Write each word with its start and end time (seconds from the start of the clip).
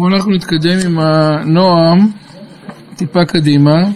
בואו 0.00 0.14
אנחנו 0.14 0.30
נתקדם 0.30 0.78
עם 0.86 0.98
הנועם, 0.98 2.10
טיפה 2.96 3.24
קדימה. 3.24 3.90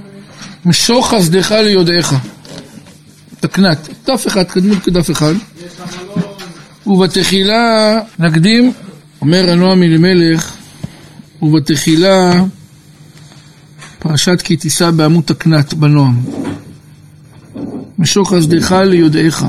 משוך 0.64 1.14
חסדך 1.14 1.52
ליודעך. 1.52 2.14
תקנת, 3.40 3.88
דף 4.06 4.26
אחד, 4.26 4.42
קדמות 4.42 4.78
כדף 4.78 5.10
אחד. 5.10 5.32
ובתחילה 6.86 7.98
נקדים, 8.18 8.72
אומר 9.20 9.50
הנועם 9.50 9.82
אלימלך, 9.82 10.56
ובתחילה 11.42 12.44
פרשת 13.98 14.40
כי 14.44 14.56
תישא 14.56 14.90
בעמוד 14.90 15.24
תקנת 15.24 15.74
בנועם. 15.74 16.20
משוך 17.98 18.34
חסדך 18.34 18.72
ליודעך. 18.72 19.44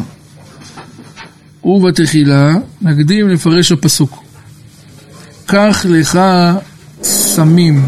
ובתחילה 1.64 2.54
נקדים 2.82 3.30
לפרש 3.30 3.72
הפסוק. 3.72 4.21
קח 5.52 5.86
לך 5.90 6.20
סמים. 7.02 7.82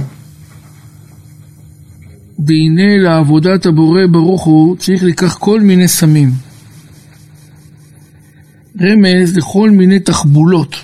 והנה 2.39 2.98
לעבודת 2.98 3.66
הבורא 3.66 4.02
ברוך 4.12 4.44
הוא 4.44 4.76
צריך 4.77 5.03
לקח 5.03 5.38
כל 5.38 5.62
מיני 5.62 5.88
סמים. 5.88 6.31
רמז 8.81 9.38
לכל 9.38 9.70
מיני 9.70 9.99
תחבולות 9.99 10.76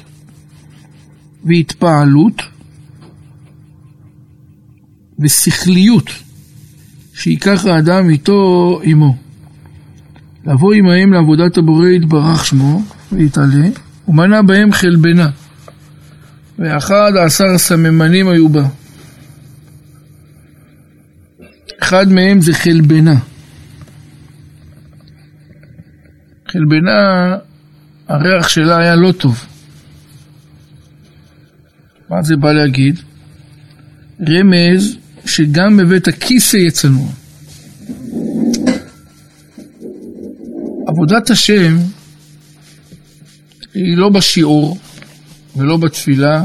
והתפעלות 1.43 2.41
ושכליות 5.19 6.09
שייקח 7.13 7.65
האדם 7.65 8.09
איתו 8.09 8.79
עמו. 8.83 9.15
לבוא 10.45 10.73
עמהם 10.73 11.13
לעבודת 11.13 11.57
הבורא 11.57 11.87
יתברך 11.87 12.45
שמו 12.45 12.81
ויתעלה 13.11 13.67
ומנה 14.07 14.41
בהם 14.41 14.71
חלבנה 14.71 15.29
ואחד 16.59 17.11
עשר 17.25 17.57
סממנים 17.57 18.27
היו 18.27 18.49
בה. 18.49 18.67
אחד 21.83 22.09
מהם 22.09 22.41
זה 22.41 22.53
חלבנה. 22.53 23.15
חלבנה, 26.51 27.35
הריח 28.07 28.47
שלה 28.47 28.77
היה 28.77 28.95
לא 28.95 29.11
טוב. 29.11 29.45
מה 32.09 32.21
זה 32.21 32.35
בא 32.35 32.51
להגיד? 32.51 32.99
רמז 34.29 34.97
שגם 35.25 35.77
בבית 35.77 36.07
הכיסא 36.07 36.57
יהיה 36.57 36.71
צנוע. 36.71 37.07
עבודת 40.87 41.29
השם 41.29 41.77
היא 43.73 43.97
לא 43.97 44.09
בשיעור, 44.09 44.77
ולא 45.55 45.77
בתפילה. 45.77 46.43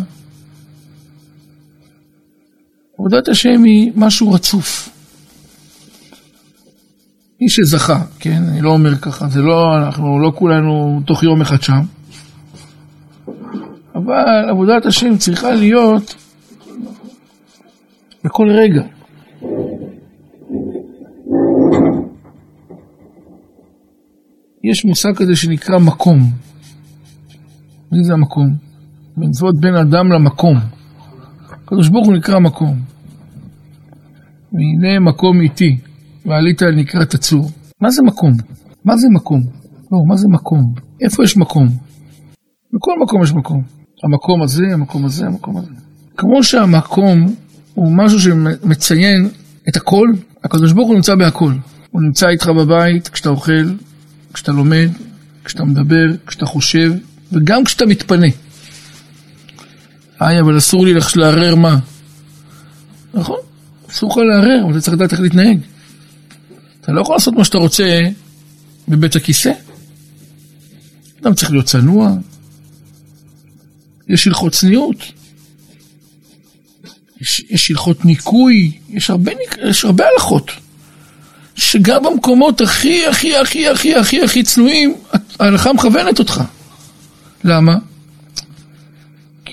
עבודת 2.98 3.28
השם 3.28 3.64
היא 3.64 3.92
משהו 3.96 4.32
רצוף. 4.32 4.88
מי 7.40 7.48
שזכה, 7.48 8.02
כן? 8.18 8.42
אני 8.48 8.60
לא 8.60 8.70
אומר 8.70 8.96
ככה, 8.96 9.28
זה 9.28 9.40
לא, 9.40 9.76
אנחנו 9.76 10.20
לא 10.20 10.32
כולנו 10.34 11.00
תוך 11.06 11.22
יום 11.22 11.40
אחד 11.40 11.62
שם. 11.62 11.80
אבל 13.94 14.48
עבודת 14.50 14.86
השם 14.86 15.16
צריכה 15.16 15.50
להיות 15.50 16.14
בכל 18.24 18.48
רגע. 18.50 18.82
יש 24.64 24.84
מושג 24.84 25.16
כזה 25.16 25.36
שנקרא 25.36 25.78
מקום. 25.78 26.18
מי 27.92 28.04
זה 28.04 28.12
המקום? 28.12 28.73
מצוות 29.16 29.54
בין 29.60 29.74
אדם 29.74 30.12
למקום. 30.12 30.56
הקדוש 31.64 31.88
ברוך 31.88 32.06
הוא 32.06 32.16
נקרא 32.16 32.38
מקום. 32.38 32.78
והנה 34.52 35.00
מקום 35.00 35.40
איתי, 35.40 35.76
ועלית 36.26 36.62
על 36.62 36.74
נקרת 36.74 37.14
הצור. 37.14 37.50
מה 37.80 37.90
זה 37.90 38.02
מקום? 38.02 38.32
מה 38.84 38.96
זה 38.96 39.06
מקום? 39.14 39.40
לא, 39.92 39.98
מה 40.08 40.16
זה 40.16 40.28
מקום? 40.28 40.74
איפה 41.00 41.24
יש 41.24 41.36
מקום? 41.36 41.66
בכל 42.72 42.92
מקום 43.02 43.22
יש 43.22 43.32
מקום. 43.32 43.62
המקום 44.04 44.42
הזה, 44.42 44.64
המקום 44.72 45.04
הזה, 45.04 45.26
המקום 45.26 45.56
הזה. 45.56 45.70
כמו 46.16 46.44
שהמקום 46.44 47.34
הוא 47.74 47.92
משהו 47.92 48.20
שמציין 48.20 49.28
את 49.68 49.76
הכל, 49.76 50.08
הקדוש 50.44 50.72
ברוך 50.72 50.88
הוא 50.88 50.96
נמצא 50.96 51.14
בהכל. 51.14 51.52
הוא 51.90 52.02
נמצא 52.02 52.28
איתך 52.28 52.48
בבית, 52.48 53.08
כשאתה 53.08 53.28
אוכל, 53.28 53.72
כשאתה 54.32 54.52
לומד, 54.52 54.88
כשאתה 55.44 55.64
מדבר, 55.64 56.16
כשאתה 56.26 56.46
חושב, 56.46 56.92
וגם 57.32 57.64
כשאתה 57.64 57.86
מתפנה. 57.86 58.26
היי, 60.20 60.40
אבל 60.40 60.58
אסור 60.58 60.86
לי 60.86 60.94
לערער 61.16 61.54
מה? 61.54 61.78
נכון, 63.14 63.38
אסור 63.90 64.10
לך 64.10 64.16
לערער, 64.16 64.64
אבל 64.64 64.72
אתה 64.72 64.80
צריך 64.80 64.96
לדעת 64.96 65.12
איך 65.12 65.20
להתנהג. 65.20 65.58
אתה 66.80 66.92
לא 66.92 67.00
יכול 67.00 67.14
לעשות 67.14 67.34
מה 67.34 67.44
שאתה 67.44 67.58
רוצה 67.58 68.00
בבית 68.88 69.16
הכיסא. 69.16 69.52
אדם 71.22 71.34
צריך 71.34 71.50
להיות 71.50 71.66
צנוע, 71.66 72.10
יש 74.08 74.26
הלכות 74.26 74.52
צניעות, 74.52 74.96
יש, 77.20 77.44
יש 77.50 77.70
הלכות 77.70 78.04
ניקוי, 78.04 78.72
יש 78.88 79.10
הרבה, 79.10 79.32
יש 79.68 79.84
הרבה 79.84 80.04
הלכות. 80.14 80.50
שגם 81.56 82.02
במקומות 82.02 82.60
הכי 82.60 83.06
הכי 83.06 83.36
הכי 83.36 83.68
הכי 83.68 83.94
הכי 83.94 84.22
הכי 84.22 84.42
צנועים, 84.42 84.94
ההלכה 85.40 85.72
מכוונת 85.72 86.18
אותך. 86.18 86.42
למה? 87.44 87.76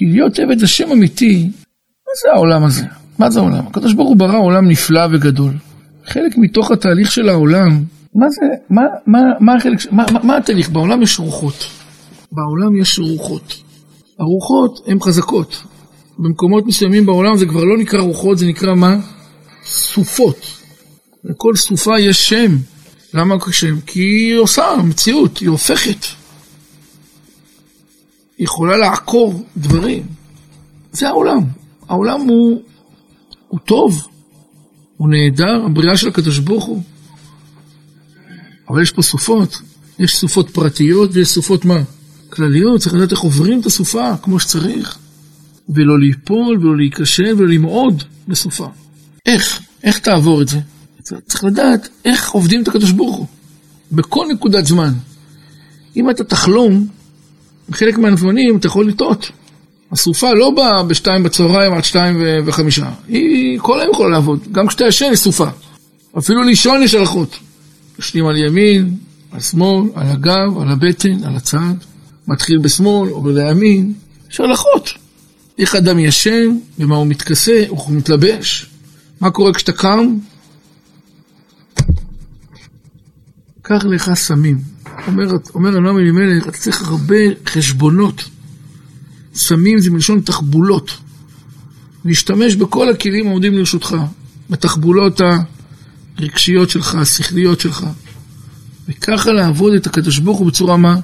כי 0.01 0.05
להיות 0.05 0.39
עבד 0.39 0.63
השם 0.63 0.91
אמיתי, 0.91 1.43
מה 1.45 2.13
זה 2.23 2.31
העולם 2.33 2.63
הזה? 2.63 2.83
מה 3.19 3.29
זה 3.29 3.39
העולם? 3.39 3.67
הקדוש 3.67 3.93
ברוך 3.93 4.09
הוא 4.09 4.17
ברא 4.17 4.37
עולם 4.37 4.67
נפלא 4.67 5.01
וגדול. 5.11 5.53
חלק 6.05 6.37
מתוך 6.37 6.71
התהליך 6.71 7.11
של 7.11 7.29
העולם, 7.29 7.83
מה 8.15 8.25
זה, 8.29 8.45
מה, 8.69 8.81
מה, 9.07 9.19
מה 9.39 9.55
החלק, 9.55 9.91
מה, 9.91 10.05
מה, 10.13 10.19
מה 10.23 10.37
התהליך? 10.37 10.69
בעולם 10.69 11.01
יש 11.01 11.19
רוחות. 11.19 11.67
בעולם 12.31 12.81
יש 12.81 12.99
רוחות. 12.99 13.55
הרוחות 14.19 14.79
הן 14.87 14.99
חזקות. 14.99 15.63
במקומות 16.19 16.65
מסוימים 16.65 17.05
בעולם 17.05 17.37
זה 17.37 17.45
כבר 17.45 17.63
לא 17.63 17.77
נקרא 17.77 17.99
רוחות, 17.99 18.37
זה 18.37 18.45
נקרא 18.45 18.75
מה? 18.75 18.97
סופות. 19.65 20.37
לכל 21.23 21.55
סופה 21.55 21.99
יש 21.99 22.29
שם. 22.29 22.57
למה 23.13 23.35
שם? 23.51 23.79
כי 23.85 23.99
היא 23.99 24.37
עושה 24.37 24.63
מציאות, 24.83 25.37
היא 25.37 25.49
הופכת. 25.49 26.20
יכולה 28.41 28.77
לעקור 28.77 29.45
דברים. 29.57 30.03
זה 30.91 31.07
העולם. 31.07 31.39
העולם 31.89 32.21
הוא, 32.21 32.61
הוא 33.47 33.59
טוב, 33.59 34.07
הוא 34.97 35.09
נהדר, 35.09 35.65
הבריאה 35.65 35.97
של 35.97 36.07
הקדוש 36.07 36.39
ברוך 36.39 36.65
הוא. 36.65 36.81
אבל 38.69 38.81
יש 38.81 38.91
פה 38.91 39.01
סופות, 39.01 39.61
יש 39.99 40.15
סופות 40.15 40.49
פרטיות 40.49 41.09
ויש 41.13 41.27
סופות 41.27 41.65
מה? 41.65 41.81
כלליות, 42.29 42.81
צריך 42.81 42.95
לדעת 42.95 43.11
איך 43.11 43.19
עוברים 43.19 43.59
את 43.59 43.65
הסופה 43.65 44.17
כמו 44.17 44.39
שצריך. 44.39 44.97
ולא 45.69 45.99
ליפול 45.99 46.57
ולא 46.59 46.77
להיכשל 46.77 47.33
ולא 47.37 47.47
למעוד 47.47 48.03
בסופה. 48.27 48.67
איך? 49.25 49.61
איך 49.83 49.99
תעבור 49.99 50.41
את 50.41 50.47
זה? 50.47 50.59
צריך 51.01 51.43
לדעת 51.43 51.89
איך 52.05 52.31
עובדים 52.31 52.63
את 52.63 52.67
הקדוש 52.67 52.91
ברוך 52.91 53.17
הוא. 53.17 53.27
בכל 53.91 54.25
נקודת 54.33 54.65
זמן. 54.65 54.93
אם 55.95 56.09
אתה 56.09 56.23
תחלום 56.23 56.87
בחלק 57.71 57.97
מהנבונים 57.97 58.57
אתה 58.57 58.67
יכול 58.67 58.87
לטעות. 58.87 59.31
הסופה 59.91 60.33
לא 60.33 60.49
באה 60.49 60.83
בשתיים 60.83 61.23
בצהריים 61.23 61.73
עד 61.73 61.83
שתיים 61.83 62.23
וחמישה. 62.45 62.91
היא 63.07 63.59
כל 63.59 63.79
היום 63.79 63.91
יכולה 63.91 64.09
לעבוד. 64.09 64.39
גם 64.51 64.67
כשאתה 64.67 64.85
ישן 64.85 65.09
יש 65.13 65.19
סופה. 65.19 65.47
אפילו 66.17 66.43
לישון 66.43 66.83
יש 66.83 66.95
הלכות. 66.95 67.39
ישנים 67.99 68.27
על 68.27 68.37
ימין, 68.37 68.95
על 69.31 69.39
שמאל, 69.39 69.89
על 69.95 70.07
הגב, 70.07 70.59
על 70.61 70.69
הבטן, 70.69 71.23
על 71.23 71.35
הצד. 71.35 71.73
מתחיל 72.27 72.57
בשמאל, 72.57 73.09
עובר 73.09 73.31
לימין. 73.31 73.93
יש 74.31 74.39
הלכות. 74.39 74.89
איך 75.59 75.75
אדם 75.75 75.99
ישן, 75.99 76.57
במה 76.77 76.95
הוא 76.95 77.07
מתכסה, 77.07 77.53
איך 77.53 77.71
הוא 77.71 77.95
מתלבש. 77.95 78.65
מה 79.21 79.31
קורה 79.31 79.53
כשאתה 79.53 79.71
קם? 79.71 80.17
קח 83.61 83.85
לך 83.85 84.13
סמים. 84.13 84.57
אומר, 85.07 85.25
אומר 85.55 85.77
הנועם 85.77 85.97
אלימלך, 85.97 86.43
אתה 86.43 86.57
צריך 86.57 86.87
הרבה 86.87 87.15
חשבונות. 87.45 88.23
סמים 89.35 89.79
זה 89.79 89.91
מלשון 89.91 90.21
תחבולות. 90.21 90.91
להשתמש 92.05 92.55
בכל 92.55 92.89
הכלים 92.89 93.27
העומדים 93.27 93.53
לרשותך, 93.53 93.95
בתחבולות 94.49 95.21
הרגשיות 96.17 96.69
שלך, 96.69 96.95
השכליות 96.95 97.59
שלך. 97.59 97.85
וככה 98.89 99.31
לעבוד 99.31 99.73
את 99.73 99.87
הקדוש 99.87 100.19
ברוך 100.19 100.39
הוא 100.39 100.47
בצורה 100.47 100.77
מה? 100.77 100.95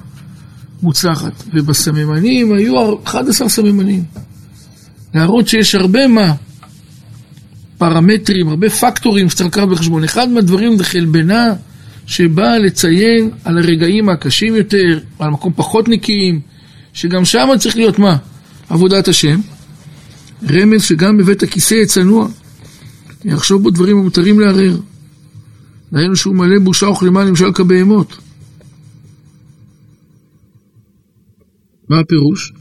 מוצלחת. 0.82 1.42
ובסממנים 1.54 2.52
היו 2.52 2.74
11 3.04 3.48
סממנים. 3.48 4.04
להראות 5.14 5.48
שיש 5.48 5.74
הרבה 5.74 6.06
מה? 6.06 6.34
פרמטרים, 7.78 8.48
הרבה 8.48 8.70
פקטורים 8.70 9.30
שצריך 9.30 9.48
לקחת 9.48 9.68
בחשבון. 9.68 10.04
אחד 10.04 10.28
מהדברים 10.28 10.76
זה 10.76 10.84
חלבנה. 10.84 11.54
שבאה 12.08 12.58
לציין 12.58 13.30
על 13.44 13.58
הרגעים 13.58 14.08
הקשים 14.08 14.54
יותר, 14.54 14.98
על 15.18 15.30
מקום 15.30 15.52
פחות 15.56 15.88
נקיים, 15.88 16.40
שגם 16.92 17.24
שם 17.24 17.48
צריך 17.58 17.76
להיות 17.76 17.98
מה? 17.98 18.16
עבודת 18.68 19.08
השם. 19.08 19.40
רמז 20.50 20.82
שגם 20.82 21.16
בבית 21.16 21.42
הכיסא 21.42 21.74
יהיה 21.74 21.86
צנוע, 21.86 22.28
יחשוב 23.24 23.62
בו 23.62 23.70
דברים 23.70 23.98
המותרים 23.98 24.40
לערער. 24.40 24.76
דהיינו 25.92 26.16
שהוא 26.16 26.34
מלא 26.34 26.58
בושה 26.58 26.86
וכלימה 26.86 27.24
למשל 27.24 27.52
כבהמות. 27.54 28.16
מה 31.88 31.98
הפירוש? 31.98 32.52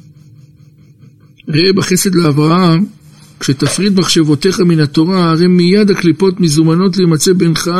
ראה 1.49 1.73
בחסד 1.73 2.15
לאברהם, 2.15 2.85
כשתפריד 3.39 3.99
מחשבותיך 3.99 4.59
מן 4.59 4.79
התורה, 4.79 5.31
הרי 5.31 5.47
מיד 5.47 5.91
הקליפות 5.91 6.39
מזומנות 6.39 6.97
להימצא 6.97 7.33
בינך 7.33 7.71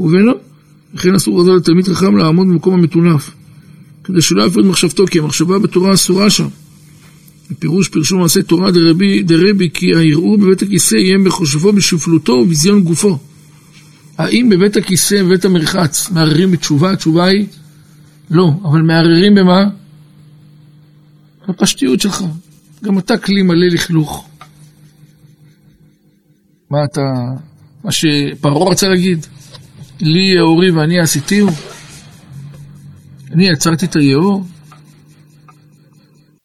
ובינו. 0.00 0.32
לכן 0.94 1.14
אסור 1.14 1.40
רזל 1.40 1.52
לתלמיד 1.52 1.88
חכם 1.88 2.16
לעמוד 2.16 2.46
במקום 2.48 2.74
המטונף, 2.74 3.30
כדי 4.04 4.22
שלא 4.22 4.42
יפריד 4.46 4.66
מחשבתו, 4.66 5.06
כי 5.06 5.18
המחשבה 5.18 5.58
בתורה 5.58 5.94
אסורה 5.94 6.30
שם. 6.30 6.48
בפירוש 7.50 7.88
פרשו 7.88 8.18
מעשה 8.18 8.42
תורה 8.42 8.70
דרבי, 8.70 9.22
דרבי 9.22 9.70
כי 9.74 9.94
הערעור 9.94 10.38
בבית 10.38 10.62
הכיסא 10.62 10.94
יהיה 10.94 11.18
בחושבו 11.26 11.72
בשפלותו 11.72 12.32
ובזיון 12.32 12.82
גופו. 12.82 13.18
האם 14.18 14.48
בבית 14.48 14.76
הכיסא, 14.76 15.22
בבית 15.22 15.44
המרחץ, 15.44 16.10
מערערים 16.10 16.50
בתשובה? 16.50 16.92
התשובה 16.92 17.24
היא 17.24 17.46
לא, 18.30 18.50
אבל 18.64 18.82
מערערים 18.82 19.34
במה? 19.34 19.64
בפשטיות 21.48 22.00
שלך. 22.00 22.24
גם 22.84 22.98
אתה 22.98 23.18
כלי 23.18 23.42
מלא 23.42 23.66
לכלוך. 23.66 24.28
מה 26.70 26.78
אתה... 26.84 27.00
מה 27.84 27.92
שפרעה 27.92 28.70
רצה 28.70 28.88
להגיד? 28.88 29.26
לי 30.00 30.34
יאורי 30.36 30.70
ואני 30.70 31.00
עשיתיהו? 31.00 31.48
אני 33.32 33.48
יצרתי 33.48 33.86
את 33.86 33.96
היאור? 33.96 34.44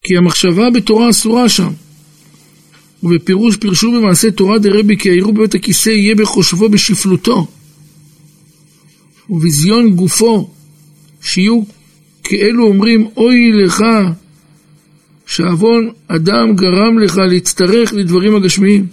כי 0.04 0.18
המחשבה 0.18 0.70
בתורה 0.70 1.10
אסורה 1.10 1.50
שם. 1.50 1.72
ובפירוש 3.04 3.58
פירשו 3.58 3.92
במעשה 3.92 4.32
תורה 4.32 4.60
דרבי 4.60 4.98
כי 4.98 5.10
העירוב 5.10 5.36
בבית 5.36 5.56
הכיסא 5.56 5.90
יהיה 5.90 6.16
בחושבו 6.16 6.70
בשפלותו 6.70 7.48
ובזיון 9.30 9.96
גופו 9.96 10.50
שיהיו 11.22 11.62
כאלו 12.24 12.68
אומרים 12.68 13.08
אוי 13.18 13.52
לך 13.64 13.84
שעוון 15.26 15.90
אדם 16.08 16.56
גרם 16.56 17.00
לך 17.00 17.18
להצטרך 17.18 17.94
לדברים 17.94 18.36
הגשמיים 18.36 18.88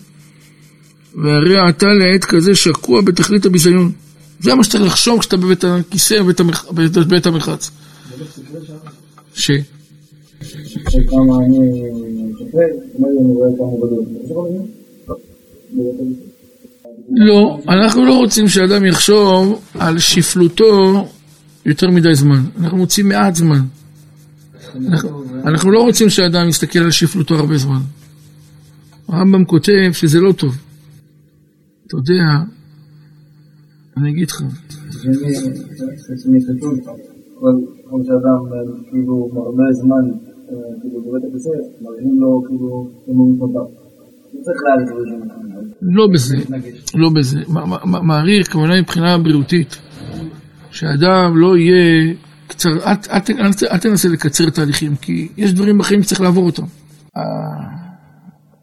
והרי 1.15 1.69
אתה 1.69 1.87
לעת 1.87 2.25
כזה 2.25 2.55
שקוע 2.55 3.01
בתכלית 3.01 3.47
הביזיון 3.47 3.93
זה 4.43 4.55
מה 4.55 4.65
שצריך 4.65 4.85
לחשוב 4.85 5.21
כשאתה 5.21 5.37
בבית 5.37 5.65
הכיסא 5.65 6.23
בבית, 6.73 7.27
המרחץ 7.27 7.71
ש... 9.35 9.51
שכמה 10.89 11.37
אני. 11.47 11.83
לא, 17.11 17.59
אנחנו 17.69 18.05
לא 18.05 18.15
רוצים 18.17 18.49
שאדם 18.49 18.85
יחשוב 18.85 19.61
על 19.79 19.99
שפלותו 19.99 21.09
יותר 21.67 21.91
מדי 21.91 22.15
זמן. 22.15 22.45
אנחנו 22.61 22.79
רוצים 22.79 23.09
מעט 23.09 23.35
זמן. 23.35 23.61
אנחנו, 24.89 25.25
אנחנו 25.45 25.71
לא 25.71 25.81
רוצים 25.81 26.11
שאדם 26.11 26.49
יסתכל 26.49 26.79
על 26.79 26.91
שפלותו 26.91 27.35
הרבה 27.35 27.57
זמן. 27.57 27.81
הרמב"ם 29.09 29.45
כותב 29.45 29.93
שזה 29.93 30.21
לא 30.21 30.33
טוב. 30.33 30.57
אתה 31.87 31.97
יודע, 31.97 32.53
אני 33.97 34.11
אגיד 34.11 34.31
לך. 34.31 34.43
כל 37.91 38.01
שאדם 38.05 38.41
כאילו 38.91 39.31
הרבה 39.35 39.63
זמן 39.73 40.05
כאילו 40.81 41.01
בבית 41.01 41.25
הכיסא, 41.31 41.51
מראים 41.83 42.21
לו 42.21 42.43
כאילו 42.49 42.91
אמון 43.11 43.39
תודה. 43.39 43.65
לא 45.83 46.07
בזה, 46.15 46.37
לא 46.95 47.11
בזה. 47.11 47.41
מעריך, 48.03 48.53
כמובן 48.53 48.81
מבחינה 48.81 49.19
בריאותית, 49.19 49.79
שאדם 50.71 51.37
לא 51.37 51.57
יהיה 51.57 52.15
קצר, 52.47 52.71
אל 53.71 53.79
תנסה 53.79 54.09
לקצר 54.09 54.51
תהליכים, 54.51 54.97
כי 54.97 55.29
יש 55.37 55.55
דברים 55.55 55.79
בחיים 55.79 56.03
שצריך 56.03 56.21
לעבור 56.21 56.47
אותם. 56.47 56.63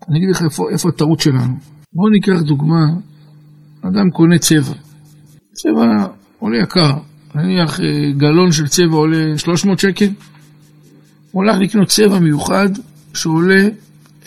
אני 0.09 0.17
אגיד 0.17 0.29
לך 0.29 0.41
איפה 0.71 0.89
הטעות 0.89 1.19
שלנו. 1.19 1.53
בואו 1.93 2.09
ניקח 2.09 2.41
דוגמה, 2.41 2.85
אדם 3.81 4.09
קונה 4.13 4.37
צבע. 4.37 4.88
צבע 5.61 6.06
עולה 6.39 6.57
יקר, 6.63 6.91
נניח 7.35 7.79
אה, 7.79 7.85
גלון 8.17 8.51
של 8.51 8.67
צבע 8.67 8.95
עולה 8.95 9.38
300 9.38 9.79
שקל, 9.79 10.06
הוא 10.06 10.13
הולך 11.44 11.57
לקנות 11.59 11.88
צבע 11.88 12.19
מיוחד 12.19 12.69
שעולה 13.13 13.67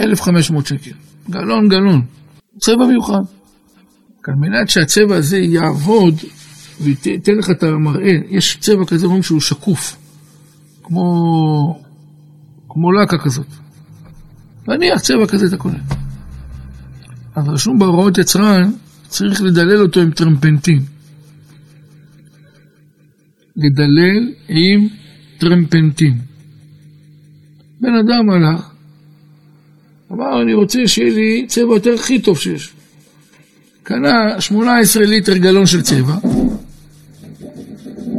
1,500 0.01 0.67
שקל. 0.67 0.91
גלון 1.31 1.69
גלון, 1.69 2.03
צבע 2.59 2.87
מיוחד. 2.87 3.21
על 4.29 4.35
מנת 4.35 4.69
שהצבע 4.69 5.17
הזה 5.17 5.39
יעבוד 5.39 6.15
וייתן 6.81 7.33
לך 7.39 7.51
את 7.51 7.63
המראה, 7.63 8.13
יש 8.31 8.57
צבע 8.61 8.85
כזה, 8.87 9.07
אומרים 9.07 9.23
שהוא 9.23 9.41
שקוף, 9.41 9.97
כמו, 10.83 11.03
כמו 12.69 12.93
לקה 12.93 13.19
כזאת. 13.19 13.47
נניח 14.69 15.01
צבע 15.01 15.27
כזה 15.27 15.47
אתה 15.47 15.57
קונה. 15.57 15.79
אז 17.35 17.49
רשום 17.49 17.79
בהוראות 17.79 18.19
יצרן, 18.19 18.71
צריך 19.09 19.43
לדלל 19.43 19.83
אותו 19.83 20.01
עם 20.01 20.11
טרמפנטין. 20.11 20.92
לדלל 23.57 24.33
עם 24.49 24.89
טרמפנטין. 25.39 26.19
בן 27.81 27.95
אדם 27.95 28.31
הלך, 28.31 28.71
אמר, 30.13 30.43
אני 30.43 30.55
רוצה 30.55 30.79
שיהיה 30.87 31.15
לי 31.15 31.45
צבע 31.49 31.75
יותר 31.75 31.95
הכי 31.95 32.19
טוב 32.19 32.39
שיש. 32.39 32.73
קנה 33.83 34.41
18 34.41 35.07
ליטר 35.07 35.37
גלון 35.37 35.67
של 35.67 35.83
צבע, 35.83 36.15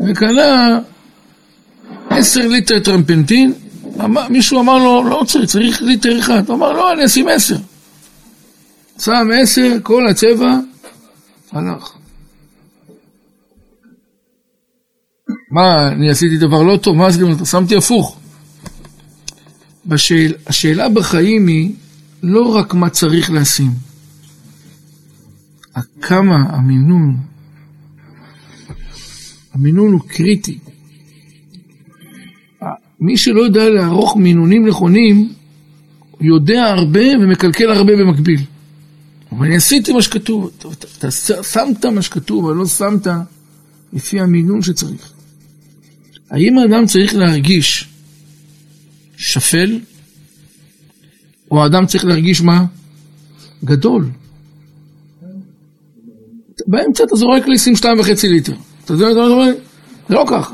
וקנה 0.07 0.79
10 2.09 2.47
ליטר 2.47 2.79
טרמפנטין, 2.79 3.53
אמר, 4.03 4.27
מישהו 4.29 4.59
אמר 4.59 4.77
לו, 4.77 5.03
לא 5.09 5.23
צריך, 5.27 5.45
צריך 5.45 5.81
ליטר 5.81 6.19
אחד. 6.19 6.43
הוא 6.47 6.55
אמר, 6.55 6.71
לא, 6.71 6.93
אני 6.93 7.05
אשים 7.05 7.27
10. 7.27 7.55
שם 8.99 9.27
10, 9.41 9.77
כל 9.83 10.07
הצבע 10.07 10.57
הלך. 11.51 12.02
מה, 15.53 15.87
אני 15.87 16.09
עשיתי 16.09 16.37
דבר 16.37 16.63
לא 16.63 16.77
טוב? 16.77 16.95
מה 16.95 17.11
זה 17.11 17.21
גם, 17.21 17.45
שמתי 17.45 17.75
הפוך. 17.75 18.19
בשאל, 19.85 20.33
השאלה 20.47 20.89
בחיים 20.89 21.47
היא 21.47 21.71
לא 22.23 22.55
רק 22.55 22.73
מה 22.73 22.89
צריך 22.89 23.31
לשים, 23.31 23.71
כמה 26.01 26.35
המינון, 26.35 27.17
המינון 29.53 29.91
הוא 29.91 30.01
קריטי. 30.07 30.57
מי 32.99 33.17
שלא 33.17 33.41
יודע 33.41 33.69
לערוך 33.69 34.17
מינונים 34.17 34.67
נכונים, 34.67 35.33
יודע 36.21 36.63
הרבה 36.65 37.17
ומקלקל 37.21 37.71
הרבה 37.71 37.93
במקביל. 37.95 38.41
אבל 39.31 39.45
אני 39.45 39.55
עשיתי 39.55 39.93
מה 39.93 40.01
שכתוב, 40.01 40.51
אתה, 40.57 40.67
אתה 40.97 41.11
שמת 41.43 41.85
מה 41.85 42.01
שכתוב, 42.01 42.45
אבל 42.45 42.55
לא 42.55 42.65
שמת 42.65 43.07
לפי 43.93 44.19
המינון 44.19 44.61
שצריך. 44.61 45.12
האם 46.33 46.57
האדם 46.57 46.85
צריך 46.85 47.15
להרגיש 47.15 47.87
שפל, 49.17 49.79
או 51.51 51.63
האדם 51.63 51.85
צריך 51.85 52.05
להרגיש 52.05 52.41
מה? 52.41 52.65
גדול. 53.63 54.09
באמצע 56.67 57.03
אתה 57.03 57.15
זורק 57.15 57.47
לי 57.47 57.57
שים 57.57 57.75
שתיים 57.75 57.99
וחצי 57.99 58.27
ליטר. 58.27 58.53
אתה 58.85 58.93
יודע 58.93 59.05
מה 59.05 59.11
אתה 59.11 59.19
אומר? 59.19 59.51
זה 60.09 60.15
לא 60.15 60.25
ככה. 60.27 60.53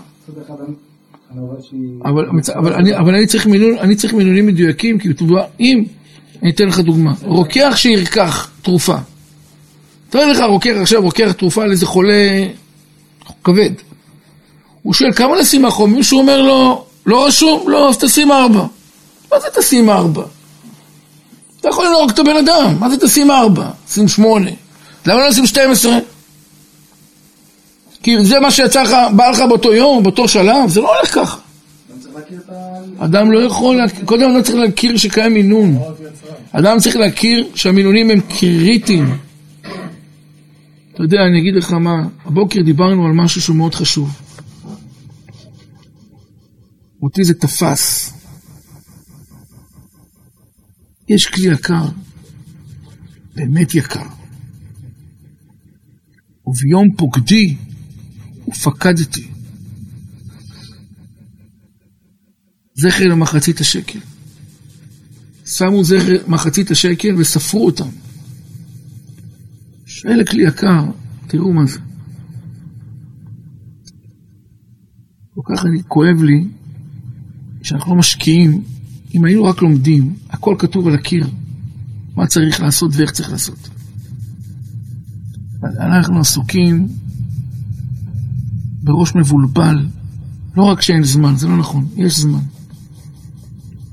אבל, 2.05 2.25
אבל, 2.57 2.73
אני, 2.73 2.97
אבל 2.97 3.15
אני, 3.15 3.27
צריך 3.27 3.47
מינון, 3.47 3.77
אני 3.77 3.95
צריך 3.95 4.13
מינונים 4.13 4.45
מדויקים, 4.45 4.99
כי 4.99 5.09
אם, 5.59 5.83
אני 6.41 6.51
אתן 6.51 6.67
לך 6.67 6.79
דוגמה, 6.79 7.13
רוקח 7.21 7.73
שירקח 7.75 8.51
תרופה, 8.61 8.95
תראה 10.09 10.25
לך 10.25 10.39
רוקח 10.39 10.73
עכשיו, 10.81 11.01
רוקח 11.01 11.31
תרופה 11.31 11.63
על 11.63 11.71
איזה 11.71 11.85
חולה 11.85 12.47
כבד, 13.43 13.71
הוא 14.89 14.93
שואל 14.93 15.11
כמה 15.13 15.35
לשים 15.35 15.61
מהחום, 15.61 15.93
מישהו 15.93 16.19
אומר 16.19 16.41
לו, 16.41 16.85
לא 17.05 17.25
רשום, 17.25 17.69
לא, 17.69 17.89
אז 17.89 17.97
תשים 17.97 18.31
ארבע. 18.31 18.65
מה 19.31 19.39
זה 19.39 19.47
תשים 19.61 19.89
ארבע? 19.89 20.23
אתה 21.59 21.69
יכול 21.69 21.85
לנהוג 21.85 22.09
את 22.09 22.19
הבן 22.19 22.35
אדם, 22.35 22.75
מה 22.79 22.89
זה 22.89 22.97
תשים 22.97 23.31
ארבע? 23.31 23.69
שים 23.89 24.07
שמונה. 24.07 24.49
למה 25.05 25.19
לא 25.19 25.27
לשים 25.27 25.45
שתים 25.45 25.71
עשרה? 25.71 25.97
כי 28.03 28.25
זה 28.25 28.39
מה 28.39 28.51
שיצא 28.51 28.83
לך, 28.83 28.95
בא 29.15 29.29
לך 29.29 29.41
באותו 29.49 29.73
יום, 29.73 30.03
באותו 30.03 30.27
שלב, 30.27 30.69
זה 30.69 30.81
לא 30.81 30.95
הולך 30.97 31.15
ככה. 31.15 31.37
אדם 32.99 33.31
לא 33.31 33.39
יכול, 33.39 33.79
קודם 34.05 34.31
אדם 34.31 34.41
צריך 34.41 34.55
להכיר 34.55 34.97
שקיים 34.97 35.33
מינון. 35.33 35.77
אדם 36.51 36.79
צריך 36.79 36.95
להכיר 36.95 37.47
שהמינונים 37.55 38.11
הם 38.11 38.19
קריטיים. 38.39 39.17
אתה 40.93 41.03
יודע, 41.03 41.21
אני 41.21 41.39
אגיד 41.39 41.55
לך 41.55 41.71
מה, 41.73 41.95
הבוקר 42.25 42.61
דיברנו 42.61 43.05
על 43.05 43.11
משהו 43.11 43.41
שהוא 43.41 43.55
מאוד 43.55 43.75
חשוב. 43.75 44.28
אותי 47.01 47.23
זה 47.23 47.33
תפס. 47.33 48.13
יש 51.09 51.25
כלי 51.25 51.53
יקר, 51.53 51.85
באמת 53.35 53.75
יקר. 53.75 54.07
וביום 56.47 56.95
פוקדי 56.97 57.57
ופקדתי. 58.47 59.27
זכר 62.75 63.03
למחצית 63.03 63.59
השקל. 63.59 63.99
שמו 65.45 65.83
זכר 65.83 66.27
מחצית 66.27 66.71
השקל 66.71 67.15
וספרו 67.17 67.65
אותם. 67.65 67.89
שואל 69.85 70.21
הכלי 70.21 70.47
יקר, 70.47 70.83
תראו 71.27 71.53
מה 71.53 71.65
זה. 71.65 71.79
כל 75.33 75.41
כך 75.55 75.65
אני, 75.65 75.83
כואב 75.87 76.23
לי 76.23 76.58
שאנחנו 77.69 77.93
לא 77.93 77.99
משקיעים, 77.99 78.61
אם 79.15 79.25
היינו 79.25 79.43
רק 79.43 79.61
לומדים, 79.61 80.15
הכל 80.29 80.55
כתוב 80.59 80.87
על 80.87 80.95
הקיר, 80.95 81.27
מה 82.15 82.27
צריך 82.27 82.61
לעשות 82.61 82.91
ואיך 82.95 83.11
צריך 83.11 83.31
לעשות. 83.31 83.69
אנחנו 85.63 86.19
עסוקים 86.19 86.87
בראש 88.83 89.15
מבולבל, 89.15 89.87
לא 90.57 90.63
רק 90.63 90.81
שאין 90.81 91.03
זמן, 91.03 91.35
זה 91.35 91.47
לא 91.47 91.57
נכון, 91.57 91.87
יש 91.95 92.19
זמן. 92.19 92.39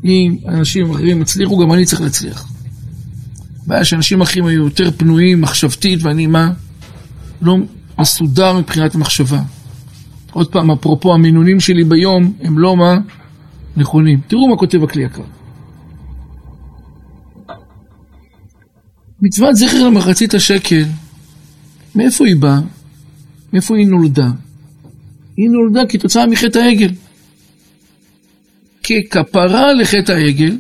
אם 0.05 0.37
אנשים 0.49 0.91
אחרים 0.91 1.23
הצליחו, 1.23 1.59
גם 1.59 1.73
אני 1.73 1.85
צריך 1.85 2.01
להצליח. 2.01 2.53
הבעיה 3.65 3.85
שאנשים 3.85 4.21
אחרים 4.21 4.47
היו 4.47 4.65
יותר 4.65 4.91
פנויים 4.97 5.41
מחשבתית, 5.41 6.03
ואני 6.03 6.27
מה? 6.27 6.53
לא 7.43 7.57
מסודר 7.99 8.59
מבחינת 8.59 8.95
מחשבה. 8.95 9.43
עוד 10.33 10.53
פעם, 10.53 10.71
אפרופו 10.71 11.15
המינונים 11.15 11.61
שלי 11.61 11.85
ביום, 11.85 12.33
הם 12.41 12.59
לא 12.59 12.77
מה? 12.77 12.99
נכונים. 13.77 14.21
תראו 14.27 14.49
מה 14.49 14.57
כותב 14.57 14.83
הכלי 14.83 15.05
יקר. 15.05 15.23
מצוות 19.23 19.57
זכר 19.57 19.83
למחצית 19.83 20.35
השקל, 20.35 20.85
מאיפה 21.95 22.27
היא 22.27 22.37
באה? 22.37 22.59
מאיפה 23.53 23.77
היא 23.77 23.87
נולדה? 23.87 24.29
היא 25.37 25.51
נולדה 25.51 25.81
כתוצאה 25.89 26.27
מחטא 26.27 26.59
העגל. 26.59 26.91
ככפרה 28.83 29.73
לחטא 29.73 30.13
העגל, 30.13 30.57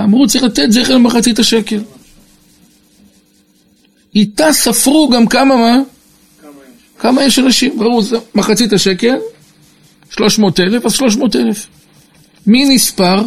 אמרו 0.00 0.26
צריך 0.26 0.44
לתת 0.44 0.70
זכר 0.70 0.94
למחצית 0.94 1.38
השקל. 1.38 1.82
איתה 4.14 4.52
ספרו 4.52 5.08
גם 5.08 5.26
כמה 5.26 5.56
מה? 5.56 5.78
כמה 6.98 7.22
יש 7.22 7.38
אנשים? 7.38 7.78
זה 8.00 8.16
מחצית 8.34 8.72
השקל, 8.72 9.16
300 10.10 10.60
אלף, 10.60 10.86
אז 10.86 10.92
300 10.92 11.36
אלף. 11.36 11.66
מי 12.46 12.74
נספר? 12.74 13.22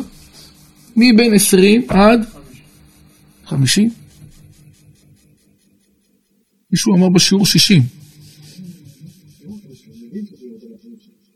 מבין 0.96 1.34
20 1.34 1.82
עד 1.88 2.26
50? 3.46 3.90
מישהו 6.72 6.96
אמר 6.96 7.10
בשיעור 7.10 7.46
60. 7.46 7.84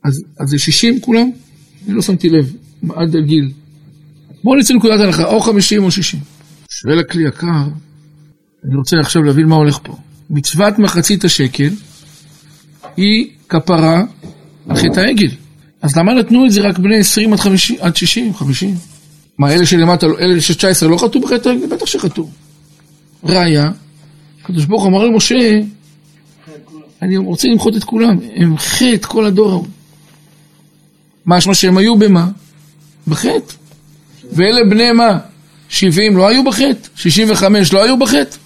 אז, 0.04 0.22
זה 0.44 0.58
60 0.58 1.00
כולם? 1.00 1.30
אני 1.86 1.94
לא 1.94 2.02
שמתי 2.02 2.28
לב, 2.28 2.56
עד 2.94 3.16
הגיל. 3.16 3.50
בואו 4.44 4.56
נצא 4.56 4.74
לנקודת 4.74 5.00
הנחה, 5.00 5.24
או 5.24 5.40
50 5.40 5.82
או 5.82 5.90
60. 5.90 6.20
שואל 6.70 6.98
הכלי 6.98 7.28
יקר, 7.28 7.68
אני 8.64 8.76
רוצה 8.76 8.96
עכשיו 9.00 9.22
להבין 9.22 9.46
מה 9.46 9.54
הולך 9.54 9.78
פה. 9.82 9.96
מצוות 10.30 10.78
מחצית 10.78 11.24
השקל 11.24 11.70
היא 12.96 13.30
כפרה 13.48 14.02
על 14.68 14.76
חטא 14.76 15.00
העגל. 15.00 15.30
אז 15.82 15.96
למה 15.96 16.14
נתנו 16.14 16.46
את 16.46 16.52
זה 16.52 16.60
רק 16.60 16.78
בני 16.78 16.96
20 16.96 17.32
עד, 17.32 17.40
50, 17.40 17.76
עד 17.80 17.96
60, 17.96 18.34
50? 18.34 18.74
מה, 19.38 19.54
אלה 19.54 19.66
שלמטה, 19.66 20.06
אלה 20.20 20.40
של 20.40 20.54
19 20.54 20.88
לא 20.88 20.98
חטאו 20.98 21.20
בחטא 21.20 21.48
העגל? 21.48 21.66
בטח 21.66 21.86
שחטאו. 21.86 22.28
ראיה, 23.24 23.64
הקדוש 24.42 24.64
ברוך 24.64 24.86
אמר 24.86 25.04
למשה, 25.04 25.60
אני 27.02 27.16
רוצה 27.16 27.48
למחות 27.48 27.76
את 27.76 27.84
כולם, 27.84 28.18
הם 28.34 28.58
חטא 28.58 29.08
כל 29.08 29.26
הדור 29.26 29.50
ההוא. 29.50 29.66
משמע 31.26 31.54
שהם 31.54 31.78
היו 31.78 31.98
במה? 31.98 32.28
בחטא. 33.08 33.54
ואלה 34.32 34.64
בני 34.70 34.92
מה? 34.92 35.18
70 35.68 36.16
לא 36.16 36.28
היו 36.28 36.44
בחטא? 36.44 36.88
65 36.96 37.72
לא 37.72 37.84
היו 37.84 37.98
בחטא? 37.98 38.36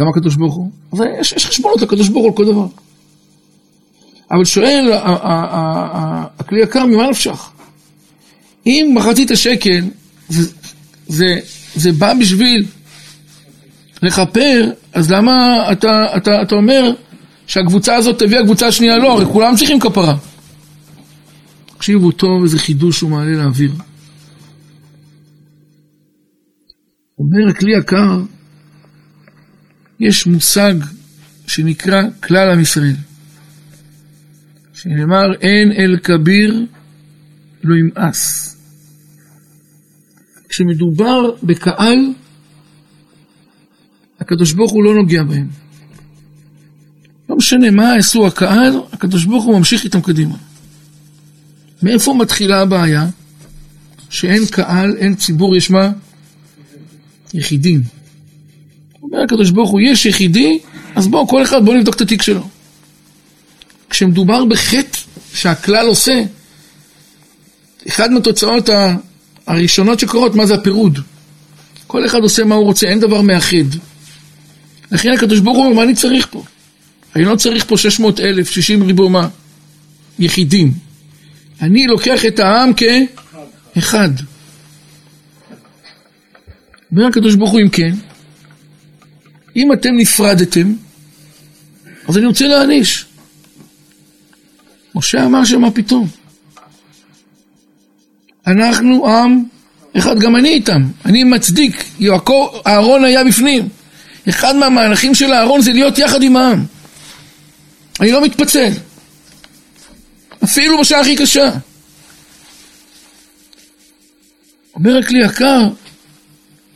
גם 0.00 0.08
הקדוש 0.08 0.36
ברוך 0.36 0.54
הוא. 0.54 0.70
אז 0.92 0.98
יש, 1.20 1.32
יש 1.32 1.46
חשבונות 1.46 1.82
לקדוש 1.82 2.08
ברוך 2.08 2.22
הוא 2.22 2.30
על 2.30 2.36
כל 2.36 2.44
דבר. 2.44 2.66
אבל 4.30 4.44
שואל 4.44 4.90
הכלי 6.38 6.62
יקר, 6.62 6.86
ממה 6.86 7.10
נפשך? 7.10 7.50
אם 8.66 8.92
מחצית 8.96 9.30
השקל, 9.30 9.84
זה, 10.28 10.52
זה, 11.06 11.38
זה 11.74 11.92
בא 11.92 12.14
בשביל 12.20 12.66
לכפר, 14.02 14.70
אז 14.92 15.10
למה 15.10 15.32
אתה, 15.72 16.06
אתה, 16.16 16.42
אתה 16.42 16.54
אומר 16.54 16.92
שהקבוצה 17.46 17.94
הזאת 17.94 18.18
תביא 18.18 18.38
הקבוצה 18.38 18.66
השנייה 18.66 18.98
לא? 18.98 19.12
הרי 19.12 19.26
כולם 19.32 19.56
צריכים 19.56 19.80
כפרה. 19.80 20.16
תקשיבו 21.76 22.10
טוב, 22.10 22.42
איזה 22.42 22.58
חידוש 22.58 23.00
הוא 23.00 23.10
מעלה 23.10 23.44
לאוויר. 23.44 23.72
אומר 27.18 27.50
הכלי 27.50 27.78
יקר, 27.78 28.20
יש 30.00 30.26
מושג 30.26 30.74
שנקרא 31.46 32.02
כלל 32.22 32.50
עם 32.50 32.60
ישראל, 32.60 32.96
שנאמר 34.74 35.34
אין 35.40 35.72
אל 35.72 35.96
כביר 36.02 36.66
לא 37.64 37.74
ימאס. 37.74 38.56
כשמדובר 40.48 41.30
בקהל, 41.42 41.98
הקדוש 44.20 44.52
ברוך 44.52 44.72
הוא 44.72 44.84
לא 44.84 44.94
נוגע 44.94 45.22
בהם. 45.22 45.48
לא 47.28 47.36
משנה 47.36 47.70
מה 47.70 47.94
עשו 47.94 48.26
הקהל, 48.26 48.72
הקדוש 48.92 49.24
ברוך 49.24 49.44
הוא 49.44 49.58
ממשיך 49.58 49.84
איתם 49.84 50.00
קדימה. 50.00 50.36
מאיפה 51.82 52.14
מתחילה 52.14 52.60
הבעיה? 52.60 53.06
שאין 54.10 54.42
קהל, 54.50 54.96
אין 54.96 55.14
ציבור, 55.14 55.56
יש 55.56 55.70
מה? 55.70 55.92
יחידים. 57.34 57.99
אומר 59.12 59.22
הקדוש 59.22 59.50
ברוך 59.50 59.70
הוא, 59.70 59.80
יש 59.80 60.06
יחידי, 60.06 60.58
אז 60.94 61.08
בואו, 61.08 61.28
כל 61.28 61.42
אחד, 61.42 61.64
בואו 61.64 61.76
נבדוק 61.76 61.96
את 61.96 62.00
התיק 62.00 62.22
שלו. 62.22 62.48
כשמדובר 63.90 64.44
בחטא 64.44 64.98
שהכלל 65.34 65.86
עושה, 65.86 66.22
אחד 67.88 68.10
מהתוצאות 68.10 68.68
הראשונות 69.46 70.00
שקורות, 70.00 70.34
מה 70.34 70.46
זה 70.46 70.54
הפירוד? 70.54 70.98
כל 71.86 72.06
אחד 72.06 72.18
עושה 72.18 72.44
מה 72.44 72.54
הוא 72.54 72.64
רוצה, 72.64 72.86
אין 72.86 73.00
דבר 73.00 73.22
מאחד. 73.22 73.56
לכן 74.92 75.10
הקדוש 75.12 75.40
ברוך 75.40 75.56
הוא 75.56 75.64
אומר, 75.64 75.76
מה 75.76 75.82
אני 75.82 75.94
צריך 75.94 76.26
פה? 76.30 76.44
אני 77.16 77.24
לא 77.24 77.36
צריך 77.36 77.64
פה 77.64 77.76
600 77.76 78.20
אלף, 78.20 78.50
60 78.50 78.82
ריבו 78.82 79.08
מה? 79.08 79.28
יחידים. 80.18 80.72
אני 81.62 81.86
לוקח 81.86 82.24
את 82.26 82.38
העם 82.38 82.70
כאחד. 82.72 84.10
אומר 86.92 87.06
הקדוש 87.06 87.34
ברוך 87.34 87.50
הוא, 87.50 87.60
אם 87.60 87.68
כן, 87.68 87.94
אם 89.56 89.72
אתם 89.72 89.96
נפרדתם, 89.96 90.74
אז 92.08 92.18
אני 92.18 92.26
רוצה 92.26 92.48
להעניש. 92.48 93.06
משה 94.94 95.24
אמר 95.24 95.44
שמה 95.44 95.70
פתאום? 95.70 96.08
אנחנו 98.46 99.08
עם 99.08 99.44
אחד, 99.98 100.18
גם 100.18 100.36
אני 100.36 100.48
איתם. 100.48 100.82
אני 101.04 101.24
מצדיק, 101.24 101.84
יעקב, 101.98 102.60
אהרון 102.66 103.04
היה 103.04 103.24
בפנים. 103.24 103.68
אחד 104.28 104.56
מהמהלכים 104.56 105.14
של 105.14 105.32
אהרון 105.32 105.60
זה 105.60 105.72
להיות 105.72 105.98
יחד 105.98 106.22
עם 106.22 106.36
העם. 106.36 106.64
אני 108.00 108.12
לא 108.12 108.24
מתפצל. 108.24 108.70
אפילו 110.44 110.80
בשעה 110.80 111.00
הכי 111.00 111.16
קשה. 111.16 111.50
אומר 114.74 114.98
הכלי 114.98 115.24
יקר, 115.24 115.68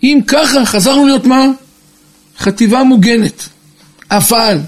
אם 0.03 0.21
ככה, 0.27 0.65
חזרנו 0.65 1.07
להיות 1.07 1.27
מה? 1.27 1.47
חטיבה 2.45 2.83
מוגנת. 2.83 3.49
אבל, 4.11 4.59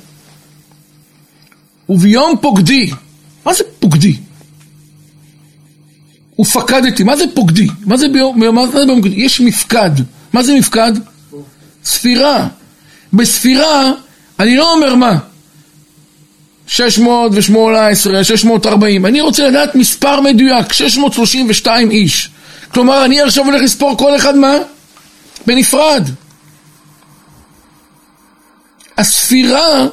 וביום 1.89 2.35
פוקדי, 2.41 2.91
מה 3.45 3.55
זה 3.55 3.65
פוקדי? 3.81 4.17
ופקדתי, 6.41 7.03
מה 7.03 7.17
זה 7.17 7.25
פוקדי? 7.35 7.67
מה 7.85 7.97
זה 7.97 8.09
ביום, 8.09 8.55
מה 8.55 8.67
זה 8.67 8.85
ביום 8.87 9.03
פוקדי? 9.03 9.21
יש 9.21 9.41
מפקד. 9.41 9.91
מה 10.33 10.43
זה 10.43 10.55
מפקד? 10.55 10.93
ספירה. 11.85 12.49
בספירה, 13.13 13.93
אני 14.41 14.57
לא 14.57 14.73
אומר 14.73 14.95
מה? 14.95 15.19
618, 16.67 18.25
640, 18.25 19.07
אני 19.07 19.21
רוצה 19.21 19.49
לדעת 19.49 19.75
מספר 19.75 20.21
מדויק, 20.21 20.73
632 20.73 21.91
איש. 21.91 22.31
כלומר, 22.69 23.05
אני 23.05 23.21
עכשיו 23.21 23.45
הולך 23.45 23.63
לספור 23.63 23.97
כל 23.99 24.17
אחד 24.17 24.37
מה? 24.37 24.55
בנפרד. 25.47 26.09
הספירה 28.99 29.87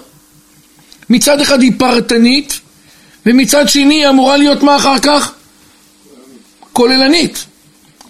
מצד 1.10 1.42
אחד 1.42 1.62
היא 1.62 1.72
פרטנית, 1.78 2.60
ומצד 3.26 3.70
שני 3.70 3.96
היא 3.96 4.10
אמורה 4.10 4.38
להיות 4.38 4.64
מה 4.64 4.76
אחר 4.76 5.00
כך? 5.00 5.32
כוללנית. 6.74 7.46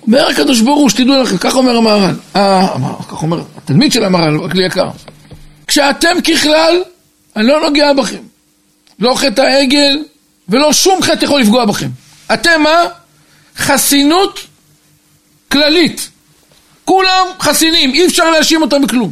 אומר 0.07 0.27
הקדוש 0.27 0.61
ברוך 0.61 0.79
הוא, 0.79 0.89
שתדעו 0.89 1.23
לכם, 1.23 1.37
כך 1.37 1.55
אומר 1.55 1.77
המהר"ל, 1.77 2.15
אה, 2.35 2.67
כך 3.09 3.21
אומר 3.21 3.43
התלמיד 3.57 3.91
של 3.91 4.03
המהר"ל, 4.03 4.45
הכלי 4.45 4.65
יקר. 4.65 4.89
כשאתם 5.67 6.21
ככלל, 6.21 6.83
אני 7.35 7.47
לא 7.47 7.61
נוגע 7.61 7.93
בכם. 7.93 8.21
לא 8.99 9.15
חטא 9.15 9.41
העגל 9.41 10.03
ולא 10.49 10.73
שום 10.73 11.01
חטא 11.01 11.25
יכול 11.25 11.41
לפגוע 11.41 11.65
בכם. 11.65 11.89
אתם 12.33 12.61
מה? 12.61 12.83
חסינות 13.57 14.39
כללית. 15.51 16.09
כולם 16.85 17.27
חסינים, 17.39 17.93
אי 17.93 18.05
אפשר 18.05 18.31
להאשים 18.31 18.61
אותם 18.61 18.81
בכלום. 18.81 19.11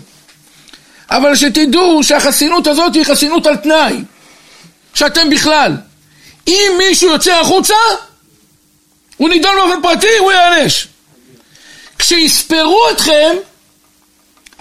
אבל 1.12 1.36
שתדעו 1.36 2.04
שהחסינות 2.04 2.68
הזאת 2.68 2.96
היא 2.96 3.06
חסינות 3.06 3.48
על 3.48 3.56
תנאי. 3.56 4.04
שאתם 4.94 5.30
בכלל. 5.30 5.78
אם 6.48 6.72
מישהו 6.78 7.10
יוצא 7.10 7.40
החוצה, 7.40 7.74
הוא 9.18 9.30
נידון 9.30 9.56
באופן 9.56 9.82
פרטי, 9.82 10.18
הוא 10.20 10.32
ייענש. 10.32 10.88
כשיספרו 11.98 12.82
אתכם, 12.92 13.36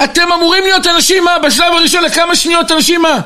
אתם 0.05 0.33
אמורים 0.33 0.63
להיות 0.65 0.87
אנשים 0.87 1.25
מה? 1.25 1.39
בשלב 1.39 1.73
הראשון 1.73 2.03
לכמה 2.03 2.37
שניות 2.37 2.73
אנשים 2.73 3.03
מה? 3.03 3.21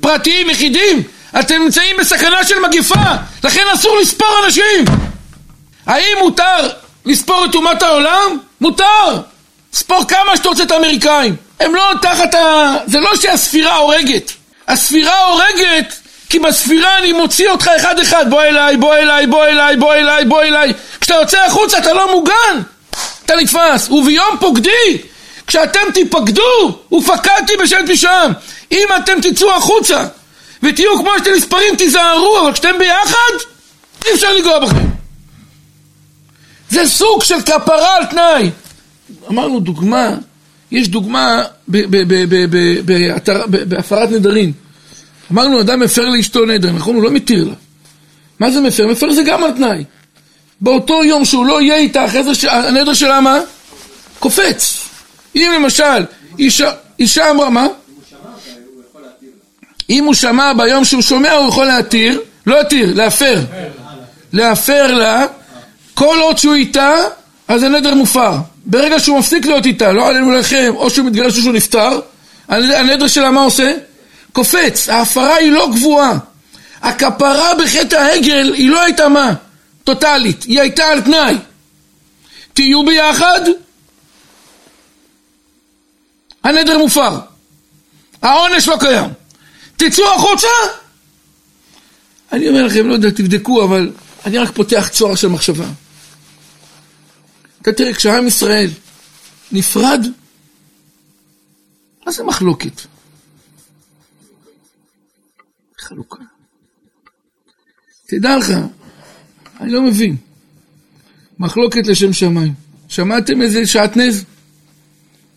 פרטיים, 0.00 0.50
יחידים? 0.50 1.02
אתם 1.40 1.62
נמצאים 1.62 1.96
בסכנה 1.96 2.44
של 2.44 2.60
מגיפה, 2.60 3.04
לכן 3.44 3.64
אסור 3.74 3.98
לספור 3.98 4.28
אנשים. 4.44 4.84
האם 5.86 6.16
מותר 6.20 6.68
לספור 7.04 7.44
את 7.44 7.54
אומת 7.54 7.82
העולם? 7.82 8.38
מותר. 8.60 9.20
ספור 9.72 10.04
כמה 10.08 10.36
שאתה 10.36 10.48
רוצה 10.48 10.62
את 10.62 10.70
האמריקאים. 10.70 11.45
הם 11.60 11.74
לא 11.74 11.92
תחת 12.02 12.34
ה... 12.34 12.76
זה 12.86 13.00
לא 13.00 13.16
שהספירה 13.16 13.76
הורגת. 13.76 14.32
הספירה 14.68 15.24
הורגת 15.24 15.94
כי 16.28 16.38
בספירה 16.38 16.98
אני 16.98 17.12
מוציא 17.12 17.48
אותך 17.48 17.70
אחד 17.76 17.98
אחד. 17.98 18.30
בוא 18.30 18.42
אליי, 18.42 18.76
בוא 18.76 18.94
אליי, 18.94 19.26
בוא 19.26 19.46
אליי, 19.46 19.76
בוא 19.76 19.94
אליי, 19.94 20.24
בוא 20.24 20.42
אליי. 20.42 20.72
כשאתה 21.00 21.14
יוצא 21.14 21.44
החוצה 21.44 21.78
אתה 21.78 21.92
לא 21.92 22.12
מוגן. 22.12 22.62
אתה 23.24 23.34
נתפס. 23.36 23.90
וביום 23.90 24.36
פוקדי, 24.40 24.98
כשאתם 25.46 25.80
תיפקדו, 25.94 26.78
ופקדתי 26.92 27.52
בשל 27.62 27.86
פשעם. 27.92 28.32
אם 28.72 28.86
אתם 28.96 29.20
תצאו 29.22 29.52
החוצה 29.52 30.04
ותהיו 30.62 30.98
כמו 30.98 31.10
שאתם 31.18 31.30
נספרים, 31.36 31.76
תיזהרו, 31.76 32.40
אבל 32.40 32.52
כשאתם 32.52 32.78
ביחד, 32.78 33.32
אי 34.06 34.14
אפשר 34.14 34.34
לנגוע 34.34 34.58
בכם. 34.58 34.86
זה 36.70 36.88
סוג 36.88 37.22
של 37.22 37.42
כפרה 37.42 37.96
על 37.96 38.04
תנאי. 38.04 38.50
אמרנו 39.30 39.60
דוגמה, 39.60 40.10
יש 40.70 40.88
דוגמה 40.88 41.42
בהפרת 43.68 44.10
נדרים. 44.10 44.52
אמרנו, 45.32 45.60
אדם 45.60 45.80
מפר 45.80 46.08
לאשתו 46.08 46.44
נדר, 46.44 46.72
נכון? 46.72 46.94
הוא 46.94 47.02
לא 47.02 47.10
מתיר 47.10 47.44
לה. 47.44 47.54
מה 48.40 48.50
זה 48.50 48.60
מפר? 48.60 48.86
מפר 48.86 49.12
זה 49.12 49.22
גם 49.22 49.44
על 49.44 49.50
תנאי. 49.52 49.84
באותו 50.60 51.04
יום 51.04 51.24
שהוא 51.24 51.46
לא 51.46 51.62
יהיה 51.62 51.76
איתה, 51.76 52.04
אחרי 52.04 52.34
זה 52.34 52.52
הנדר 52.52 52.94
שלה 52.94 53.20
מה? 53.20 53.38
קופץ. 54.18 54.88
אם 55.36 55.52
למשל, 55.54 56.04
אישה, 56.98 57.30
אמרה, 57.30 57.50
מה? 57.50 57.66
אם 59.90 60.04
הוא 60.04 60.14
שמע 60.14 60.52
ביום 60.52 60.84
שהוא 60.84 61.02
שומע, 61.02 61.32
הוא 61.32 61.48
יכול 61.48 61.66
להתיר, 61.66 62.20
לא 62.46 62.56
להתיר, 62.56 62.94
להפר. 62.94 63.40
להפר 64.32 64.94
לה, 64.94 65.26
כל 65.94 66.18
עוד 66.22 66.38
שהוא 66.38 66.54
איתה, 66.54 66.94
אז 67.48 67.62
הנדר 67.62 67.94
מופר. 67.94 68.32
ברגע 68.66 69.00
שהוא 69.00 69.18
מפסיק 69.18 69.46
להיות 69.46 69.66
איתה, 69.66 69.92
לא 69.92 70.08
עלינו 70.08 70.32
לכם, 70.32 70.72
או 70.76 70.90
שהוא 70.90 71.06
מתגרש 71.06 71.36
או 71.36 71.42
שהוא 71.42 71.52
נפטר, 71.52 72.00
הנדר 72.48 73.08
שלה 73.08 73.30
מה 73.30 73.42
עושה? 73.42 73.72
קופץ. 74.32 74.88
ההפרה 74.88 75.34
היא 75.34 75.52
לא 75.52 75.68
גבוהה. 75.74 76.18
הכפרה 76.82 77.54
בחטא 77.54 77.96
העגל 77.96 78.52
היא 78.54 78.70
לא 78.70 78.82
הייתה 78.82 79.08
מה? 79.08 79.32
טוטאלית. 79.84 80.42
היא 80.42 80.60
הייתה 80.60 80.84
על 80.84 81.00
תנאי. 81.00 81.36
תהיו 82.52 82.84
ביחד, 82.84 83.40
הנדר 86.44 86.78
מופר. 86.78 87.18
העונש 88.22 88.68
לא 88.68 88.76
קיים. 88.80 89.10
תצאו 89.76 90.14
החוצה! 90.14 90.48
אני 92.32 92.48
אומר 92.48 92.66
לכם, 92.66 92.88
לא 92.88 92.92
יודע, 92.94 93.10
תבדקו, 93.10 93.64
אבל 93.64 93.90
אני 94.26 94.38
רק 94.38 94.50
פותח 94.50 94.88
צוהר 94.92 95.14
של 95.14 95.28
מחשבה. 95.28 95.64
אתה 97.66 97.74
תראה, 97.74 97.94
כשעם 97.94 98.26
ישראל 98.26 98.70
נפרד, 99.52 100.06
מה 102.06 102.12
זה 102.12 102.24
מחלוקת? 102.24 102.80
חלוקה. 105.78 106.22
תדע 108.06 108.36
לך, 108.36 108.50
אני 109.60 109.72
לא 109.72 109.82
מבין. 109.82 110.16
מחלוקת 111.38 111.86
לשם 111.86 112.12
שמיים. 112.12 112.54
שמעתם 112.88 113.42
איזה 113.42 113.66
שעטנז? 113.66 114.24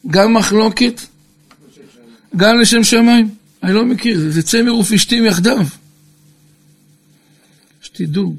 גם 0.08 0.34
מחלוקת, 0.34 1.02
גם 2.36 2.60
לשם 2.60 2.84
שמיים. 2.84 3.36
אני 3.64 3.74
לא 3.74 3.86
מכיר, 3.86 4.32
זה 4.32 4.44
צמר 4.44 4.76
ופשתים 4.76 5.26
יחדיו. 5.26 5.66
שתדעו, 7.82 8.36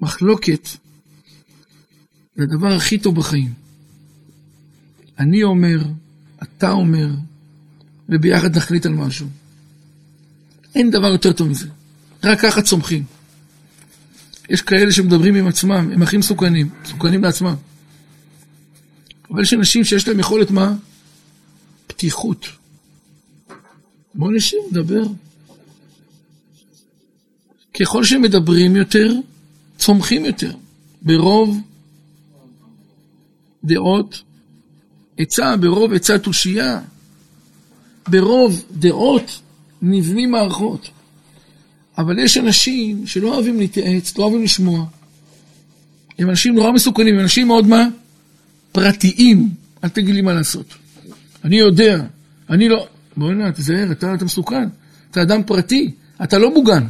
מחלוקת 0.00 0.68
זה 2.36 2.42
הדבר 2.42 2.72
הכי 2.72 2.98
טוב 2.98 3.14
בחיים. 3.14 3.52
אני 5.18 5.42
אומר, 5.42 5.78
אתה 6.42 6.70
אומר, 6.70 7.08
וביחד 8.08 8.56
נחליט 8.56 8.86
על 8.86 8.92
משהו. 8.92 9.26
אין 10.74 10.90
דבר 10.90 11.06
יותר 11.06 11.32
טוב 11.32 11.48
מזה. 11.48 11.68
רק 12.24 12.40
ככה 12.40 12.62
צומחים. 12.62 13.04
יש 14.50 14.62
כאלה 14.62 14.92
שמדברים 14.92 15.34
עם 15.34 15.46
עצמם, 15.46 15.90
הם 15.92 16.02
הכי 16.02 16.16
מסוכנים, 16.16 16.68
מסוכנים 16.82 17.24
לעצמם. 17.24 17.54
אבל 19.30 19.42
יש 19.42 19.54
אנשים 19.54 19.84
שיש 19.84 20.08
להם 20.08 20.20
יכולת 20.20 20.50
מה? 20.50 20.74
פתיחות. 21.86 22.46
בואו 24.14 24.30
נשב, 24.30 24.56
נדבר. 24.70 25.02
ככל 27.80 28.04
שמדברים 28.04 28.76
יותר, 28.76 29.14
צומחים 29.78 30.24
יותר. 30.24 30.52
ברוב 31.02 31.60
דעות 33.64 34.22
עצה, 35.18 35.56
ברוב 35.56 35.92
עצה 35.92 36.18
תושייה. 36.18 36.80
ברוב 38.08 38.64
דעות 38.72 39.40
נבנים 39.82 40.30
מערכות. 40.30 40.88
אבל 41.98 42.18
יש 42.18 42.38
אנשים 42.38 43.06
שלא 43.06 43.34
אוהבים 43.34 43.58
להתייעץ, 43.58 44.18
לא 44.18 44.22
אוהבים 44.24 44.42
לשמוע. 44.42 44.86
הם 46.18 46.30
אנשים 46.30 46.54
נורא 46.54 46.72
מסוכנים, 46.72 47.14
הם 47.14 47.20
אנשים 47.20 47.46
מאוד 47.46 47.66
מה? 47.66 47.88
פרטיים. 48.72 49.50
אל 49.84 49.88
תגיד 49.88 50.14
לי 50.14 50.20
מה 50.20 50.32
לעשות. 50.32 50.66
אני 51.44 51.56
יודע, 51.56 52.02
אני 52.50 52.68
לא... 52.68 52.86
בוא 53.16 53.30
הנה, 53.30 53.52
תיזהר, 53.52 53.92
אתה, 53.92 54.14
אתה 54.14 54.24
מסוכן. 54.24 54.68
אתה 55.10 55.22
אדם 55.22 55.42
פרטי, 55.42 55.90
אתה 56.22 56.38
לא 56.38 56.54
מוגן. 56.54 56.84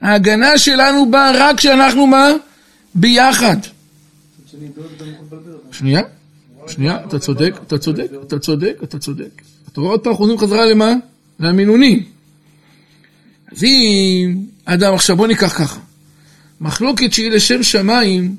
ההגנה 0.00 0.58
שלנו 0.58 1.10
באה 1.10 1.30
רק 1.34 1.56
כשאנחנו 1.56 2.06
מה? 2.06 2.28
ביחד. 2.94 3.56
שנייה, 5.72 6.02
שנייה, 6.66 7.04
אתה 7.08 7.18
צודק, 7.18 7.54
אתה 7.66 7.78
צודק, 7.78 8.06
אתה 8.26 8.38
צודק, 8.38 8.76
אתה 8.82 8.98
צודק. 8.98 9.42
אתה 9.72 9.80
רואה 9.80 9.92
עוד 9.92 10.00
פעם 10.00 10.14
חוזרים 10.14 10.38
חזרה 10.38 10.66
למה? 10.66 10.92
למינונים. 11.40 12.04
אז 13.52 13.64
אם 13.64 14.44
אדם, 14.64 14.94
עכשיו 14.94 15.16
בוא 15.16 15.26
ניקח 15.26 15.58
ככה. 15.58 15.80
מחלוקת 16.60 17.12
שהיא 17.12 17.30
לשם 17.30 17.62
שמיים, 17.62 18.36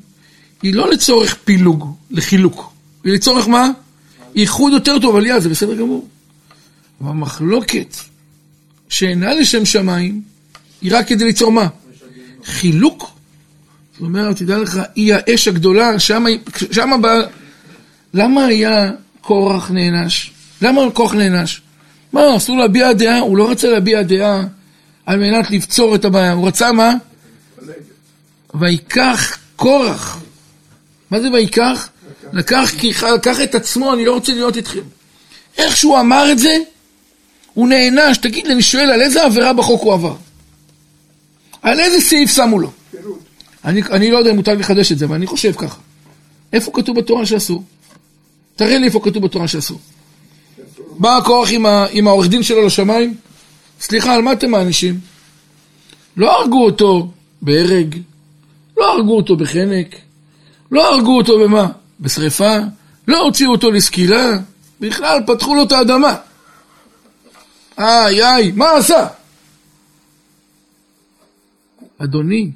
היא 0.62 0.74
לא 0.74 0.92
לצורך 0.92 1.36
פילוג, 1.36 1.96
לחילוק. 2.12 2.74
היא 3.04 3.14
לצורך 3.14 3.48
מה? 3.48 3.70
איחוד 4.36 4.74
יותר 4.74 5.00
טוב, 5.00 5.16
עלייה, 5.16 5.40
זה 5.40 5.50
בסדר 5.50 5.76
גמור. 5.76 6.08
אבל 7.02 7.12
מחלוקת 7.12 7.96
שאינה 8.90 9.34
לשם 9.34 9.66
שמיים, 9.66 10.22
היא 10.82 10.92
רק 10.96 11.08
כדי 11.08 11.26
ליצור 11.26 11.52
מה? 11.52 11.68
חילוק. 12.46 13.19
זאת 14.00 14.06
אומרת, 14.06 14.38
תדע 14.38 14.58
לך, 14.58 14.80
היא 14.96 15.14
האש 15.14 15.48
הגדולה, 15.48 16.00
שמה 16.72 16.98
בא... 17.02 17.16
למה 18.14 18.46
היה 18.46 18.92
קורח 19.22 19.72
נענש? 19.72 20.32
למה 20.62 20.82
קורח 20.94 21.14
נענש? 21.14 21.62
מה, 22.14 22.38
אסור 22.38 22.58
להביע 22.58 22.94
דעה? 22.94 23.20
הוא 23.20 23.38
לא 23.38 23.52
רצה 23.52 23.70
להביע 23.70 24.02
דעה 24.02 24.44
על 25.06 25.20
מנת 25.20 25.52
לבצור 25.52 25.96
את 25.96 26.06
הבעיה, 26.06 26.32
הוא 26.32 26.48
רצה 26.48 26.72
מה? 26.72 26.94
ויקח 28.56 29.38
קורח. 29.56 30.20
מה 31.12 31.20
זה 31.22 31.32
ויקח? 31.32 31.90
לקח, 32.34 32.72
לקח 33.16 33.42
את 33.42 33.56
עצמו, 33.56 33.94
אני 33.94 34.06
לא 34.06 34.14
רוצה 34.14 34.34
להיות 34.34 34.58
איתכם. 34.58 34.84
איך 35.58 35.78
שהוא 35.78 36.00
אמר 36.00 36.32
את 36.32 36.40
זה, 36.40 36.56
הוא 37.54 37.68
נענש. 37.68 38.18
תגיד 38.18 38.48
לי, 38.48 38.54
אני 38.54 38.62
שואל, 38.62 38.92
על 38.92 39.02
איזה 39.02 39.24
עבירה 39.24 39.54
בחוק 39.54 39.82
הוא 39.82 39.94
עבר? 39.94 40.16
על 41.62 41.80
איזה 41.80 42.02
סעיף 42.02 42.36
שמו 42.36 42.60
לו? 42.60 42.72
אני, 43.66 43.82
אני 43.92 44.12
לא 44.12 44.18
יודע 44.18 44.32
אם 44.32 44.36
מותר 44.36 44.54
לחדש 44.54 44.92
את 44.92 44.98
זה, 44.98 45.06
אבל 45.06 45.16
אני 45.16 45.28
חושב 45.28 45.52
ככה. 45.58 45.80
איפה 46.54 46.72
כתוב 46.74 46.98
בתורה 47.00 47.26
שאסור? 47.26 47.64
תראה 48.56 48.78
לי 48.78 48.86
איפה 48.86 49.00
כתוב 49.04 49.24
בתורה 49.24 49.48
שאסור. 49.48 49.80
בא 50.98 51.18
הכוח 51.18 51.50
עם, 51.52 51.66
עם 51.92 52.08
העורך 52.08 52.28
דין 52.28 52.44
שלו 52.44 52.66
לשמיים, 52.66 53.16
סליחה, 53.80 54.14
על 54.14 54.22
מה 54.22 54.32
אתם 54.34 54.52
מענישים? 54.52 55.00
לא 56.18 56.40
הרגו 56.40 56.66
אותו 56.66 57.12
בהרג, 57.42 57.96
לא 58.78 58.94
הרגו 58.94 59.18
אותו 59.18 59.36
בחנק, 59.36 59.96
לא 60.72 60.94
הרגו 60.94 61.18
אותו 61.18 61.40
במה? 61.40 61.68
בשריפה, 62.00 62.58
לא 63.08 63.18
הוציאו 63.18 63.52
אותו 63.52 63.72
לסקילה, 63.72 64.38
בכלל 64.80 65.20
פתחו 65.28 65.56
לו 65.56 65.64
את 65.64 65.72
האדמה. 65.72 66.16
איי 67.78 68.26
איי, 68.26 68.52
מה 68.52 68.72
עשה? 68.72 69.08
אדוני, 71.98 72.52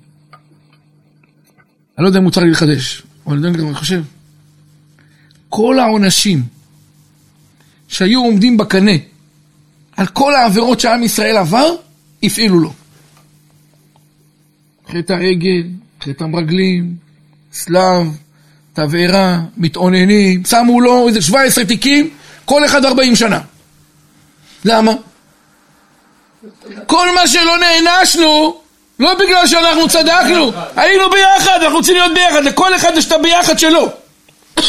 אני 1.98 2.04
לא 2.04 2.10
יודע 2.10 2.20
אם 2.20 2.24
מותר 2.24 2.42
לי 2.42 2.52
לחדש, 2.52 3.04
אבל 3.28 3.46
אני 3.46 3.74
חושב, 3.74 4.04
כל 5.50 5.80
העונשים 5.80 6.44
שהיו 7.88 8.22
עומדים 8.22 8.58
בקנה 8.58 8.92
על 9.98 10.08
כל 10.08 10.36
העבירות 10.36 10.80
שעם 10.80 11.04
ישראל 11.04 11.38
עבר, 11.38 11.76
הפעילו 12.24 12.60
לו. 12.60 12.74
חטא 14.90 15.14
העגל, 15.14 15.64
חטא 16.02 16.24
המרגלים, 16.24 16.96
סלב, 17.54 18.08
תבערה, 18.74 19.42
מתאוננים, 19.58 20.46
שמו 20.46 20.82
לו 20.82 21.08
איזה 21.08 21.22
17 21.22 21.66
תיקים, 21.66 22.10
כל 22.46 22.66
אחד 22.66 22.86
40 22.86 23.16
שנה. 23.16 23.40
למה? 24.66 24.92
כל 26.88 27.08
מה 27.16 27.28
שלא 27.28 27.54
נענשנו, 27.60 28.62
לא 29.00 29.14
בגלל 29.14 29.48
שאנחנו 29.48 29.90
צדקנו, 29.90 30.52
היינו 30.76 31.10
ביחד, 31.10 31.60
אנחנו 31.62 31.78
רוצים 31.78 31.96
להיות 31.96 32.14
ביחד, 32.14 32.44
לכל 32.44 32.76
אחד 32.76 32.92
יש 32.96 33.06
את 33.06 33.12
הביחד 33.12 33.60
שלו. 33.60 33.90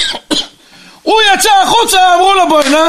הוא 1.03 1.21
יצא 1.35 1.51
החוצה, 1.63 2.15
אמרו 2.15 2.35
לו 2.35 2.49
בוא 2.49 2.61
הנה, 2.61 2.89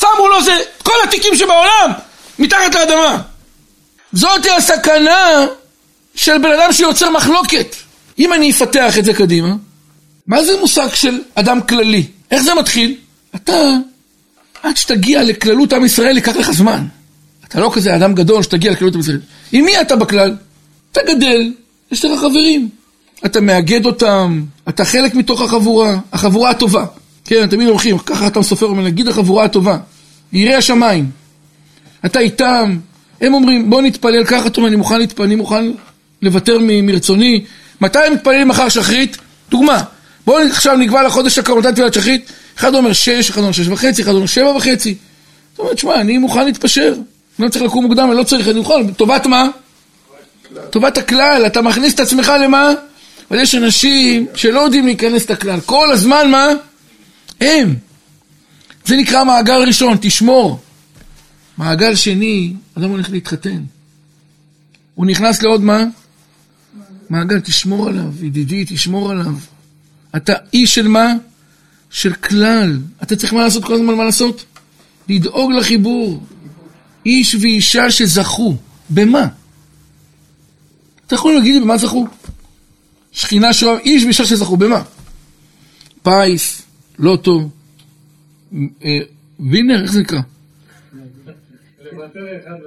שמו 0.00 0.28
לו 0.28 0.44
זה, 0.44 0.58
כל 0.82 0.92
התיקים 1.04 1.36
שבעולם, 1.36 1.90
מתחת 2.38 2.74
לאדמה. 2.74 3.18
זאת 4.12 4.46
הסכנה 4.56 5.46
של 6.14 6.38
בן 6.38 6.50
אדם 6.50 6.72
שיוצר 6.72 7.10
מחלוקת. 7.10 7.76
אם 8.18 8.32
אני 8.32 8.50
אפתח 8.50 8.98
את 8.98 9.04
זה 9.04 9.14
קדימה, 9.14 9.54
מה 10.26 10.44
זה 10.44 10.60
מושג 10.60 10.88
של 10.94 11.20
אדם 11.34 11.60
כללי? 11.60 12.06
איך 12.30 12.42
זה 12.42 12.54
מתחיל? 12.54 12.96
אתה, 13.36 13.52
עד 14.62 14.76
שתגיע 14.76 15.22
לכללות 15.22 15.72
עם 15.72 15.84
ישראל, 15.84 16.16
ייקח 16.16 16.36
לך 16.36 16.50
זמן. 16.50 16.86
אתה 17.48 17.60
לא 17.60 17.70
כזה 17.74 17.96
אדם 17.96 18.14
גדול 18.14 18.42
שתגיע 18.42 18.72
לכללות 18.72 18.94
עם 18.94 19.00
ישראל. 19.00 19.20
עם 19.52 19.64
מי 19.64 19.80
אתה 19.80 19.96
בכלל? 19.96 20.36
אתה 20.92 21.00
גדל, 21.08 21.52
יש 21.92 22.04
לך 22.04 22.20
חברים. 22.20 22.68
אתה 23.26 23.40
מאגד 23.40 23.86
אותם, 23.86 24.42
אתה 24.68 24.84
חלק 24.84 25.14
מתוך 25.14 25.40
החבורה, 25.40 25.98
החבורה 26.12 26.50
הטובה. 26.50 26.84
כן, 27.24 27.46
תמיד 27.46 27.68
הולכים, 27.68 27.98
ככה 27.98 28.26
אתה 28.26 28.40
מסופר, 28.40 28.72
נגיד 28.72 29.08
החבורה 29.08 29.44
הטובה. 29.44 29.78
יראי 30.32 30.54
השמיים. 30.54 31.10
אתה 32.06 32.18
איתם, 32.18 32.78
הם 33.20 33.34
אומרים, 33.34 33.70
בוא 33.70 33.82
נתפלל 33.82 34.24
ככה, 34.24 34.46
אתה 34.46 34.56
אומר, 34.56 34.68
אני 34.68 34.76
מוכן 34.76 34.98
להתפלל, 34.98 35.26
אני 35.26 35.34
מוכן 35.34 35.64
לוותר 36.22 36.58
מרצוני. 36.60 37.44
מתי 37.80 37.98
הם 37.98 38.12
מתפללים 38.12 38.48
מחר 38.48 38.68
שחרית? 38.68 39.16
דוגמה, 39.50 39.82
בואו 40.26 40.46
עכשיו 40.46 40.76
נקבע 40.76 41.02
לחודש 41.02 41.38
הקרוב, 41.38 41.58
מתי 41.58 41.72
תפילת 41.72 41.94
שחרית? 41.94 42.32
אחד 42.58 42.74
אומר 42.74 42.92
שש, 42.92 43.30
אחד 43.30 43.40
אומר 43.40 43.52
שש 43.52 43.68
וחצי, 43.68 44.02
אחד 44.02 44.12
אומר 44.12 44.26
שבע 44.26 44.56
וחצי. 44.56 44.94
זאת 45.52 45.58
אומרת, 45.58 45.78
שמע, 45.78 45.94
אני 45.94 46.18
מוכן 46.18 46.44
להתפשר. 46.44 46.94
אני 47.38 47.46
לא 47.46 47.48
צריך 47.48 47.64
לקום 47.64 47.84
מוקדם, 47.84 48.08
אני 48.08 48.16
לא 48.18 48.22
צריך, 48.22 48.48
אני 48.48 48.58
מוכן. 48.58 48.92
טובת 48.92 49.26
מה? 49.26 49.48
טובת 50.70 50.98
הכלל, 50.98 51.42
אתה 51.46 51.62
מכניס 51.62 51.94
את 51.94 52.00
עצמך 52.00 52.32
למה? 52.42 52.72
אבל 53.30 53.40
יש 53.40 53.54
אנשים 53.54 54.26
שלא 54.34 54.60
יודעים 54.60 54.86
להיכנס 54.86 55.24
את 55.24 55.30
הכלל. 55.30 55.60
כל 55.60 55.92
הזמן 55.92 56.30
מה? 56.30 56.46
הם. 57.40 57.74
זה 58.84 58.96
נקרא 58.96 59.24
מעגל 59.24 59.62
ראשון, 59.66 59.96
תשמור. 60.00 60.60
מעגל 61.58 61.94
שני, 61.94 62.54
אדם 62.78 62.90
הולך 62.90 63.10
להתחתן. 63.10 63.62
הוא 64.94 65.06
נכנס 65.06 65.42
לעוד 65.42 65.60
מה? 65.60 65.84
מעגל, 67.10 67.40
תשמור 67.40 67.88
עליו, 67.88 68.24
ידידי, 68.24 68.64
תשמור 68.68 69.10
עליו. 69.10 69.34
אתה 70.16 70.32
איש 70.52 70.74
של 70.74 70.88
מה? 70.88 71.12
של 71.90 72.12
כלל. 72.12 72.78
אתה 73.02 73.16
צריך 73.16 73.32
מה 73.32 73.42
לעשות 73.44 73.64
כל 73.64 73.74
הזמן, 73.74 73.94
מה 73.94 74.04
לעשות? 74.04 74.44
לדאוג 75.08 75.52
לחיבור. 75.52 76.22
איש 77.06 77.34
ואישה 77.34 77.90
שזכו. 77.90 78.56
במה? 78.90 79.26
אתה 81.12 81.18
יכול 81.20 81.34
להגיד 81.34 81.54
לי 81.54 81.60
במה 81.60 81.78
זכו? 81.78 82.06
שכינה 83.12 83.52
שואה, 83.52 83.78
איש 83.78 84.04
ואישה 84.04 84.26
שזכו, 84.26 84.56
במה? 84.56 84.82
פיס, 86.02 86.62
לוטו, 86.98 87.48
אה, 88.54 88.98
וינר, 89.40 89.82
איך 89.82 89.92
זה 89.92 90.00
נקרא? 90.00 90.18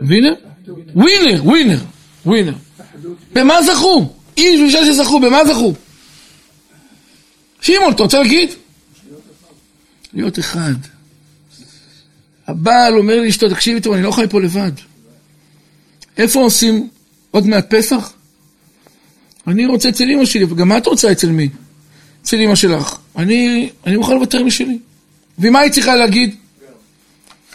וינר? 0.01 0.33
ווינר, 0.93 1.43
ווינר, 1.43 1.79
ווינר. 2.25 2.53
במה 3.33 3.63
זכו? 3.63 4.13
איש 4.37 4.59
ואישה 4.59 4.85
שזכו, 4.85 5.19
במה 5.19 5.45
זכו? 5.45 5.73
שמעון, 7.61 7.93
אתה 7.93 8.03
רוצה 8.03 8.19
להגיד? 8.19 8.49
להיות 10.13 10.39
אחד. 10.39 10.73
הבעל 12.47 12.97
אומר 12.97 13.21
לאשתו, 13.21 13.49
תקשיבי 13.49 13.81
טוב, 13.81 13.93
אני 13.93 14.03
לא 14.03 14.11
חי 14.11 14.27
פה 14.29 14.41
לבד. 14.41 14.71
איפה 16.17 16.39
עושים 16.39 16.89
עוד 17.31 17.47
מעט 17.47 17.73
פסח? 17.73 18.13
אני 19.47 19.65
רוצה 19.65 19.89
אצל 19.89 20.03
אמא 20.03 20.25
שלי, 20.25 20.43
וגם 20.43 20.67
מה 20.67 20.77
את 20.77 20.87
רוצה 20.87 21.11
אצל 21.11 21.29
מי? 21.29 21.49
אצל 22.23 22.37
אמא 22.37 22.55
שלך. 22.55 22.97
אני, 23.17 23.69
אני 23.85 23.97
מוכן 23.97 24.13
לוותר 24.13 24.43
משלי. 24.43 24.77
ומה 25.39 25.59
היא 25.59 25.71
צריכה 25.71 25.95
להגיד? 25.95 26.35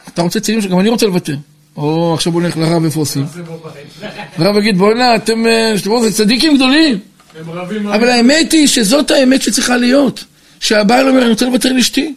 אתה 0.08 0.22
רוצה 0.22 0.38
אצל 0.38 0.52
אמא 0.52 0.60
שלי? 0.60 0.70
גם 0.70 0.80
אני 0.80 0.88
רוצה 0.88 1.06
לוותר. 1.06 1.36
או 1.76 2.14
עכשיו 2.14 2.32
בוא 2.32 2.42
נלך 2.42 2.56
לרב 2.56 2.84
איפה 2.84 3.00
עושים. 3.00 3.24
הרב 4.36 4.56
יגיד 4.56 4.78
בוא'נה 4.78 5.16
אתם 5.16 5.46
אה, 5.46 5.74
צדיקים 6.12 6.56
גדולים. 6.56 6.98
אבל 7.94 8.08
האמת 8.08 8.52
היא 8.52 8.66
שזאת 8.66 9.10
האמת 9.10 9.42
שצריכה 9.42 9.76
להיות. 9.76 10.24
שהבעל 10.60 11.08
אומר 11.08 11.22
אני 11.22 11.30
רוצה 11.30 11.46
לוותר 11.46 11.72
לאשתי. 11.72 12.14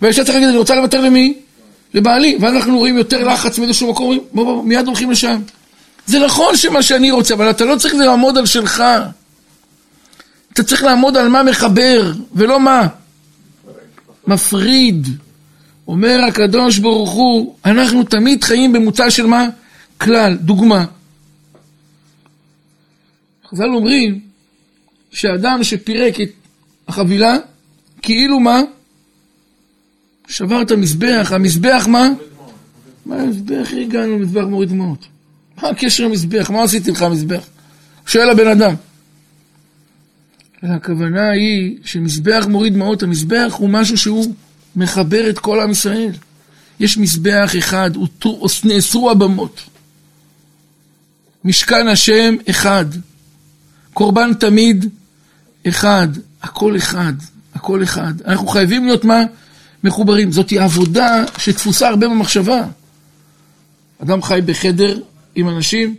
והאישה 0.00 0.24
צריכה 0.24 0.32
להגיד 0.32 0.48
אני 0.48 0.58
רוצה 0.58 0.74
לוותר 0.74 1.00
למי? 1.00 1.34
לבעלי. 1.94 2.36
ואז 2.40 2.54
אנחנו 2.54 2.78
רואים 2.78 2.96
יותר 2.96 3.28
לחץ 3.28 3.58
מאיזשהו 3.58 3.90
מקום, 3.90 4.18
מיד 4.64 4.86
הולכים 4.86 5.10
לשם. 5.10 5.40
זה 6.06 6.18
נכון 6.18 6.56
שמה 6.56 6.82
שאני 6.82 7.10
רוצה, 7.10 7.34
אבל 7.34 7.50
אתה 7.50 7.64
לא 7.64 7.76
צריך 7.76 7.94
לעמוד 7.94 8.38
על 8.38 8.46
שלך. 8.46 8.82
אתה 10.52 10.62
צריך 10.62 10.82
לעמוד 10.82 11.16
על 11.16 11.28
מה 11.28 11.42
מחבר, 11.42 12.12
ולא 12.32 12.60
מה. 12.60 12.86
מפריד. 14.26 15.08
אומר 15.88 16.20
הקדוש 16.28 16.78
ברוך 16.78 17.10
הוא, 17.10 17.56
אנחנו 17.64 18.04
תמיד 18.04 18.44
חיים 18.44 18.72
במוצא 18.72 19.10
של 19.10 19.26
מה? 19.26 19.48
כלל. 19.98 20.34
דוגמה. 20.34 20.84
חז"ל 23.50 23.68
אומרים 23.74 24.20
שאדם 25.12 25.64
שפירק 25.64 26.20
את 26.20 26.30
החבילה, 26.88 27.36
כאילו 28.02 28.40
מה? 28.40 28.60
שבר 30.28 30.62
את 30.62 30.70
המזבח, 30.70 31.32
המזבח 31.34 31.86
מה? 31.88 32.08
מה 33.06 33.16
המזבח? 33.16 33.68
הגענו 33.80 34.18
למזבח 34.18 34.44
מוריד 34.44 34.68
דמעות. 34.68 35.11
מה 35.62 35.68
הקשר 35.68 36.04
למזבח? 36.04 36.50
מה 36.50 36.62
עשיתי 36.62 36.90
לך 36.90 37.02
המזבח? 37.02 37.44
שואל 38.06 38.30
הבן 38.30 38.48
אדם. 38.48 38.74
הכוונה 40.62 41.30
היא 41.30 41.78
שמזבח 41.84 42.46
מוריד 42.48 42.74
דמעות, 42.74 43.02
המזבח 43.02 43.54
הוא 43.56 43.68
משהו 43.68 43.98
שהוא 43.98 44.34
מחבר 44.76 45.30
את 45.30 45.38
כל 45.38 45.60
עם 45.60 45.70
ישראל. 45.70 46.12
יש 46.80 46.98
מזבח 46.98 47.52
אחד, 47.58 47.90
נאסרו 48.64 49.10
הבמות. 49.10 49.60
משכן 51.44 51.88
השם 51.88 52.34
אחד. 52.50 52.84
קורבן 53.94 54.34
תמיד 54.34 54.86
אחד. 55.68 56.08
הכל 56.42 56.76
אחד. 56.76 57.12
הכל 57.54 57.82
אחד. 57.82 58.12
אנחנו 58.26 58.46
חייבים 58.46 58.84
להיות 58.84 59.04
מה? 59.04 59.24
מחוברים. 59.84 60.32
זאת 60.32 60.52
עבודה 60.52 61.24
שתפוסה 61.38 61.88
הרבה 61.88 62.08
במחשבה. 62.08 62.64
אדם 64.02 64.22
חי 64.22 64.40
בחדר 64.46 65.00
עם 65.34 65.48
אנשים, 65.48 65.96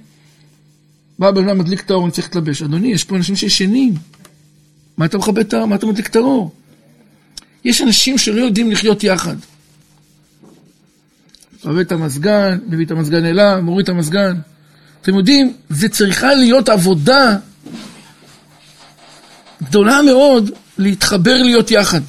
בא 1.19 1.32
בן 1.32 1.50
אדם 1.50 1.58
מדליק 1.58 1.82
את 1.82 1.91
האור, 1.91 2.04
אני 2.04 2.12
צריך 2.12 2.28
להתלבש. 2.28 2.62
אדוני, 2.62 2.88
יש 2.88 3.04
פה 3.04 3.15
אנשים 3.15 3.36
שישנים. 3.36 3.93
מה 4.98 5.06
אתה 5.06 5.17
מכבה 5.17 5.41
את 5.41 5.54
האור? 5.54 5.65
מה 5.65 5.76
אתה 5.76 5.86
מדליק 5.86 6.08
את 6.08 6.15
האור? 6.15 6.52
יש 7.65 7.82
אנשים 7.82 8.17
שלא 8.17 8.41
יודעים 8.41 8.72
לחיות 8.72 9.04
יחד. 9.04 9.36
מביא 11.65 11.82
את 11.82 11.91
המזגן, 11.91 12.60
מביא 12.67 12.86
את 12.86 12.91
המזגן 12.91 13.26
אליו, 13.26 13.60
מוריד 13.63 13.84
את 13.84 13.89
המזגן. 13.89 14.39
אתם 15.02 15.15
יודעים, 15.15 15.54
זה 15.69 15.89
צריכה 15.89 16.34
להיות 16.34 16.69
עבודה 16.69 17.38
גדולה 19.63 20.02
מאוד 20.02 20.52
להתחבר 20.78 21.43
להיות 21.43 21.72
יחד. 21.72 22.02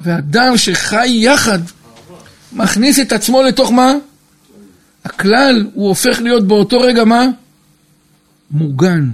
ואדם 0.00 0.56
שחי 0.56 1.08
יחד, 1.08 1.58
מכניס 2.52 2.98
את 3.00 3.12
עצמו 3.12 3.42
לתוך 3.42 3.72
מה? 3.72 3.94
הכלל, 5.04 5.66
הוא 5.74 5.88
הופך 5.88 6.20
להיות 6.20 6.48
באותו 6.48 6.78
רגע 6.78 7.04
מה? 7.04 7.26
מוגן. 8.50 9.10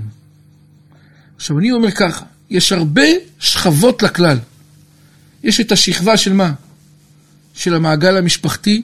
עכשיו 1.37 1.59
אני 1.59 1.72
אומר 1.72 1.90
ככה, 1.90 2.25
יש 2.51 2.72
הרבה 2.72 3.03
שכבות 3.38 4.03
לכלל. 4.03 4.38
יש 5.44 5.61
את 5.61 5.72
השכבה 5.72 6.16
של 6.16 6.33
מה? 6.33 6.53
של 7.55 7.75
המעגל 7.75 8.16
המשפחתי, 8.16 8.83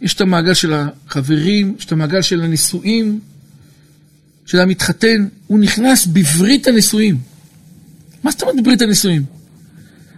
יש 0.00 0.14
את 0.14 0.20
המעגל 0.20 0.54
של 0.54 0.72
החברים, 0.72 1.74
יש 1.78 1.84
את 1.84 1.92
המעגל 1.92 2.22
של 2.22 2.42
הנישואים, 2.42 3.20
שאדם 4.46 4.68
מתחתן, 4.68 5.28
הוא 5.46 5.58
נכנס 5.58 6.06
בברית 6.06 6.66
הנישואים. 6.66 7.18
מה 8.22 8.30
זאת 8.30 8.42
אומרת 8.42 8.56
בברית 8.56 8.82
הנישואים? 8.82 9.24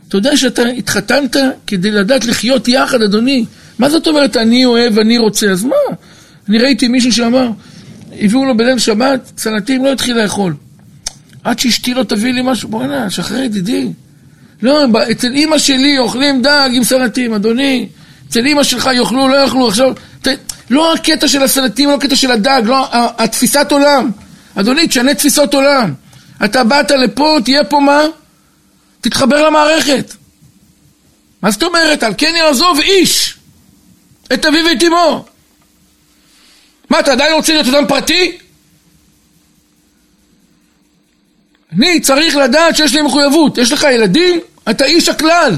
אתה 0.09 0.17
יודע 0.17 0.37
שאתה 0.37 0.63
התחתנת 0.63 1.37
כדי 1.67 1.91
לדעת 1.91 2.25
לחיות 2.25 2.69
יחד, 2.69 3.03
אדוני. 3.03 3.45
מה 3.83 3.91
זאת 3.91 4.07
אומרת 4.07 4.37
אני 4.37 4.65
אוהב, 4.65 4.99
אני 4.99 5.19
רוצה? 5.19 5.51
אז 5.51 5.65
מה? 5.65 5.77
אני 6.49 6.59
ראיתי 6.59 6.89
מישהו 6.89 7.13
שאמר, 7.13 7.51
הביאו 8.21 8.45
לו 8.45 8.57
בליל 8.57 8.79
שבת, 8.79 9.33
סלטים, 9.39 9.85
לא 9.85 9.93
התחיל 9.93 10.23
לאכול. 10.23 10.55
עד 11.45 11.59
שאשתי 11.59 11.95
לא 11.95 12.03
תביא 12.03 12.33
לי 12.33 12.41
משהו, 12.45 12.69
בוא'נה, 12.69 13.11
שחרר 13.11 13.43
ידידי. 13.43 13.89
לא, 14.63 14.85
אצל 15.11 15.33
אימא 15.33 15.59
שלי 15.59 15.99
אוכלים 15.99 16.43
דג 16.43 16.71
עם 16.73 16.85
סלטים, 16.85 17.35
אדוני. 17.35 17.89
אצל 18.29 18.47
אימא 18.47 18.63
שלך 18.63 18.91
יאכלו, 18.95 19.29
לא 19.29 19.43
יאכלו. 19.43 19.69
עכשיו, 19.69 19.93
ת, 20.23 20.29
לא 20.71 20.95
הקטע 20.95 21.29
של 21.29 21.43
הסלטים, 21.43 21.89
לא 21.89 21.95
הקטע 21.95 22.17
של 22.17 22.31
הדג, 22.31 22.63
לא, 22.65 22.89
התפיסת 23.19 23.73
עולם. 23.73 24.11
אדוני, 24.55 24.87
תשנה 24.87 25.15
תפיסות 25.15 25.55
עולם. 25.55 25.95
אתה 26.45 26.65
באת 26.65 26.91
לפה, 26.91 27.39
תהיה 27.45 27.65
פה 27.65 27.81
מה? 27.81 28.01
תתחבר 29.01 29.47
למערכת. 29.47 30.15
מה 31.43 31.51
זאת 31.51 31.63
אומרת? 31.63 32.03
על 32.03 32.15
כן 32.19 32.33
יעזוב 32.39 32.79
איש 32.81 33.42
את 34.35 34.47
אביו 34.47 34.65
ואת 34.67 34.83
אמו. 34.83 35.25
מה, 36.91 37.01
אתה 37.01 37.13
עדיין 37.13 37.33
רוצה 37.35 37.53
להיות 37.53 37.69
אדם 37.69 37.87
פרטי? 37.89 38.39
אני 41.73 42.01
צריך 42.01 42.37
לדעת 42.37 42.77
שיש 42.77 42.95
לי 42.95 43.03
מחויבות. 43.03 43.59
יש 43.59 43.73
לך 43.73 43.87
ילדים? 43.95 44.41
אתה 44.71 44.85
איש 44.85 45.09
הכלל. 45.09 45.57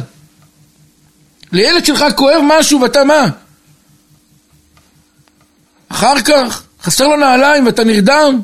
לילד 1.53 1.85
שלך 1.85 2.05
כואב 2.17 2.41
משהו 2.43 2.81
ואתה 2.81 3.05
מה? 3.05 3.29
אחר 5.89 6.21
כך, 6.21 6.63
חסר 6.83 7.09
לו 7.09 7.17
נעליים 7.17 7.67
ואתה 7.67 7.85
נרדם? 7.85 8.41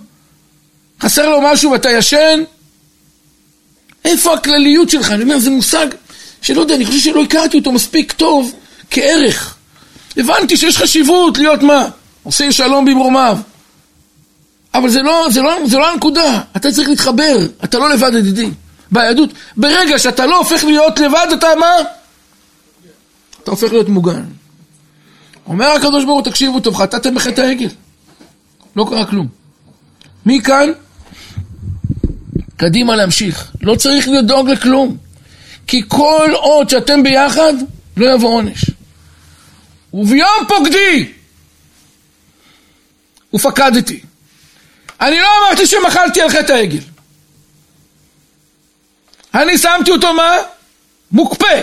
חסר 1.00 1.28
לו 1.28 1.40
משהו 1.40 1.70
ואתה 1.70 1.90
ישן? 1.90 2.42
איפה 4.04 4.34
הכלליות 4.34 4.90
שלך? 4.90 5.10
אני 5.10 5.22
אומר, 5.22 5.38
זה 5.38 5.50
מושג 5.50 5.86
שלא 6.42 6.60
יודע, 6.60 6.74
אני 6.74 6.86
חושב 6.86 6.98
שלא 6.98 7.22
הכרתי 7.22 7.58
אותו 7.58 7.72
מספיק 7.72 8.12
טוב 8.12 8.54
כערך. 8.90 9.56
הבנתי 10.16 10.56
שיש 10.56 10.78
חשיבות 10.78 11.38
להיות 11.38 11.62
מה? 11.62 11.88
עושה 12.22 12.52
שלום 12.52 12.84
במרומיו. 12.84 13.38
אבל 14.74 14.88
זה 14.88 15.02
לא, 15.02 15.26
זה, 15.30 15.42
לא, 15.42 15.56
זה 15.66 15.78
לא 15.78 15.92
הנקודה, 15.92 16.40
אתה 16.56 16.72
צריך 16.72 16.88
להתחבר, 16.88 17.36
אתה 17.64 17.78
לא 17.78 17.90
לבד 17.90 18.14
ידידי. 18.14 18.50
ביהדות, 18.92 19.30
ברגע 19.56 19.98
שאתה 19.98 20.26
לא 20.26 20.38
הופך 20.38 20.64
להיות 20.64 21.00
לבד, 21.00 21.26
אתה 21.32 21.48
מה? 21.60 21.72
אתה 23.42 23.50
הופך 23.50 23.72
להיות 23.72 23.88
מוגן. 23.88 24.24
אומר 25.46 25.66
הקדוש 25.66 26.04
ברוך 26.04 26.16
הוא, 26.16 26.24
תקשיבו 26.24 26.60
טוב, 26.60 26.76
חטאתם 26.76 27.14
בחטא 27.14 27.40
העגל. 27.40 27.68
לא 28.76 28.86
קרה 28.90 29.04
כלום. 29.04 29.28
מכאן, 30.26 30.70
קדימה 32.56 32.96
להמשיך. 32.96 33.52
לא 33.62 33.74
צריך 33.74 34.08
לדאוג 34.08 34.50
לכלום. 34.50 34.96
כי 35.66 35.82
כל 35.88 36.30
עוד 36.34 36.68
שאתם 36.68 37.02
ביחד, 37.02 37.52
לא 37.96 38.14
יבוא 38.14 38.28
עונש. 38.28 38.70
וביום 39.94 40.44
פוקדי, 40.48 41.12
ופקדתי. 43.34 44.00
אני 45.00 45.18
לא 45.18 45.28
אמרתי 45.40 45.66
שמחלתי 45.66 46.20
על 46.20 46.28
חטא 46.28 46.52
העגל. 46.52 46.80
אני 49.34 49.58
שמתי 49.58 49.90
אותו 49.90 50.12
מה? 50.12 50.36
מוקפא. 51.12 51.60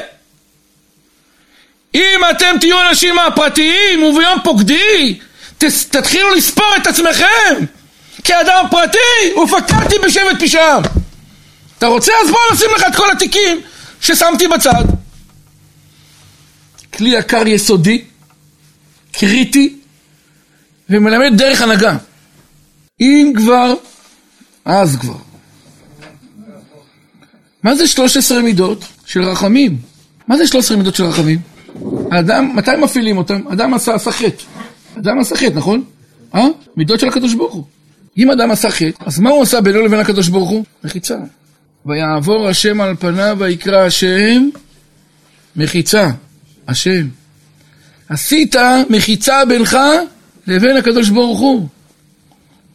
אם 1.96 2.20
אתם 2.32 2.56
תהיו 2.60 2.82
אנשים 2.90 3.16
מהפרטיים 3.16 4.04
וביום 4.04 4.40
פוקדי, 4.44 5.20
תתחילו 5.58 6.34
לספור 6.34 6.76
את 6.82 6.88
עצמכם 6.88 7.66
כאדם 8.24 8.66
פרטי 8.72 9.40
ופקדתי 9.44 9.96
בשבט 10.06 10.44
פשעם. 10.44 10.82
אתה 11.78 11.88
רוצה? 11.88 12.12
אז 12.24 12.30
בוא 12.30 12.40
נשים 12.54 12.70
לך 12.76 12.84
את 12.88 12.96
כל 12.96 13.12
התיקים 13.12 13.62
ששמתי 14.02 14.48
בצד. 14.48 14.84
כלי 16.94 17.10
יקר 17.10 17.48
יסודי, 17.48 18.04
קריטי, 19.12 19.76
ומלמד 20.89 21.38
דרך 21.38 21.62
הנהגה. 21.62 21.98
אם 23.02 23.34
כבר, 23.36 23.74
אז 24.65 24.96
כבר. 24.96 25.17
מה 27.63 27.76
זה 27.76 27.88
13 27.88 28.41
מידות 28.41 28.86
של 29.06 29.24
רחמים? 29.24 29.78
מה 30.28 30.38
זה 30.38 30.48
13 30.48 30.78
מידות 30.78 30.96
של 30.96 31.04
רחמים? 31.04 31.39
האדם, 32.12 32.56
מתי 32.56 32.72
מפעילים 32.82 33.17
אותם? 33.17 33.48
אדם 33.54 33.74
עשה, 33.74 33.96
עשה 33.96 34.12
חטא. 34.12 34.43
אדם 34.98 35.20
עשה 35.20 35.36
חטא, 35.36 35.54
נכון? 35.54 35.84
אה? 36.36 36.48
מידות 36.78 37.00
של 37.00 37.08
הקדוש 37.08 37.34
ברוך 37.34 37.54
הוא. 37.54 37.63
אם 38.17 38.32
אדם 38.32 38.52
עשה 38.52 38.70
חטא, 38.70 39.04
אז 39.06 39.20
מה 39.20 39.30
הוא 39.30 39.43
עשה 39.43 39.62
בינו 39.62 39.82
לבין 39.82 40.00
הקדוש 40.00 40.28
ברוך 40.28 40.50
הוא? 40.50 40.65
מחיצה. 40.84 41.17
ויעבור 41.86 42.48
השם 42.48 42.82
על 42.82 42.96
פניו 42.96 43.38
ויקרא 43.39 43.86
השם 43.86 44.50
מחיצה. 45.56 46.10
השם. 46.67 47.08
עשית 48.10 48.56
מחיצה 48.89 49.46
בינך 49.46 49.78
לבין 50.48 50.78
הקדוש 50.78 51.10
ברוך 51.10 51.39
הוא. 51.39 51.67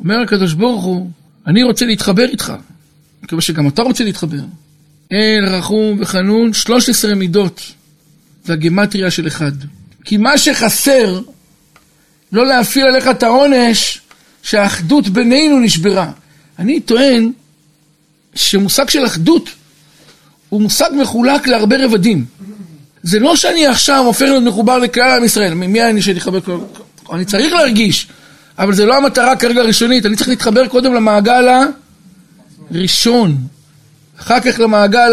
אומר 0.00 0.20
הקדוש 0.20 0.52
ברוך 0.52 0.84
הוא, 0.84 1.10
אני 1.46 1.62
רוצה 1.62 1.86
להתחבר 1.86 2.24
איתך. 2.24 2.52
מקווה 3.22 3.42
שגם 3.42 3.68
אתה 3.68 3.82
רוצה 3.82 4.04
להתחבר. 4.04 4.40
אל 5.12 5.44
רחום 5.46 5.98
וחנון, 6.00 6.52
13 6.52 7.14
מידות. 7.14 7.62
זה 8.44 8.52
הגימטריה 8.52 9.10
של 9.10 9.26
אחד. 9.26 9.52
כי 10.04 10.16
מה 10.16 10.38
שחסר, 10.38 11.20
לא 12.32 12.46
להפעיל 12.46 12.86
עליך 12.86 13.08
את 13.08 13.22
העונש, 13.22 14.00
שהאחדות 14.42 15.08
בינינו 15.08 15.60
נשברה. 15.60 16.10
אני 16.58 16.80
טוען 16.80 17.32
שמושג 18.34 18.88
של 18.88 19.06
אחדות 19.06 19.50
הוא 20.48 20.60
מושג 20.60 20.90
מחולק 21.02 21.46
להרבה 21.46 21.84
רבדים. 21.84 22.24
זה 23.02 23.18
לא 23.18 23.36
שאני 23.36 23.66
עכשיו 23.66 24.04
הופך 24.06 24.22
להיות 24.22 24.42
מחובר 24.42 24.78
לכלל 24.78 25.16
עם 25.16 25.24
ישראל. 25.24 25.54
מי 25.54 25.82
אני 25.82 26.02
שאני 26.02 26.18
אחבר 26.18 26.40
כל... 26.40 26.58
אני 27.12 27.24
צריך 27.24 27.52
להרגיש, 27.52 28.08
אבל 28.58 28.74
זה 28.74 28.86
לא 28.86 28.96
המטרה 28.96 29.36
כרגע 29.36 29.60
הראשונית. 29.60 30.06
אני 30.06 30.16
צריך 30.16 30.28
להתחבר 30.28 30.68
קודם 30.68 30.94
למעגל 30.94 31.44
הראשון, 32.70 33.36
אחר 34.20 34.40
כך 34.40 34.60
למעגל 34.60 35.12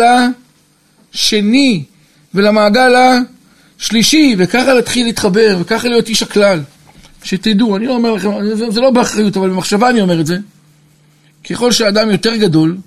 השני, 1.13 1.83
ולמעגל 2.33 2.95
השלישי, 3.79 4.35
וככה 4.37 4.73
להתחיל 4.73 5.05
להתחבר, 5.05 5.57
וככה 5.61 5.87
להיות 5.87 6.07
איש 6.07 6.23
הכלל. 6.23 6.61
שתדעו, 7.23 7.75
אני 7.75 7.85
לא 7.85 7.93
אומר 7.93 8.11
לכם, 8.13 8.29
זה, 8.55 8.71
זה 8.71 8.81
לא 8.81 8.91
באחריות, 8.91 9.37
אבל 9.37 9.49
במחשבה 9.49 9.89
אני 9.89 10.01
אומר 10.01 10.21
את 10.21 10.25
זה. 10.25 10.37
ככל 11.49 11.71
שאדם 11.71 12.11
יותר 12.11 12.35
גדול, 12.35 12.77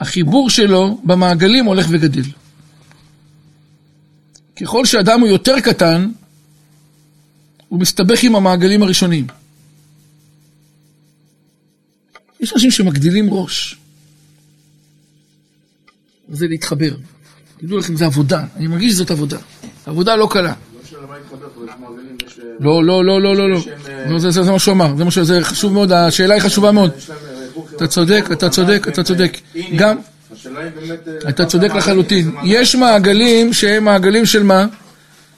החיבור 0.00 0.50
שלו 0.50 1.00
במעגלים 1.04 1.64
הולך 1.64 1.86
וגדל. 1.90 2.22
ככל 4.60 4.84
שאדם 4.84 5.20
הוא 5.20 5.28
יותר 5.28 5.60
קטן, 5.60 6.10
הוא 7.68 7.80
מסתבך 7.80 8.22
עם 8.22 8.36
המעגלים 8.36 8.82
הראשונים. 8.82 9.26
יש 12.40 12.52
אנשים 12.52 12.70
שמגדילים 12.70 13.28
ראש. 13.30 13.76
זה 16.28 16.46
להתחבר. 16.48 16.94
תדעו 17.58 17.78
לכם, 17.78 17.96
זה 17.96 18.06
עבודה. 18.06 18.44
אני 18.56 18.66
מרגיש 18.66 18.92
שזאת 18.92 19.10
עבודה. 19.10 19.38
עבודה 19.86 20.16
לא 20.16 20.28
קלה. 20.30 20.54
לא, 22.60 22.84
לא, 22.84 23.04
לא, 23.04 23.22
לא, 23.22 23.36
לא, 23.36 23.50
לא. 23.50 24.18
זה 24.18 24.52
מה 24.52 24.58
שהוא 24.58 24.74
אמר, 24.74 25.10
זה 25.22 25.38
חשוב 25.42 25.72
מאוד, 25.72 25.92
השאלה 25.92 26.34
היא 26.34 26.42
חשובה 26.42 26.72
מאוד. 26.72 26.90
אתה 27.76 27.86
צודק, 27.86 28.24
אתה 28.32 28.48
צודק, 28.48 28.86
אתה 28.88 29.02
צודק. 29.02 29.38
גם, 29.76 29.96
אתה 31.28 31.46
צודק 31.46 31.70
לחלוטין. 31.74 32.34
יש 32.44 32.74
מעגלים 32.74 33.52
שהם 33.52 33.84
מעגלים 33.84 34.26
של 34.26 34.42
מה? 34.42 34.66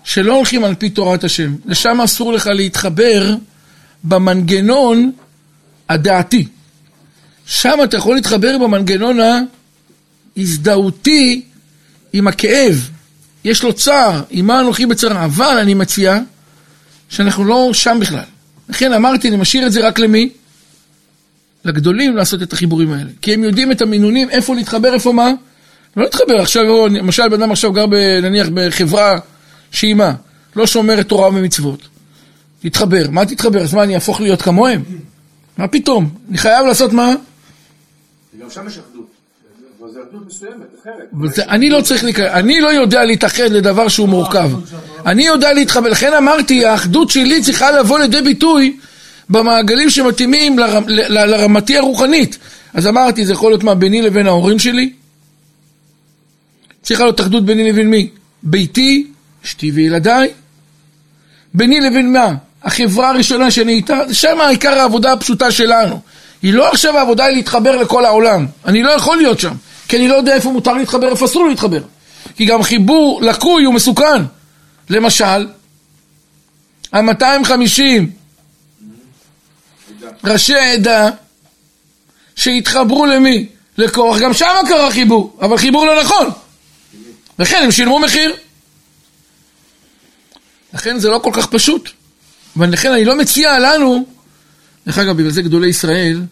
שלא 0.04 0.36
הולכים 0.36 0.64
על 0.64 0.74
פי 0.74 0.90
תורת 0.90 1.24
השם. 1.24 1.54
לשם 1.66 2.00
אסור 2.00 2.32
לך 2.32 2.46
להתחבר 2.46 3.34
במנגנון 4.04 5.12
הדעתי. 5.88 6.46
שם 7.46 7.78
אתה 7.84 7.96
יכול 7.96 8.14
להתחבר 8.14 8.58
במנגנון 8.58 9.18
ההזדהותי 10.36 11.42
עם 12.12 12.28
הכאב. 12.28 12.88
יש 13.44 13.62
לו 13.62 13.72
צער, 13.72 14.22
עם 14.30 14.46
מה 14.46 14.60
אנוכי 14.60 14.86
בצער. 14.86 15.24
אבל 15.24 15.58
אני 15.62 15.74
מציע 15.74 16.18
שאנחנו 17.08 17.44
לא 17.44 17.70
שם 17.72 17.98
בכלל. 18.00 18.24
לכן 18.68 18.92
אמרתי, 18.92 19.28
אני 19.28 19.36
משאיר 19.36 19.66
את 19.66 19.72
זה 19.72 19.86
רק 19.86 19.98
למי? 19.98 20.30
לגדולים 21.64 22.16
לעשות 22.16 22.42
את 22.42 22.52
החיבורים 22.52 22.92
האלה. 22.92 23.10
כי 23.22 23.34
הם 23.34 23.44
יודעים 23.44 23.72
את 23.72 23.82
המינונים, 23.82 24.30
איפה 24.30 24.54
להתחבר, 24.54 24.94
איפה 24.94 25.12
מה? 25.12 25.30
לא 25.96 26.04
להתחבר 26.04 26.40
עכשיו, 26.40 26.88
למשל 26.88 27.28
בן 27.28 27.42
אדם 27.42 27.52
עכשיו 27.52 27.72
גר 27.72 27.86
ב, 27.86 27.94
נניח 28.22 28.48
בחברה 28.54 29.18
שהיא 29.70 29.94
מה? 29.94 30.14
לא 30.56 30.66
שומרת 30.66 31.08
תורה 31.08 31.28
ומצוות. 31.28 31.88
תתחבר. 32.62 33.10
מה 33.10 33.26
תתחבר? 33.26 33.60
אז 33.60 33.74
מה, 33.74 33.82
אני 33.82 33.94
אהפוך 33.94 34.20
להיות 34.20 34.42
כמוהם? 34.42 34.82
מה 35.58 35.68
פתאום? 35.68 36.10
אני 36.28 36.38
חייב 36.38 36.66
לעשות 36.66 36.92
מה? 36.92 37.14
גם 38.40 38.50
שם 38.50 38.66
יש 38.66 38.78
אחדות. 38.78 39.12
אני 41.48 41.70
לא 41.70 41.80
צריך 41.80 42.04
להיכנס, 42.04 42.26
אני 42.32 42.60
לא 42.60 42.68
יודע 42.68 43.04
להתאחד 43.04 43.42
לדבר 43.42 43.88
שהוא 43.88 44.08
מורכב. 44.08 44.50
אני 45.06 45.26
יודע 45.26 45.52
להתחבר, 45.52 45.88
לכן 45.88 46.12
אמרתי, 46.14 46.66
האחדות 46.66 47.10
שלי 47.10 47.42
צריכה 47.42 47.70
לבוא 47.70 47.98
לידי 47.98 48.22
ביטוי 48.22 48.76
במעגלים 49.32 49.90
שמתאימים 49.90 50.58
לרמ, 50.58 50.84
ל, 50.86 51.18
ל, 51.18 51.24
לרמתי 51.24 51.78
הרוחנית. 51.78 52.38
אז 52.74 52.86
אמרתי, 52.86 53.26
זה 53.26 53.32
יכול 53.32 53.50
להיות 53.50 53.64
מה 53.64 53.74
ביני 53.74 54.02
לבין 54.02 54.26
ההורים 54.26 54.58
שלי? 54.58 54.92
צריכה 56.82 57.04
להיות 57.04 57.20
אחדות 57.20 57.44
ביני 57.44 57.72
לבין 57.72 57.90
מי? 57.90 58.08
ביתי, 58.42 59.06
אשתי 59.44 59.70
וילדיי. 59.70 60.28
ביני 61.54 61.80
לבין 61.80 62.12
מה? 62.12 62.34
החברה 62.62 63.08
הראשונה 63.08 63.50
שאני 63.50 63.72
איתה, 63.72 64.00
שם 64.12 64.40
העיקר 64.40 64.78
העבודה 64.78 65.12
הפשוטה 65.12 65.50
שלנו. 65.50 66.00
היא 66.42 66.54
לא 66.54 66.68
עכשיו 66.72 66.98
העבודה 66.98 67.24
היא 67.24 67.36
להתחבר 67.36 67.76
לכל 67.76 68.04
העולם. 68.04 68.46
אני 68.64 68.82
לא 68.82 68.90
יכול 68.90 69.16
להיות 69.16 69.40
שם, 69.40 69.54
כי 69.88 69.96
אני 69.96 70.08
לא 70.08 70.14
יודע 70.14 70.34
איפה 70.34 70.50
מותר 70.50 70.72
להתחבר, 70.72 71.08
איפה 71.08 71.24
אסור 71.24 71.48
להתחבר. 71.48 71.82
כי 72.36 72.44
גם 72.44 72.62
חיבור 72.62 73.22
לקוי 73.22 73.64
הוא 73.64 73.74
מסוכן. 73.74 74.22
למשל, 74.90 75.46
ה-250 76.92 78.21
ראשי 80.24 80.54
עדה 80.54 81.10
שהתחברו 82.36 83.06
למי? 83.06 83.48
לקורח, 83.78 84.20
גם 84.20 84.34
שם 84.34 84.46
קרה 84.68 84.90
חיבור, 84.90 85.38
אבל 85.40 85.56
חיבור 85.56 85.86
לא 85.86 86.02
נכון. 86.02 86.26
לכן 87.38 87.60
הם 87.64 87.70
שילמו 87.70 87.98
מחיר. 87.98 88.34
לכן 90.74 90.98
זה 90.98 91.08
לא 91.08 91.20
כל 91.22 91.30
כך 91.34 91.46
פשוט. 91.46 91.88
ולכן 92.56 92.92
אני 92.92 93.04
לא 93.04 93.18
מציע 93.18 93.58
לנו, 93.58 94.06
דרך 94.86 94.98
אגב, 94.98 95.16
בגלל 95.16 95.30
זה 95.30 95.42
גדולי 95.42 95.68
ישראל, 95.68 96.22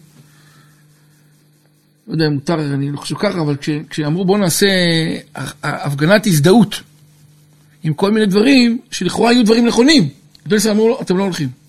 לא 2.07 2.13
יודע 2.13 2.27
אם 2.27 2.33
מותר, 2.33 2.53
אני 2.53 2.91
לא 2.91 2.97
חושב 2.97 3.15
ככה, 3.19 3.41
אבל 3.41 3.55
כש, 3.55 3.69
כשאמרו 3.89 4.25
בואו 4.25 4.37
נעשה 4.37 4.67
הפגנת 5.63 6.27
הזדהות 6.27 6.75
עם 7.83 7.93
כל 7.93 8.11
מיני 8.11 8.25
דברים, 8.25 8.77
שלכאורה 8.91 9.29
היו 9.29 9.43
דברים 9.45 9.67
נכונים, 9.67 10.09
גדולי 10.45 10.57
ישראל 10.57 10.73
אמרו, 10.73 10.89
לא, 10.89 10.99
אתם 11.01 11.17
לא 11.17 11.23
הולכים. 11.23 11.60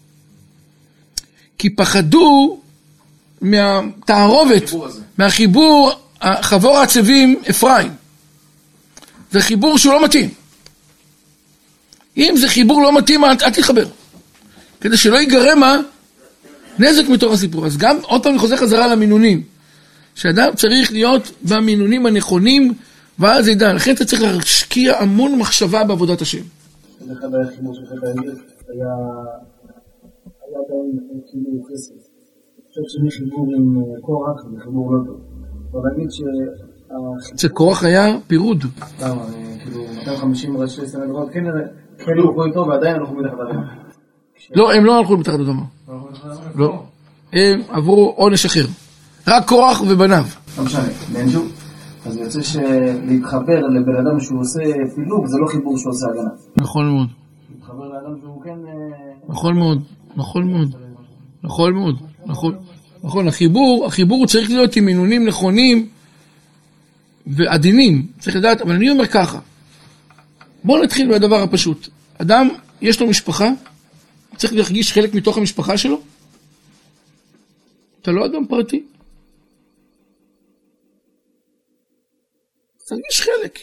כי 1.62 1.70
פחדו 1.70 2.58
מהתערובת, 3.40 4.70
מהחיבור, 5.18 5.92
חבור 6.40 6.78
העצבים 6.78 7.40
אפרים. 7.50 7.92
זה 9.30 9.40
חיבור 9.40 9.78
שהוא 9.78 9.92
לא 9.92 10.04
מתאים. 10.04 10.30
אם 12.16 12.34
זה 12.36 12.48
חיבור 12.48 12.82
לא 12.82 12.98
מתאים, 12.98 13.24
אל, 13.24 13.34
תתחבר. 13.34 13.86
כדי 14.80 14.96
שלא 14.96 15.16
ייגרם 15.16 15.60
מה? 15.60 15.76
נזק 16.78 17.08
מתוך 17.08 17.32
הסיפור. 17.32 17.66
אז 17.66 17.76
גם, 17.76 17.96
עוד 18.02 18.22
פעם 18.22 18.32
אני 18.32 18.38
חוזר 18.38 18.56
חזרה 18.56 18.86
למינונים. 18.86 19.42
שאדם 20.14 20.54
צריך 20.56 20.92
להיות 20.92 21.30
במינונים 21.42 22.06
הנכונים, 22.06 22.74
ואז 23.18 23.48
ידע. 23.48 23.72
לכן 23.72 23.94
אתה 23.94 24.04
צריך 24.04 24.22
להשקיע 24.22 24.98
המון 24.98 25.38
מחשבה 25.38 25.84
בעבודת 25.84 26.20
השם. 26.20 26.42
היה 30.52 30.60
עדיין 30.66 30.98
חסד. 31.72 31.94
אני 31.94 32.86
חושב 32.86 33.10
שמחיבור 33.10 33.46
עם 33.56 33.78
אה, 33.78 34.00
קורח 34.00 34.42
זה 34.50 34.60
חיבור 34.64 34.92
לא 34.92 34.98
טוב. 35.06 35.20
אבל 35.72 35.90
להגיד 35.90 36.10
ש... 36.10 36.22
אצל 37.34 37.48
קורח 37.48 37.84
היה 37.84 38.18
פירוד. 38.26 38.64
אה, 39.02 39.14
כאילו 39.62 39.82
250 39.98 40.56
ראשי 40.56 40.86
סנהדרון 40.86 41.32
כן 41.32 41.44
הלכו 42.18 42.44
איתו 42.44 42.66
ועדיין 42.68 42.96
הלכו 42.96 43.14
מתחת 43.14 43.38
לאדמה. 43.38 43.74
לא, 44.54 44.72
הם 44.72 44.84
לא 44.84 44.98
הלכו 44.98 45.16
מתחת 45.16 45.38
לאדמה. 45.38 45.62
לא. 46.54 46.82
הם 47.32 47.60
עברו 47.68 48.14
עונש 48.16 48.44
אחר. 48.44 48.64
רק 49.28 49.48
קורח 49.48 49.82
ובניו. 49.82 50.24
לא 50.58 50.64
משנה, 50.64 50.82
באנג'ו. 51.12 51.40
אז 52.06 52.16
יוצא 52.16 52.42
שלהתחבר 52.42 53.60
לבן 53.60 53.96
אדם 54.06 54.20
שהוא 54.20 54.40
עושה 54.40 54.60
פילוג 54.94 55.26
זה 55.26 55.38
לא 55.38 55.46
חיבור 55.46 55.78
שהוא 55.78 55.90
עושה 55.90 56.06
הגנה. 56.08 56.30
נכון 56.56 56.94
מאוד. 56.94 57.08
להתחבר 57.54 57.88
לאדם 57.88 58.20
שהוא 58.20 58.42
כן... 58.42 58.50
אה, 58.50 59.12
נכון 59.28 59.58
מאוד. 59.58 59.78
נכון 60.16 60.50
מאוד. 60.52 60.74
נכון 61.42 61.74
מאוד. 61.74 61.96
נכון. 62.26 62.58
נכון. 63.04 63.28
החיבור, 63.28 63.86
החיבור 63.86 64.26
צריך 64.26 64.50
להיות 64.50 64.76
עם 64.76 64.84
מינונים 64.84 65.26
נכונים 65.26 65.88
ועדינים. 67.26 68.06
צריך 68.20 68.36
לדעת, 68.36 68.60
אבל 68.60 68.74
אני 68.74 68.90
אומר 68.90 69.06
ככה. 69.06 69.38
בואו 70.64 70.82
נתחיל 70.82 71.08
מהדבר 71.08 71.42
הפשוט. 71.42 71.88
אדם, 72.18 72.48
יש 72.80 73.00
לו 73.00 73.06
משפחה, 73.06 73.50
צריך 74.36 74.52
להרגיש 74.52 74.92
חלק 74.92 75.14
מתוך 75.14 75.38
המשפחה 75.38 75.78
שלו. 75.78 76.00
אתה 78.02 78.10
לא 78.10 78.26
אדם 78.26 78.46
פרטי. 78.46 78.82
תרגיש 82.86 83.20
חלק. 83.20 83.58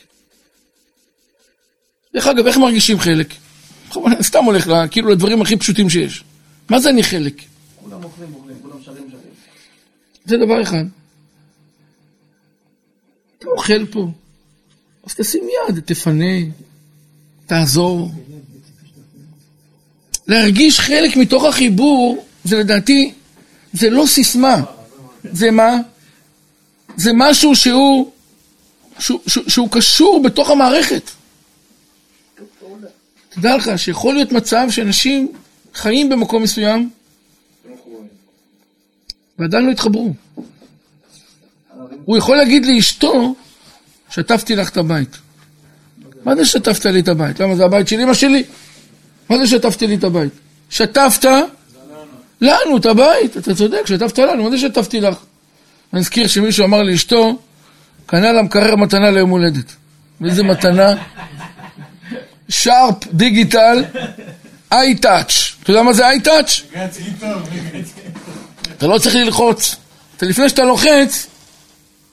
דרך 2.14 2.28
אגב, 2.28 2.48
איך 2.48 2.58
מרגישים 2.58 3.00
חלק? 3.00 3.34
סתם 4.22 4.44
הולך 4.44 4.68
לה, 4.68 4.88
כאילו 4.88 5.10
לדברים 5.10 5.42
הכי 5.42 5.58
פשוטים 5.58 5.90
שיש. 5.90 6.24
מה 6.70 6.80
זה 6.80 6.90
אני 6.90 7.04
חלק? 7.04 7.42
כולם 7.84 8.04
אוכלים, 8.04 8.34
אוכלים, 8.34 8.58
כולם 8.62 8.84
שרים, 8.84 9.10
שרים. 9.12 9.34
זה 10.26 10.38
דבר 10.38 10.62
אחד. 10.62 10.86
אתה 13.40 13.48
אוכל 13.48 13.86
פה, 13.86 14.08
אז 15.04 15.16
תשים 15.16 15.44
יד, 15.44 15.80
תפנה, 15.80 16.36
תעזור. 17.46 18.12
להרגיש 20.28 20.80
חלק 20.80 21.18
מתוך 21.18 21.44
החיבור, 21.44 22.26
זה 22.44 22.58
לדעתי, 22.58 23.14
זה 23.74 23.90
לא 23.90 24.06
סיסמה. 24.08 24.64
זה 25.24 25.52
מה? 25.52 25.76
זה 26.98 27.12
משהו 27.14 27.56
שהוא, 27.56 28.12
שהוא, 29.00 29.20
שהוא, 29.28 29.44
שהוא 29.50 29.70
קשור 29.72 30.22
בתוך 30.24 30.50
המערכת. 30.50 31.12
תדע 33.30 33.58
לך 33.58 33.72
שיכול 33.78 34.14
להיות 34.14 34.32
מצב 34.32 34.68
שאנשים 34.70 35.32
חיים 35.74 36.10
במקום 36.10 36.44
מסוים 36.44 36.90
ועדיין 39.40 39.66
לא 39.66 39.72
התחברו. 39.72 40.14
הוא 42.06 42.18
יכול 42.18 42.38
להגיד 42.38 42.66
לאשתו, 42.66 43.36
שטפתי 44.10 44.56
לך 44.56 44.70
את 44.70 44.78
הבית. 44.78 45.18
מה 46.26 46.36
זה 46.36 46.46
שטפת 46.46 46.86
לי 46.86 47.00
את 47.00 47.08
הבית? 47.08 47.40
למה 47.40 47.56
זה 47.56 47.66
הבית 47.66 47.88
של 47.88 48.00
אמא 48.00 48.14
שלי? 48.14 48.44
מה 49.30 49.38
זה 49.38 49.48
שטפתי 49.48 49.88
לי 49.88 49.96
את 49.96 50.04
הבית? 50.04 50.34
שטפת 50.70 51.26
לנו 52.42 52.78
את 52.78 52.86
הבית, 52.86 53.38
אתה 53.38 53.56
צודק, 53.56 53.82
שטפת 53.86 54.20
לנו, 54.20 54.44
מה 54.44 54.50
זה 54.50 54.58
שטפתי 54.58 55.02
לך? 55.02 55.18
אני 55.94 56.02
אזכיר 56.02 56.28
שמישהו 56.28 56.66
אמר 56.66 56.84
לאשתו, 56.84 57.40
קנה 58.06 58.32
למקרר 58.32 58.76
מתנה 58.76 59.12
ליום 59.12 59.30
הולדת. 59.30 59.76
ואיזה 60.22 60.44
מתנה? 60.44 60.96
שרפ 62.50 63.08
דיגיטל 63.14 63.84
איי 64.72 64.96
טאץ'. 64.96 65.52
אתה 65.64 65.72
יודע 65.72 65.84
מה 65.84 65.94
זה 65.94 66.08
איי 66.08 66.20
טאץ'? 66.20 66.62
אתה 68.78 68.88
לא 68.88 68.98
צריך 68.98 69.16
ללחוץ. 69.16 69.76
אתה 70.18 70.26
לפני 70.26 70.50
שאתה 70.50 70.64
לוחץ, 70.64 71.28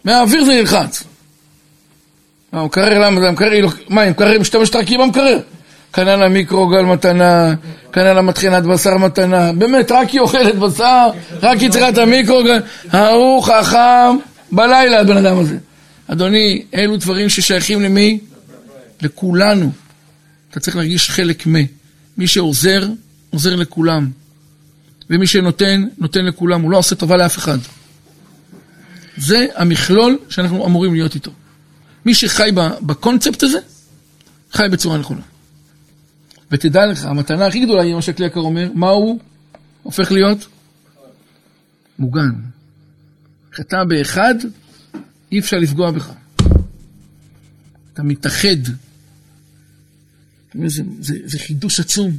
מהאוויר 0.05 0.45
זה 0.45 0.53
ילחץ. 0.53 1.05
המקרר, 2.53 2.99
למה 2.99 3.21
זה 3.21 3.29
המקרר? 3.29 3.67
מה, 3.89 4.03
עם 4.03 4.11
מקרר 4.11 4.39
משתמשת 4.39 4.77
רק 4.77 4.91
עם 4.91 5.01
המקרר? 5.01 5.41
קנה 5.91 6.17
לה 6.17 6.29
מיקרוגל 6.29 6.83
מתנה, 6.83 7.55
קנה 7.91 8.13
לה 8.13 8.23
מטחנת 8.23 8.63
בשר 8.63 8.97
מתנה, 8.97 9.53
באמת, 9.53 9.93
רק 9.93 10.11
היא 10.11 10.21
אוכלת 10.21 10.55
בשר, 10.55 11.09
רק 11.43 11.59
היא 11.59 11.71
צריכה 11.71 11.89
את 11.89 11.99
המיקרוגל, 11.99 12.61
ההוא 12.91 13.43
חכם 13.43 14.17
בלילה, 14.53 15.01
הבן 15.01 15.17
אדם 15.17 15.39
הזה. 15.39 15.57
אדוני, 16.09 16.63
אלו 16.75 16.97
דברים 16.97 17.29
ששייכים 17.29 17.83
למי? 17.83 18.19
לכולנו. 19.03 19.71
אתה 20.51 20.61
צריך 20.61 20.77
להרגיש 20.77 21.11
חלק 21.11 21.47
מ. 21.47 21.55
מי 22.19 22.27
שעוזר, 22.27 22.89
עוזר 23.31 23.57
לכולם. 23.57 24.11
ומי 25.11 25.27
שנותן, 25.27 25.89
נותן 25.99 26.25
לכולם. 26.25 26.63
הוא 26.63 26.71
לא 26.71 26.79
עושה 26.79 26.95
טובה 26.95 27.17
לאף 27.17 27.39
אחד. 27.39 27.59
זה 29.17 29.47
המכלול 29.55 30.19
שאנחנו 30.29 30.67
אמורים 30.67 30.95
להיות 30.95 31.15
איתו. 31.15 31.31
מי 32.05 32.15
שחי 32.15 32.51
בקונספט 32.83 33.43
הזה, 33.43 33.59
חי 34.53 34.67
בצורה 34.71 34.99
נכונה. 34.99 35.21
ותדע 36.51 36.87
לך, 36.87 37.05
המתנה 37.05 37.47
הכי 37.47 37.65
גדולה 37.65 37.83
היא 37.83 37.95
מה 37.95 38.03
שהכלי 38.03 38.27
יקר 38.27 38.41
אומר, 38.41 38.71
מה 38.75 38.89
הוא 38.89 39.19
הופך 39.83 40.13
להיות? 40.13 40.47
מוגן. 41.99 42.31
כשאתה 43.53 43.85
באחד, 43.85 44.35
אי 45.33 45.39
אפשר 45.39 45.59
לפגוע 45.59 45.91
בך. 45.91 46.11
אתה 47.93 48.03
מתאחד. 48.03 48.57
זה, 50.67 50.83
זה, 51.01 51.15
זה 51.25 51.39
חידוש 51.39 51.81
עצום, 51.81 52.11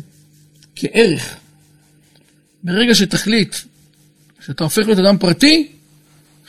כערך. 0.75 1.35
ברגע 2.63 2.95
שתחליט 2.95 3.55
שאתה 4.45 4.63
הופך 4.63 4.85
להיות 4.85 4.99
אדם 4.99 5.17
פרטי, 5.17 5.67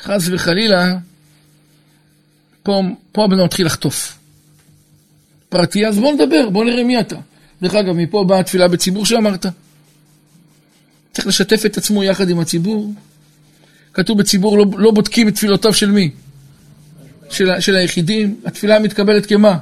חס 0.03 0.29
וחלילה, 0.31 0.99
פה, 2.63 2.83
פה 3.13 3.25
הבן 3.25 3.35
אדם 3.35 3.45
מתחיל 3.45 3.67
לחטוף. 3.67 4.19
פרטי, 5.49 5.87
אז 5.87 5.99
בוא 5.99 6.13
נדבר, 6.13 6.51
בוא 6.51 6.65
נראה 6.65 6.85
מי 6.85 7.01
אתה. 7.01 7.17
דרך 7.63 7.75
אגב, 7.75 7.93
מפה 7.93 8.25
באה 8.25 8.41
התפילה 8.41 8.69
בציבור 8.69 9.07
שאמרת. 9.07 9.47
צריך 11.13 11.27
לשתף 11.27 11.67
את 11.67 11.77
עצמו 11.77 12.05
יחד 12.05 12.31
עם 12.31 12.41
הציבור. 12.41 12.95
כתוב 13.93 14.19
בציבור, 14.19 14.59
לא, 14.59 14.67
לא 14.77 14.91
בודקים 14.91 15.29
את 15.29 15.35
תפילותיו 15.35 15.75
של 15.75 15.91
מי? 15.91 16.11
של, 17.31 17.61
של 17.61 17.77
היחידים. 17.77 18.41
התפילה 18.45 18.79
מתקבלת 18.79 19.27
כמה? 19.27 19.59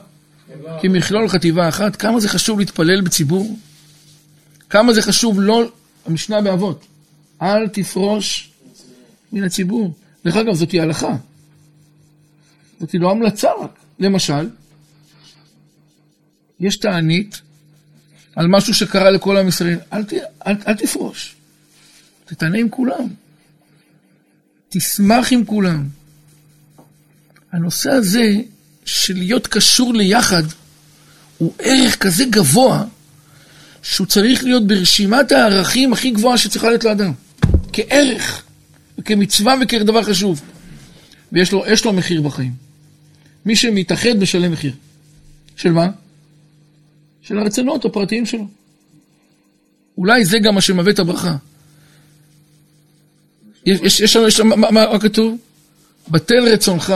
כמכלול 0.82 1.28
חטיבה 1.28 1.68
אחת. 1.68 1.97
כמה 1.97 2.20
זה 2.20 2.28
חשוב 2.28 2.59
להתפלל 2.59 3.01
בציבור? 3.01 3.59
כמה 4.70 4.92
זה 4.92 5.03
חשוב 5.03 5.40
לא... 5.40 5.70
המשנה 6.07 6.40
באבות. 6.40 6.86
אל 7.42 7.68
תפרוש 7.68 8.51
מן 9.32 9.44
הציבור. 9.44 9.94
דרך 10.24 10.36
אגב, 10.36 10.55
זאתי 10.55 10.80
הלכה. 10.80 11.16
זאתי 12.80 12.99
לא 12.99 13.11
המלצה 13.11 13.49
רק. 13.62 13.78
למשל, 13.99 14.51
יש 16.61 16.76
תענית 16.76 17.40
על 18.36 18.47
משהו 18.49 18.74
שקרה 18.74 19.11
לכל 19.11 19.36
עם 19.36 19.49
ישראל, 19.49 19.78
אל, 19.92 20.05
ת, 20.05 20.12
אל, 20.47 20.55
אל 20.68 20.74
תפרוש. 20.74 21.36
תתענה 22.24 22.59
עם 22.59 22.68
כולם. 22.68 23.09
תשמח 24.68 25.32
עם 25.32 25.44
כולם. 25.44 25.88
הנושא 27.53 27.90
הזה 27.90 28.34
של 28.87 29.14
להיות 29.14 29.47
קשור 29.47 29.95
ליחד 29.95 30.43
הוא 31.39 31.53
ערך 31.59 31.97
כזה 31.97 32.24
גבוה, 32.24 32.84
שהוא 33.82 34.07
צריך 34.07 34.45
להיות 34.45 34.66
ברשימת 34.66 35.32
הערכים 35.32 35.93
הכי 35.93 36.11
גבוהה 36.11 36.39
שצריכה 36.39 36.68
להיות 36.68 36.84
לאדם. 36.84 37.12
כערך, 37.72 38.43
כמצווה 39.05 39.55
וכדבר 39.62 40.03
חשוב. 40.03 40.41
ויש 41.32 41.53
לו, 41.53 41.64
לו 41.84 41.93
מחיר 41.93 42.22
בחיים. 42.22 42.53
מי 43.47 43.57
שמתאחד 43.57 44.16
משלם 44.20 44.53
מחיר. 44.53 44.72
של 45.57 45.72
מה? 45.72 45.89
של 47.22 47.39
הרצונות 47.39 47.84
הפרטיים 47.84 48.26
שלו. 48.26 48.47
אולי 49.99 50.24
זה 50.24 50.39
גם 50.39 50.55
מה 50.55 50.61
שמביא 50.61 50.93
את 50.93 50.99
הברכה. 50.99 51.37
יש, 53.66 54.16
מה, 54.45 54.70
מה 54.70 54.99
כתוב? 54.99 55.37
בטל 56.09 56.49
רצונך. 56.53 56.95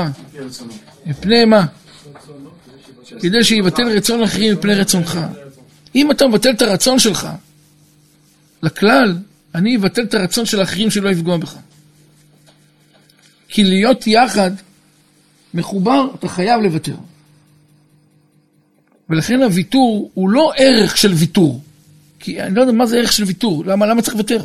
מפני 1.07 1.45
מה? 1.45 1.66
כדי 3.20 3.44
שיבטל 3.44 3.88
רצון 3.88 4.22
אחרים 4.22 4.54
מפני 4.54 4.74
רצונך. 4.74 5.20
אם 5.94 6.11
אתה 6.11 6.26
מבטל 6.26 6.50
את 6.50 6.62
הרצון 6.62 6.98
שלך 6.98 7.28
לכלל, 8.62 9.16
אני 9.54 9.76
אבטל 9.76 10.02
את 10.02 10.14
הרצון 10.14 10.46
של 10.46 10.61
האחרים 10.61 10.90
שלא 10.90 11.08
יפגוע 11.08 11.36
בך. 11.36 11.56
כי 13.48 13.64
להיות 13.64 14.06
יחד, 14.06 14.50
מחובר, 15.54 16.06
אתה 16.14 16.28
חייב 16.28 16.61
לוותר. 16.61 16.96
ולכן 19.11 19.42
הוויתור 19.42 20.11
הוא 20.14 20.30
לא 20.30 20.52
ערך 20.56 20.96
של 20.96 21.12
ויתור. 21.12 21.61
כי 22.20 22.42
אני 22.42 22.54
לא 22.54 22.61
יודע 22.61 22.72
מה 22.72 22.86
זה 22.86 22.98
ערך 22.98 23.12
של 23.12 23.24
ויתור, 23.24 23.64
למה, 23.64 23.86
למה 23.86 24.02
צריך 24.02 24.14
לוותר? 24.14 24.44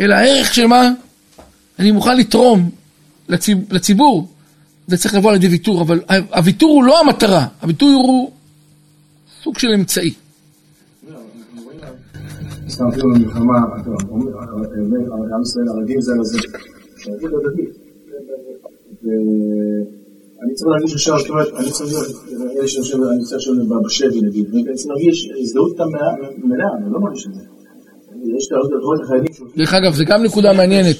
אלא 0.00 0.14
הערך 0.14 0.54
של 0.54 0.66
מה? 0.66 0.90
אני 1.78 1.90
מוכן 1.90 2.16
לתרום 2.16 2.70
לציב, 3.28 3.58
לציבור, 3.70 4.28
זה 4.86 4.96
צריך 4.96 5.14
לבוא 5.14 5.30
על 5.30 5.36
ידי 5.36 5.48
ויתור, 5.48 5.82
אבל 5.82 6.00
הוויתור 6.34 6.70
הוא 6.70 6.84
לא 6.84 7.00
המטרה, 7.00 7.46
הוויתור 7.62 8.02
הוא 8.06 8.30
סוג 9.42 9.58
של 9.58 9.68
אמצעי. 9.74 10.14
סתם 12.68 12.88
אפילו 12.88 13.14
במלחמה, 13.14 13.58
עם 15.34 15.42
ישראל 15.42 15.68
ערבים 15.68 16.00
זה 16.00 16.12
לזה, 16.20 16.38
ערבים 17.06 17.30
הדדי. 17.36 17.62
ואני 19.02 20.54
צריך 20.54 20.68
להרגיש 20.68 20.94
ישר, 20.94 21.18
זאת 21.18 21.30
אומרת, 21.30 21.48
אני 21.58 21.70
צריך 21.70 21.92
להיות, 21.92 22.06
אלה 22.58 22.68
שיושב, 22.68 22.96
אני 23.02 23.24
צריך 23.24 23.40
לשבת 23.42 23.84
בשבי 23.86 24.20
נגיד, 24.20 24.54
ואני 24.54 24.74
צריך 24.74 24.88
להרגיש 24.88 25.28
הזדהות 25.42 25.72
איתם 25.72 25.88
מלאה, 26.38 26.66
אני 26.78 26.92
לא 26.92 27.00
מרגיש 27.00 27.26
את 27.26 27.34
זה. 27.34 27.40
דרך 29.56 29.74
אגב, 29.74 29.94
זה 29.94 30.04
גם 30.04 30.22
נקודה 30.22 30.52
מעניינת. 30.52 30.96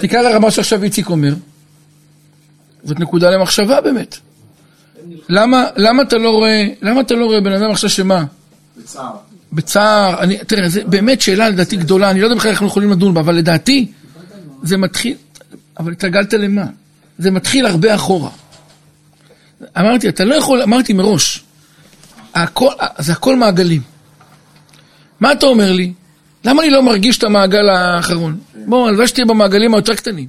תקרא 0.00 0.22
לך 0.22 0.36
מה 0.36 0.50
שעכשיו 0.50 0.82
איציק 0.82 1.10
אומר. 1.10 1.32
זאת 2.84 3.00
נקודה 3.00 3.30
למחשבה 3.30 3.80
באמת. 3.80 4.16
למה, 5.28 5.64
למה 5.76 6.02
אתה 6.02 6.18
לא 6.18 6.30
רואה, 6.30 6.68
למה 6.82 7.00
אתה 7.00 7.14
לא 7.14 7.24
רואה 7.24 7.40
בן 7.40 7.52
אדם 7.52 7.70
עכשיו 7.70 7.90
שמה? 7.90 8.24
בצער. 8.76 9.10
בצער, 9.52 10.22
אני, 10.22 10.38
תראה, 10.38 10.68
זו 10.68 10.80
באמת 10.86 11.20
שאלה 11.20 11.48
לדעתי 11.48 11.76
גדולה, 11.76 12.10
אני 12.10 12.20
לא 12.20 12.26
יודע 12.26 12.36
בכלל 12.36 12.50
איך 12.50 12.58
אנחנו 12.58 12.66
יכולים 12.66 12.90
לדון 12.90 13.14
בה, 13.14 13.20
אבל 13.20 13.34
לדעתי 13.34 13.92
זה 14.62 14.76
מתחיל, 14.76 15.16
אבל 15.78 15.92
התרגלת 15.92 16.34
למה? 16.34 16.64
זה 17.18 17.30
מתחיל 17.30 17.66
הרבה 17.66 17.94
אחורה. 17.94 18.30
אמרתי, 19.78 20.08
אתה 20.08 20.24
לא 20.24 20.34
יכול, 20.34 20.62
אמרתי 20.62 20.92
מראש, 20.92 21.44
הכל, 22.34 22.72
זה 22.98 23.12
הכל 23.12 23.36
מעגלים. 23.36 23.82
מה 25.20 25.32
אתה 25.32 25.46
אומר 25.46 25.72
לי? 25.72 25.92
למה 26.44 26.62
אני 26.62 26.70
לא 26.70 26.82
מרגיש 26.82 27.18
את 27.18 27.24
המעגל 27.24 27.68
האחרון? 27.68 28.38
בוא, 28.66 28.88
הלוואי 28.88 29.08
שתהיה 29.08 29.26
במעגלים 29.26 29.74
היותר 29.74 29.94
קטנים. 29.94 30.28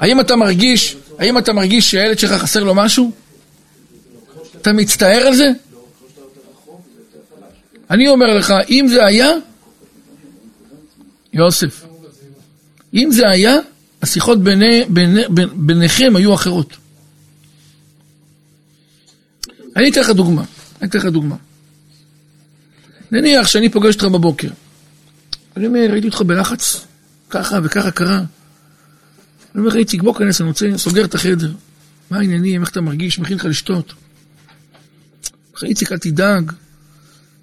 האם 0.00 0.20
אתה 0.20 0.36
מרגיש, 0.36 0.96
האם 1.18 1.38
אתה 1.38 1.52
מרגיש 1.52 1.90
שהילד 1.90 2.18
שלך 2.18 2.32
חסר 2.32 2.64
לו 2.64 2.74
משהו? 2.74 3.12
אתה 4.60 4.72
מצטער 4.72 5.26
על 5.26 5.34
זה? 5.34 5.50
אני 7.90 8.08
אומר 8.08 8.36
לך, 8.36 8.54
אם 8.70 8.86
זה 8.88 9.06
היה, 9.06 9.30
יוסף, 11.32 11.84
אם 12.94 13.08
זה 13.12 13.28
היה, 13.28 13.56
השיחות 14.02 14.42
ביני, 14.42 14.84
ביני, 14.88 15.22
ביניכם 15.52 16.16
היו 16.16 16.34
אחרות. 16.34 16.76
אני 19.76 19.90
אתן 19.90 20.00
לך 20.00 20.10
דוגמה, 20.10 20.44
אני 20.80 20.88
אתן 20.88 20.98
לך 20.98 21.04
דוגמה. 21.04 21.36
נניח 23.10 23.46
שאני 23.46 23.68
פוגש 23.68 23.94
אותך 23.94 24.04
בבוקר. 24.04 24.48
אני 25.56 25.66
אומר, 25.66 25.86
ראיתי 25.90 26.06
אותך 26.06 26.22
בלחץ, 26.22 26.86
ככה 27.30 27.58
וככה 27.64 27.90
קרה. 27.90 28.22
אני 29.54 29.60
אומר, 29.60 29.76
איציק, 29.76 30.02
בוא 30.02 30.14
כנס, 30.14 30.40
אני 30.40 30.48
רוצה, 30.48 30.66
סוגר 30.76 31.04
את 31.04 31.14
החדר. 31.14 31.52
מה 32.10 32.18
העניינים, 32.18 32.60
איך 32.60 32.70
אתה 32.70 32.80
מרגיש, 32.80 33.18
מכין 33.18 33.36
לך 33.36 33.44
לשתות. 33.44 33.94
איציק, 35.62 35.92
אל 35.92 35.98
תדאג, 35.98 36.52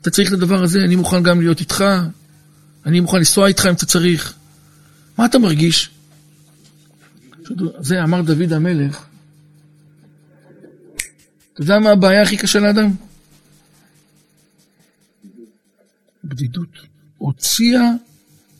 אתה 0.02 0.10
צריך 0.10 0.28
את 0.28 0.34
הדבר 0.34 0.64
הזה, 0.64 0.80
אני 0.80 0.96
מוכן 0.96 1.24
גם 1.24 1.40
להיות 1.40 1.60
איתך, 1.60 1.84
אני 2.86 3.00
מוכן 3.00 3.18
לנסוע 3.18 3.48
איתך 3.48 3.66
אם 3.66 3.74
אתה 3.74 3.86
צריך. 3.86 4.34
מה 5.18 5.26
אתה 5.26 5.40
מרגיש? 5.40 5.90
זה 7.80 8.04
אמר 8.04 8.22
דוד 8.22 8.54
המלך. 8.54 9.06
אתה 11.54 11.62
יודע 11.62 11.80
מה 11.80 11.90
הבעיה 11.90 12.22
הכי 12.22 12.38
קשה 12.38 12.60
לאדם? 12.60 12.92
בדידות. 16.24 16.70
הוציאה 17.18 17.92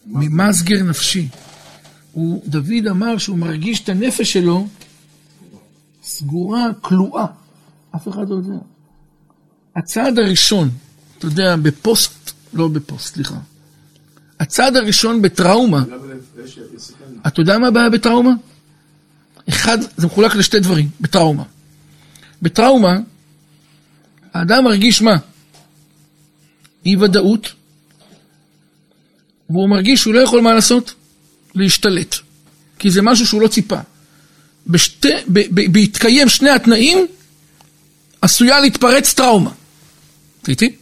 ממסגר 0.06 0.84
נפשי. 0.84 1.28
הוא, 2.18 2.42
דוד 2.46 2.88
אמר 2.90 3.18
שהוא 3.18 3.38
מרגיש 3.38 3.84
את 3.84 3.90
הנפש 3.90 4.34
שלו 4.34 4.68
סגורה, 6.04 6.68
כלואה. 6.82 7.26
אף 7.96 8.08
אחד 8.08 8.30
לא 8.30 8.36
יודע. 8.36 8.56
הצעד 9.76 10.20
הראשון, 10.20 10.70
אתה 11.18 11.26
יודע, 11.26 11.56
בפוסט, 11.56 12.32
לא 12.54 12.68
בפוסט, 12.68 13.14
סליחה. 13.14 13.36
הצעד 14.40 14.76
הראשון 14.76 15.22
בטראומה, 15.22 15.84
אתה 17.28 17.42
יודע 17.42 17.58
מה 17.58 17.68
הבעיה 17.68 17.90
בטראומה? 17.90 18.34
אחד, 19.50 19.78
זה 19.98 20.08
מחולק 20.08 20.36
לשתי 20.36 20.60
דברים, 20.60 20.90
בטראומה. 21.02 21.44
בטראומה, 22.42 22.98
האדם 24.34 24.64
מרגיש 24.64 25.02
מה? 25.02 25.16
אי 26.86 26.96
ודאות, 26.96 27.54
והוא 29.50 29.70
מרגיש 29.70 30.02
שהוא 30.02 30.14
לא 30.14 30.20
יכול 30.20 30.42
מה 30.42 30.54
לעשות? 30.54 30.94
להשתלט. 31.60 32.16
כי 32.80 32.92
זה 32.92 33.02
משהו 33.02 33.28
שהוא 33.28 33.42
לא 33.42 33.48
ציפה. 33.48 33.80
בשתי, 34.68 35.10
ב, 35.28 35.40
ב, 35.52 35.74
בהתקיים 35.74 36.30
שני 36.30 36.50
התנאים, 36.50 37.08
עשויה 38.22 38.60
להתפרץ 38.60 39.14
טראומה. 39.14 39.52
אתה 40.42 40.52
איתי? 40.52 40.76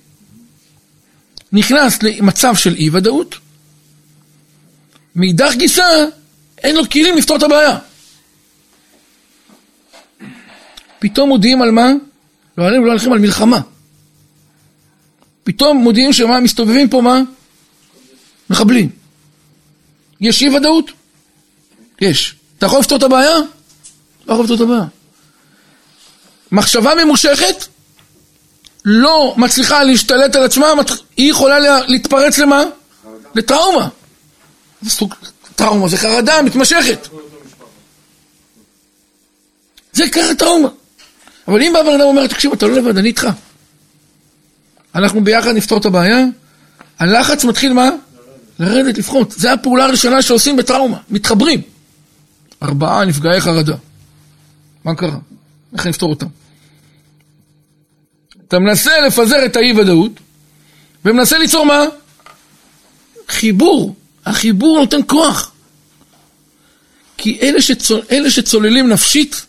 נכנס 1.52 2.04
למצב 2.04 2.56
של 2.56 2.76
אי 2.76 2.90
ודאות, 2.90 3.36
מאידך 5.16 5.54
גיסא 5.58 6.06
אין 6.64 6.76
לו 6.76 6.90
כלים 6.90 7.18
לפתור 7.18 7.38
את 7.38 7.44
הבעיה. 7.44 7.78
פתאום 11.00 11.30
מודיעים 11.30 11.62
על 11.62 11.72
מה? 11.72 11.92
לא 12.58 12.68
עלינו, 12.68 12.86
לא 12.86 12.92
הולכים 12.92 13.12
על 13.14 13.20
מלחמה. 13.20 13.62
פתאום 15.44 15.78
מודיעים 15.78 16.14
שמה, 16.14 16.40
מסתובבים 16.40 16.90
פה 16.90 17.02
מה? 17.02 17.22
מחבלים. 18.50 19.05
יש 20.22 20.42
אי 20.42 20.50
ודאות? 20.50 20.92
יש. 22.02 22.36
אתה 22.58 22.66
יכול 22.66 22.80
לפתור 22.80 22.98
את 22.98 23.04
הבעיה? 23.04 23.36
לא 24.26 24.34
יכול 24.34 24.44
לפתור 24.44 24.56
את 24.56 24.62
הבעיה. 24.62 24.86
מחשבה 26.52 26.92
ממושכת 27.04 27.66
לא 28.86 29.34
מצליחה 29.38 29.84
להשתלט 29.84 30.36
על 30.36 30.44
עצמה, 30.44 30.68
היא 31.18 31.30
יכולה 31.30 31.80
להתפרץ 31.88 32.38
למה? 32.38 32.64
לטראומה. 33.36 33.88
זה 34.82 34.90
סוג, 34.90 35.16
טראומה 35.56 35.88
זה 35.88 35.98
חרדה 35.98 36.42
מתמשכת. 36.42 37.08
זה 39.94 40.04
ככה 40.10 40.36
טראומה. 40.36 40.70
אבל 41.48 41.62
אם 41.62 41.74
בא 41.74 41.84
בן 41.84 41.94
אדם 41.94 42.02
אומר, 42.02 42.28
תקשיב, 42.28 42.52
אתה 42.52 42.68
לא 42.68 42.74
לבד, 42.74 42.98
אני 42.98 43.08
איתך. 43.08 43.28
אנחנו 44.96 45.24
ביחד 45.24 45.52
נפתור 45.52 45.78
את 45.78 45.86
הבעיה, 45.86 46.26
הלחץ 47.00 47.44
מתחיל 47.44 47.74
מה? 47.74 47.90
לרדת, 48.60 48.98
לפחות. 48.98 49.32
זו 49.32 49.50
הפעולה 49.50 49.86
הראשונה 49.86 50.22
שעושים 50.22 50.58
בטראומה, 50.58 50.98
מתחברים. 51.10 51.62
ארבעה 52.64 53.06
נפגעי 53.06 53.42
חרדה. 53.42 53.76
מה 54.84 54.96
קרה? 54.96 55.18
איך 55.74 55.88
נפתור 55.88 56.10
אותם? 56.10 56.28
אתה 58.48 58.60
מנסה 58.60 58.92
לפזר 59.08 59.46
את 59.46 59.56
האי-ודאות, 59.56 60.12
ומנסה 61.06 61.38
ליצור 61.38 61.66
מה? 61.66 61.84
חיבור. 63.28 63.96
החיבור 64.26 64.80
נותן 64.80 65.00
כוח. 65.08 65.52
כי 67.18 67.40
אלה, 67.42 67.62
שצול, 67.62 68.02
אלה 68.12 68.32
שצוללים 68.32 68.90
נפשית, 68.90 69.46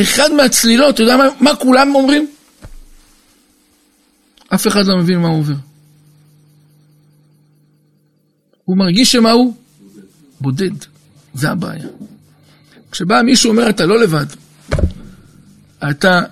אחד 0.00 0.32
מהצלילות, 0.32 0.94
אתה 0.94 1.02
יודע 1.02 1.16
מה, 1.16 1.24
מה 1.40 1.56
כולם 1.56 1.94
אומרים? 1.94 2.30
אף 4.54 4.66
אחד 4.66 4.86
לא 4.86 4.98
מבין 4.98 5.18
מה 5.18 5.28
הוא 5.28 5.38
עובר. 5.38 5.54
הוא 8.70 8.78
מרגיש 8.78 9.12
שמה 9.12 9.30
הוא? 9.30 9.54
בודד. 10.40 10.70
זה 11.34 11.50
הבעיה. 11.50 11.86
כשבא 12.90 13.22
מישהו 13.22 13.50
אומר, 13.50 13.70
אתה 13.70 13.86
לא 13.86 13.98
לבד, 13.98 14.26
אתה, 15.90 16.22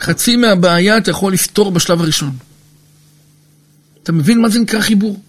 חצי 0.00 0.36
מהבעיה 0.36 0.98
אתה 0.98 1.10
יכול 1.10 1.32
לפתור 1.32 1.70
בשלב 1.70 2.00
הראשון. 2.00 2.36
אתה 4.02 4.12
מבין 4.12 4.40
מה 4.40 4.48
זה 4.48 4.60
נקרא 4.60 4.80
חיבור? 4.80 5.22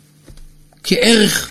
כערך. 0.84 1.50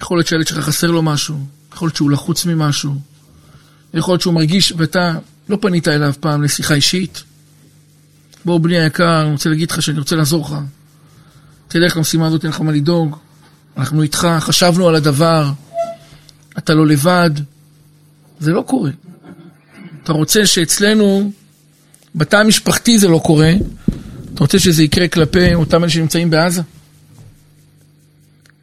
יכול 0.00 0.18
להיות 0.18 0.26
שהילד 0.26 0.46
שלך 0.46 0.58
חסר 0.58 0.90
לו 0.90 1.02
משהו, 1.02 1.36
יכול 1.72 1.86
להיות 1.86 1.96
שהוא 1.96 2.10
לחוץ 2.10 2.44
ממשהו, 2.44 2.94
יכול 3.94 4.12
להיות 4.12 4.20
שהוא 4.20 4.34
מרגיש, 4.34 4.72
ואתה 4.76 5.18
לא 5.48 5.58
פנית 5.60 5.88
אליו 5.88 6.12
פעם 6.20 6.42
לשיחה 6.42 6.74
אישית. 6.74 7.22
בוא 8.44 8.60
בני 8.60 8.78
היקר, 8.78 9.22
אני 9.22 9.32
רוצה 9.32 9.48
להגיד 9.48 9.70
לך 9.70 9.82
שאני 9.82 9.98
רוצה 9.98 10.16
לעזור 10.16 10.44
לך. 10.44 10.54
תלך 11.68 11.96
למשימה 11.96 12.26
הזאת, 12.26 12.44
אין 12.44 12.50
לך 12.52 12.60
מה 12.60 12.72
לדאוג. 12.72 13.16
אנחנו 13.76 14.02
איתך, 14.02 14.28
חשבנו 14.40 14.88
על 14.88 14.94
הדבר, 14.94 15.50
אתה 16.58 16.74
לא 16.74 16.86
לבד. 16.86 17.30
זה 18.40 18.52
לא 18.52 18.62
קורה. 18.66 18.90
אתה 20.02 20.12
רוצה 20.12 20.46
שאצלנו, 20.46 21.32
בתא 22.14 22.36
המשפחתי 22.36 22.98
זה 22.98 23.08
לא 23.08 23.20
קורה, 23.24 23.52
אתה 24.34 24.44
רוצה 24.44 24.58
שזה 24.58 24.82
יקרה 24.82 25.08
כלפי 25.08 25.54
אותם 25.54 25.82
אלה 25.82 25.90
שנמצאים 25.90 26.30
בעזה? 26.30 26.62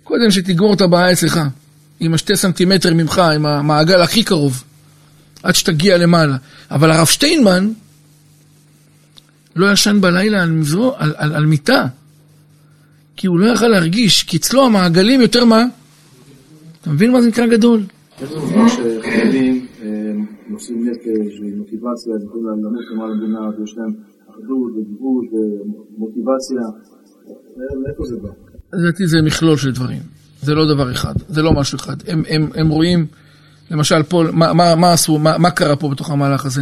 קודם 0.04 0.32
שתגמור 0.32 0.74
את 0.74 0.82
הבעיה 0.82 1.12
אצלך, 1.12 1.40
עם 2.00 2.14
השתי 2.14 2.36
סנטימטר 2.36 2.94
ממך, 2.94 3.20
עם 3.20 3.46
המעגל 3.46 4.02
הכי 4.02 4.24
קרוב, 4.24 4.64
עד 5.44 5.56
שתגיע 5.56 5.98
למעלה. 5.98 6.38
אבל 6.72 6.92
הרב 6.92 7.08
שטיינמן 7.08 7.72
לא 9.58 9.72
ישן 9.72 10.02
בלילה 10.02 10.44
על, 10.44 10.52
מזרו, 10.52 10.94
על, 10.98 11.14
על, 11.18 11.34
על 11.34 11.46
מיטה, 11.46 11.88
כי 13.16 13.28
הוא 13.28 13.40
לא 13.40 13.46
יכל 13.46 13.68
להרגיש, 13.68 14.24
כי 14.24 14.38
אצלו 14.38 14.66
המעגלים 14.66 15.22
יותר 15.22 15.46
מה? 15.46 15.66
אתה 16.82 16.90
מבין 16.90 17.12
מה 17.12 17.22
זה 17.22 17.28
נקרא 17.28 17.48
גדול? 17.48 17.84
איך 18.22 18.30
זה 18.30 18.40
מובן 18.40 18.70
שחיילים 18.70 19.66
אה, 19.82 19.88
נושאים 20.48 20.90
נפש 20.90 21.40
ומוטיבציה, 21.42 22.14
הם 22.16 22.26
יכולים 22.26 22.46
למות 22.46 22.84
למען 22.92 23.12
המדינה, 23.12 23.40
ויש 23.60 23.78
להם 23.78 23.94
אחדות 24.30 24.72
וגיבוש 24.78 25.26
ומוטיבציה, 25.32 26.62
מאיפה 27.58 28.04
זה 28.06 28.16
בא? 28.22 28.30
לדעתי 28.74 29.08
זה 29.08 29.18
מכלול 29.22 29.58
של 29.58 29.72
דברים, 29.72 30.02
זה 30.42 30.56
לא 30.56 30.74
דבר 30.74 30.92
אחד, 30.92 31.14
זה 31.30 31.42
לא 31.42 31.54
משהו 31.54 31.76
אחד. 31.76 31.96
הם, 32.08 32.24
הם, 32.30 32.50
הם 32.56 32.70
רואים, 32.70 33.06
למשל 33.72 34.04
פה, 34.04 34.24
מה, 34.34 34.54
מה, 34.54 34.76
מה 34.76 34.94
עשו, 34.94 35.20
מה, 35.20 35.38
מה 35.38 35.52
קרה 35.52 35.76
פה 35.76 35.90
בתוך 35.90 36.12
המהלך 36.12 36.46
הזה? 36.46 36.62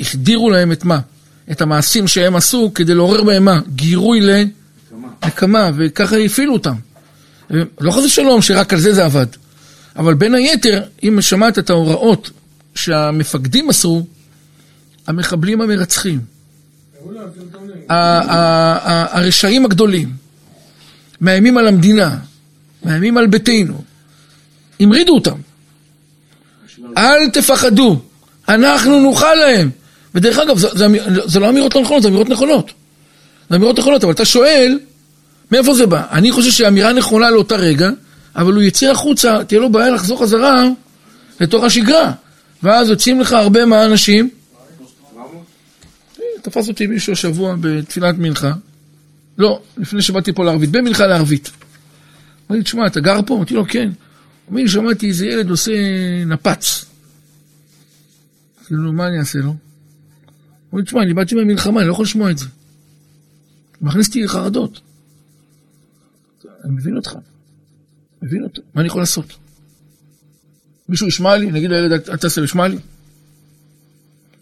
החדירו 0.00 0.50
להם 0.50 0.72
את 0.72 0.84
מה? 0.84 1.00
את 1.50 1.60
המעשים 1.60 2.08
שהם 2.08 2.36
עשו 2.36 2.72
כדי 2.74 2.94
לעורר 2.94 3.24
בהם 3.24 3.44
מה? 3.44 3.60
גירוי 3.74 4.20
לנקמה, 4.20 5.70
וככה 5.76 6.16
הפעילו 6.16 6.52
אותם. 6.52 6.74
לא 7.80 7.92
חס 7.92 8.02
ושלום 8.04 8.42
שרק 8.42 8.72
על 8.72 8.80
זה 8.80 8.94
זה 8.94 9.04
עבד, 9.04 9.26
אבל 9.96 10.14
בין 10.14 10.34
היתר, 10.34 10.82
אם 11.02 11.18
שמעת 11.20 11.58
את 11.58 11.70
ההוראות 11.70 12.30
שהמפקדים 12.74 13.68
מסרו, 13.68 14.06
המחבלים 15.06 15.60
המרצחים, 15.60 16.20
הרשעים 17.88 19.64
הגדולים, 19.64 20.12
מאיימים 21.20 21.58
על 21.58 21.68
המדינה, 21.68 22.18
מאיימים 22.84 23.18
על 23.18 23.26
ביתנו, 23.26 23.82
המרידו 24.80 25.14
אותם. 25.14 25.36
אל 26.96 27.30
תפחדו, 27.30 28.02
אנחנו 28.54 29.00
נוכל 29.00 29.34
להם. 29.34 29.70
ודרך 30.14 30.38
אגב, 30.38 30.58
זה, 30.58 30.68
זה, 30.74 30.86
זה 31.24 31.40
לא 31.40 31.48
אמירות 31.48 31.74
לא 31.74 31.82
נכונות, 31.82 32.02
זה 32.02 32.08
אמירות 32.08 32.28
נכונות. 32.28 32.72
זה 33.50 33.56
אמירות 33.56 33.78
נכונות, 33.78 34.04
אבל 34.04 34.12
אתה 34.12 34.24
שואל, 34.24 34.78
מאיפה 35.52 35.74
זה 35.74 35.86
בא? 35.86 36.02
אני 36.10 36.32
חושב 36.32 36.50
שהאמירה 36.50 36.92
נכונה 36.92 37.30
לאותה 37.30 37.56
רגע, 37.56 37.90
אבל 38.36 38.52
הוא 38.52 38.62
יצא 38.62 38.90
החוצה, 38.90 39.44
תהיה 39.44 39.60
לו 39.60 39.72
בעיה 39.72 39.90
לחזור 39.90 40.22
חזרה 40.22 40.64
לתוך 41.40 41.64
השגרה. 41.64 42.12
ואז 42.62 42.88
יוצאים 42.88 43.20
לך 43.20 43.32
הרבה 43.32 43.66
מהאנשים. 43.66 44.30
תפס 46.42 46.68
אותי 46.68 46.86
מישהו 46.86 47.12
השבוע 47.12 47.54
בתפילת 47.60 48.14
מנחה. 48.18 48.52
לא, 49.38 49.60
לפני 49.76 50.02
שבאתי 50.02 50.32
פה 50.32 50.44
לערבית, 50.44 50.70
בין 50.70 50.84
מנחה 50.84 51.06
לערבית. 51.06 51.50
אמר 52.50 52.56
לי, 52.58 52.64
תשמע, 52.64 52.86
אתה 52.86 53.00
גר 53.00 53.20
פה? 53.26 53.36
אמרתי 53.36 53.54
לו, 53.54 53.64
כן. 53.68 53.90
אמר 54.52 54.60
לי, 54.60 54.68
שמעתי 54.68 55.08
איזה 55.08 55.26
ילד 55.26 55.50
עושה 55.50 55.72
נפץ. 56.26 56.84
כאילו, 58.72 58.92
מה 58.92 59.06
אני 59.06 59.18
אעשה 59.18 59.38
לו? 59.38 59.44
אמר 60.72 60.80
לי, 60.80 60.82
תשמע, 60.84 61.02
אני 61.02 61.14
באתי 61.14 61.34
מהמלחמה, 61.34 61.80
אני 61.80 61.88
לא 61.88 61.92
יכול 61.92 62.02
לשמוע 62.02 62.30
את 62.30 62.38
זה. 62.38 62.46
מכניס 63.80 64.08
אותי 64.08 64.22
לחרדות. 64.22 64.80
אני 66.64 66.72
מבין 66.72 66.96
אותך. 66.96 67.14
מבין 68.22 68.44
אותו. 68.44 68.62
מה 68.74 68.80
אני 68.80 68.86
יכול 68.86 69.02
לעשות? 69.02 69.36
מישהו 70.88 71.08
ישמע 71.08 71.36
לי? 71.36 71.50
נגיד 71.50 71.70
לילד, 71.70 71.92
אל 71.92 72.16
תעשה, 72.16 72.40
ישמע 72.40 72.68
לי? 72.68 72.78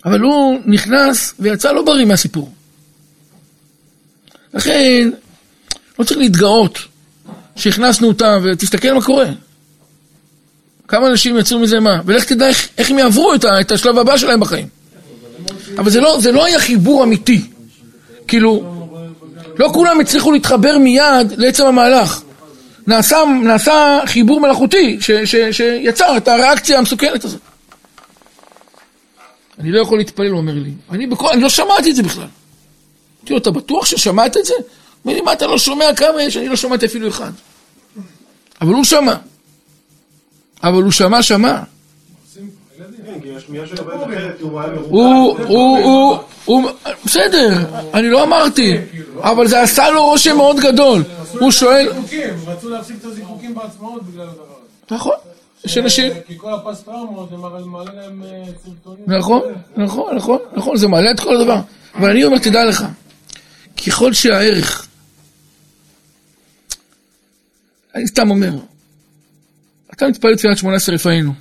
אבל 0.05 0.20
הוא 0.20 0.61
נכנס 0.66 1.35
ויצא 1.39 1.72
לא 1.72 1.85
בריא 1.85 2.05
מהסיפור. 2.05 2.55
לכן, 4.55 5.11
לא 5.99 6.05
צריך 6.05 6.20
להתגאות 6.20 6.78
שהכנסנו 7.57 8.09
אותם, 8.09 8.41
ותסתכל 8.45 8.93
מה 8.93 9.03
קורה. 9.03 9.31
כמה 10.91 11.07
אנשים 11.07 11.38
יצאו 11.38 11.59
מזה 11.59 11.80
מה? 11.80 12.01
ולך 12.05 12.24
תדע 12.24 12.49
איך, 12.49 12.68
איך 12.78 12.91
הם 12.91 12.99
יעברו 12.99 13.34
את, 13.34 13.45
ה, 13.45 13.61
את 13.61 13.72
השלב 13.72 13.99
הבא 13.99 14.16
שלהם 14.16 14.41
בחיים. 14.41 14.66
אבל 15.78 15.91
זה 15.91 16.01
לא, 16.01 16.20
זה 16.20 16.32
לא 16.32 16.45
היה 16.45 16.61
חיבור 16.61 17.05
אמיתי. 17.05 17.41
כאילו, 18.28 18.62
לא 19.59 19.70
כולם 19.72 20.01
הצליחו 20.01 20.32
להתחבר 20.32 20.78
מיד 20.78 21.32
לעצם 21.36 21.66
המהלך. 21.66 22.22
נעשה, 22.86 23.16
נעשה 23.43 24.01
חיבור 24.07 24.41
מלאכותי 24.41 24.99
ש, 25.01 25.11
ש, 25.11 25.36
שיצר 25.51 26.16
את 26.16 26.28
הריאקציה 26.28 26.78
המסוכנת 26.78 27.24
הזאת. 27.24 27.41
אני 29.59 29.70
לא 29.70 29.80
יכול 29.80 29.99
להתפלל, 29.99 30.30
הוא 30.30 30.38
אומר 30.38 30.55
לי. 30.55 30.72
אני, 30.91 31.07
בכל, 31.07 31.28
אני 31.32 31.43
לא 31.43 31.49
שמעתי 31.49 31.91
את 31.91 31.97
זה 31.97 32.03
בכלל. 32.03 32.22
אמרתי 32.22 33.32
לו, 33.32 33.38
אתה 33.38 33.51
בטוח 33.51 33.86
ששמעת 33.86 34.36
את 34.36 34.45
זה? 34.45 34.55
אומר 35.05 35.16
לי, 35.16 35.20
מה 35.20 35.32
אתה 35.32 35.47
לא 35.47 35.59
שומע 35.59 35.95
כמה 35.97 36.22
יש? 36.22 36.36
אני 36.36 36.49
לא 36.49 36.57
שמעתי 36.57 36.86
אפילו 36.86 37.09
אחד. 37.09 37.30
אבל 38.61 38.72
הוא 38.74 38.84
שמע. 38.84 39.14
אבל 40.63 40.83
הוא 40.83 40.93
שמע, 40.93 41.23
שמע. 41.23 41.63
הוא, 44.89 45.39
הוא, 45.47 45.79
הוא, 45.79 46.19
הוא, 46.45 46.71
בסדר, 47.05 47.49
אני 47.95 48.11
לא 48.11 48.25
אמרתי, 48.25 48.77
אבל 49.21 49.47
זה 49.47 49.63
עשה 49.63 49.91
לו 49.91 50.05
רושם 50.05 50.37
מאוד 50.37 50.57
גדול. 50.61 51.03
הוא 51.33 51.51
שואל... 51.51 51.89
רצו 52.47 52.69
להפסיק 52.69 52.97
את 53.01 53.05
הזיקוקים 53.05 53.55
בעצמאות 53.55 54.03
בגלל 54.03 54.23
הדבר 54.29 54.43
הזה. 54.43 54.95
נכון. 54.95 55.15
יש 55.65 55.79
אנשים... 55.79 56.13
כי 56.27 56.39
כל 56.39 56.55
הפסט 56.55 56.85
טראומות, 56.85 57.31
זה 57.31 57.37
מעלה 57.37 57.93
להם 57.93 58.23
סרטונים. 58.65 59.05
נכון, 59.07 59.43
נכון, 59.77 60.17
נכון, 60.17 60.39
נכון, 60.53 60.77
זה 60.77 60.89
מעלה 60.89 61.11
את 61.11 61.21
כל 61.21 61.37
הדבר. 61.37 61.61
אבל 61.95 62.11
אני 62.11 62.25
אומר, 62.25 62.39
תדע 62.39 62.65
לך, 62.65 62.85
ככל 63.87 64.13
שהערך, 64.13 64.87
אני 67.95 68.07
סתם 68.07 68.31
אומר, 68.31 68.51
אתה 70.01 70.09
מתפלל 70.09 70.36
תפילת 70.36 70.59
שמונה 70.59 70.76
עשרה 70.76 70.94
רפאינו. 70.94 71.34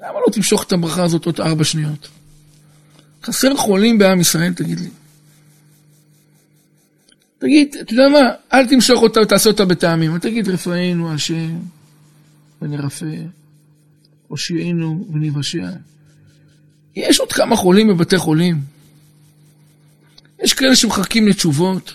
למה 0.00 0.12
לא 0.26 0.32
תמשוך 0.32 0.62
את 0.62 0.72
הברכה 0.72 1.04
הזאת 1.04 1.26
עוד 1.26 1.40
ארבע 1.40 1.64
שניות? 1.64 2.08
חסר 3.24 3.56
חולים 3.56 3.98
בעם 3.98 4.20
ישראל, 4.20 4.52
תגיד 4.52 4.80
לי. 4.80 4.88
תגיד, 7.38 7.76
אתה 7.80 7.92
יודע 7.92 8.08
מה, 8.08 8.28
אל 8.52 8.66
תמשוך 8.66 9.02
אותה 9.02 9.20
ותעשה 9.20 9.50
אותה 9.50 9.64
בטעמים. 9.64 10.18
תגיד, 10.18 10.48
רפאנו 10.48 11.14
השם 11.14 11.58
ונרפא, 12.62 13.16
הושיענו 14.28 15.06
ונבשע. 15.12 15.68
יש 16.96 17.20
עוד 17.20 17.32
כמה 17.32 17.56
חולים 17.56 17.88
בבתי 17.88 18.18
חולים. 18.18 18.60
יש 20.42 20.54
כאלה 20.54 20.76
שמחכים 20.76 21.28
לתשובות. 21.28 21.92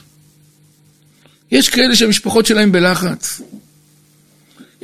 יש 1.51 1.69
כאלה 1.69 1.95
שהמשפחות 1.95 2.45
שלהם 2.45 2.71
בלחץ. 2.71 3.41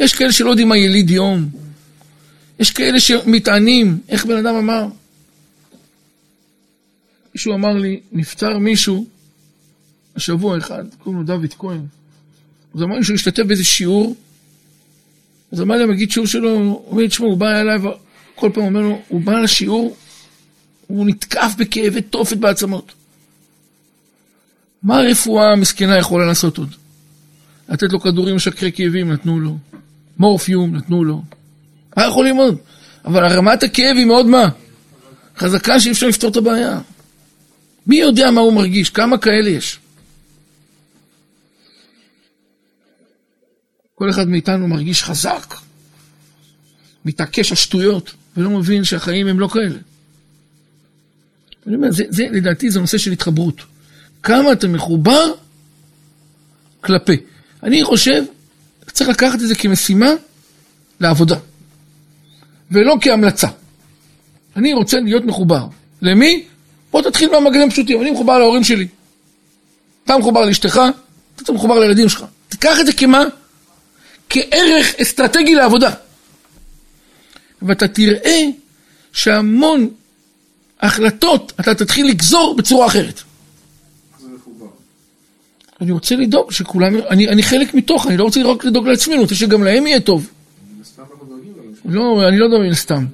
יש 0.02 0.14
כאלה 0.14 0.32
שלא 0.32 0.50
יודעים 0.50 0.70
מה 0.70 0.78
יליד 0.78 1.10
יום. 1.10 1.50
יש 2.60 2.72
כאלה 2.72 3.00
שמטענים, 3.00 4.00
איך 4.10 4.26
בן 4.26 4.38
אדם 4.38 4.56
אמר? 4.56 4.88
מישהו 7.36 7.54
אמר 7.54 7.74
לי, 7.74 8.00
נפטר 8.12 8.58
מישהו, 8.58 9.06
השבוע 10.16 10.58
אחד, 10.58 10.84
קוראים 10.98 11.22
לו 11.22 11.28
דוד 11.28 11.54
כהן. 11.58 11.82
אז 12.76 12.82
אמר 12.82 12.96
לי 12.96 13.04
שהוא 13.04 13.16
השתתף 13.16 13.44
באיזה 13.44 13.64
שיעור, 13.64 14.16
אז 15.52 15.62
אמר 15.62 15.76
לי 15.76 15.84
המגיד 15.84 16.12
שיעור 16.12 16.28
שלו, 16.28 16.50
הוא 16.50 16.92
אומר 16.92 17.08
תשמעו, 17.08 17.30
הוא 17.30 17.38
בא 17.38 17.62
אליי, 17.62 17.78
כל 18.36 18.50
פעם 18.54 18.64
אומר 18.64 18.82
לו, 18.82 19.02
הוא 19.08 19.22
בא 19.22 19.40
לשיעור, 19.40 19.96
הוא 20.88 21.06
נתקף 21.06 21.54
בכאבי 21.58 22.02
תופת 22.02 22.38
בעצמות. 22.38 22.92
מה 24.84 24.98
הרפואה 24.98 25.52
המסכנה 25.52 25.98
יכולה 25.98 26.26
לעשות 26.26 26.58
עוד? 26.58 26.76
לתת 27.70 27.92
לו 27.92 28.00
כדורים 28.00 28.36
משכרי 28.36 28.72
כאבים, 28.72 29.12
נתנו 29.12 29.40
לו. 29.40 29.58
מורפיום, 30.22 30.76
נתנו 30.76 31.04
לו. 31.04 31.22
מה 31.98 32.06
יכולים 32.06 32.36
עוד? 32.36 32.58
אבל 33.06 33.26
רמת 33.26 33.64
הכאב 33.64 33.96
היא 33.98 34.06
מאוד 34.06 34.26
מה? 34.26 34.50
חזקה 35.38 35.80
שאי 35.80 35.92
אפשר 35.92 36.08
לפתור 36.08 36.32
את 36.32 36.36
הבעיה. 36.36 36.80
מי 37.88 37.96
יודע 37.96 38.32
מה 38.32 38.42
הוא 38.42 38.54
מרגיש? 38.54 38.90
כמה 38.90 39.18
כאלה 39.18 39.50
יש? 39.50 39.80
כל 43.96 44.10
אחד 44.10 44.28
מאיתנו 44.28 44.68
מרגיש 44.68 45.04
חזק, 45.04 45.56
מתעקש 47.06 47.52
על 47.52 47.58
שטויות, 47.58 48.14
ולא 48.38 48.50
מבין 48.50 48.84
שהחיים 48.84 49.28
הם 49.28 49.40
לא 49.40 49.48
כאלה. 49.48 49.80
אני 51.68 51.76
אומר, 51.76 51.92
זה, 51.92 52.04
זה 52.10 52.28
לדעתי 52.32 52.72
זה 52.72 52.80
נושא 52.80 52.98
של 52.98 53.12
התחברות. 53.12 53.62
כמה 54.24 54.52
אתה 54.52 54.68
מחובר 54.68 55.34
כלפי. 56.82 57.18
אני 57.64 57.84
חושב, 57.84 58.24
צריך 58.94 59.10
לקחת 59.10 59.42
את 59.42 59.48
זה 59.48 59.56
כמשימה 59.56 60.10
לעבודה, 61.00 61.36
ולא 62.72 62.98
כהמלצה. 63.02 63.48
אני 64.56 64.74
רוצה 64.74 65.00
להיות 65.00 65.26
מחובר. 65.26 65.66
למי? 66.02 66.44
בוא 66.92 67.02
תתחיל 67.02 67.30
מהמגנים 67.32 67.70
פשוטים. 67.70 68.02
אני 68.02 68.12
מחובר 68.12 68.40
להורים 68.40 68.64
שלי. 68.64 68.88
אתה 70.04 70.18
מחובר 70.18 70.46
לאשתך, 70.46 70.82
אתה 71.36 71.52
מחובר 71.52 71.80
לילדים 71.80 72.10
שלך. 72.10 72.26
תיקח 72.50 72.80
את 72.80 72.86
זה 72.86 72.94
כמה? 72.94 73.24
כערך 74.30 74.96
אסטרטגי 75.02 75.56
לעבודה. 75.56 75.92
ואתה 77.62 77.88
תראה 77.88 78.42
שהמון 79.14 79.90
החלטות 80.82 81.54
אתה 81.60 81.76
תתחיל 81.76 82.08
לגזור 82.08 82.56
בצורה 82.56 82.88
אחרת. 82.88 83.22
אני 85.82 85.92
רוצה 85.92 86.16
לדאוג 86.16 86.52
שכולם, 86.52 86.96
אני, 87.10 87.28
אני 87.28 87.44
חלק 87.44 87.74
מתוך, 87.74 88.08
אני 88.08 88.18
לא 88.18 88.24
רוצה 88.24 88.44
רק 88.44 88.66
לדאוג 88.66 88.88
לעצמי, 88.88 89.14
אני 89.14 89.22
רוצה 89.22 89.36
שגם 89.36 89.64
להם 89.64 89.88
יהיה 89.88 90.00
טוב. 90.00 90.30
לא, 91.86 92.28
אני 92.28 92.40
לא 92.40 92.46
יודע 92.46 92.58
מן. 92.58 93.06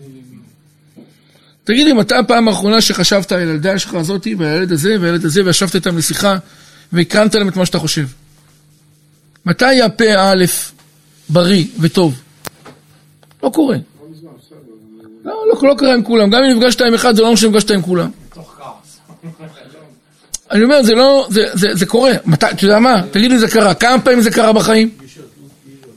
תגיד 1.64 1.86
לי, 1.86 1.94
מתי 1.94 2.16
הפעם 2.16 2.48
האחרונה 2.48 2.82
שחשבת 2.82 3.32
על 3.32 3.40
הילדה 3.40 3.80
שלך 3.80 3.94
הזאתי, 3.94 4.36
והילד 4.36 4.72
הזה, 4.72 4.96
והילד 5.02 5.26
הזה, 5.26 5.46
וישבת 5.46 5.76
איתם 5.76 5.98
לשיחה, 5.98 6.38
והקרנת 6.94 7.36
להם 7.36 7.48
את 7.50 7.56
מה 7.56 7.66
שאתה 7.66 7.80
חושב? 7.80 8.06
מתי 9.46 9.82
הפה 9.82 10.04
א' 10.18 10.46
בריא 11.30 11.66
וטוב? 11.80 12.22
לא 13.44 13.50
קורה. 13.50 13.78
לא, 15.26 15.34
לא, 15.54 15.70
לא 15.70 15.76
קרה 15.78 15.94
עם 15.94 16.04
כולם. 16.04 16.30
גם 16.30 16.44
אם 16.44 16.58
נפגשת 16.58 16.82
עם 16.82 16.94
אחד, 16.94 17.16
זה 17.16 17.22
לא 17.22 17.28
אומר 17.28 17.38
שנפגשת 17.38 17.72
עם 17.72 17.82
כולם. 17.82 18.10
אני 20.52 20.64
אומר, 20.64 20.84
זה 20.84 20.94
לא, 20.94 21.28
זה, 21.30 21.42
זה, 21.54 21.68
זה 21.74 21.86
קורה. 21.86 22.12
אתה 22.34 22.48
יודע 22.62 22.80
מה? 22.80 23.02
תגיד 23.12 23.32
לי, 23.32 23.40
זה 23.40 23.48
קרה. 23.48 23.74
כמה 23.74 24.02
פעמים 24.02 24.22
זה 24.22 24.32
קרה 24.32 24.54
בחיים? 24.54 24.90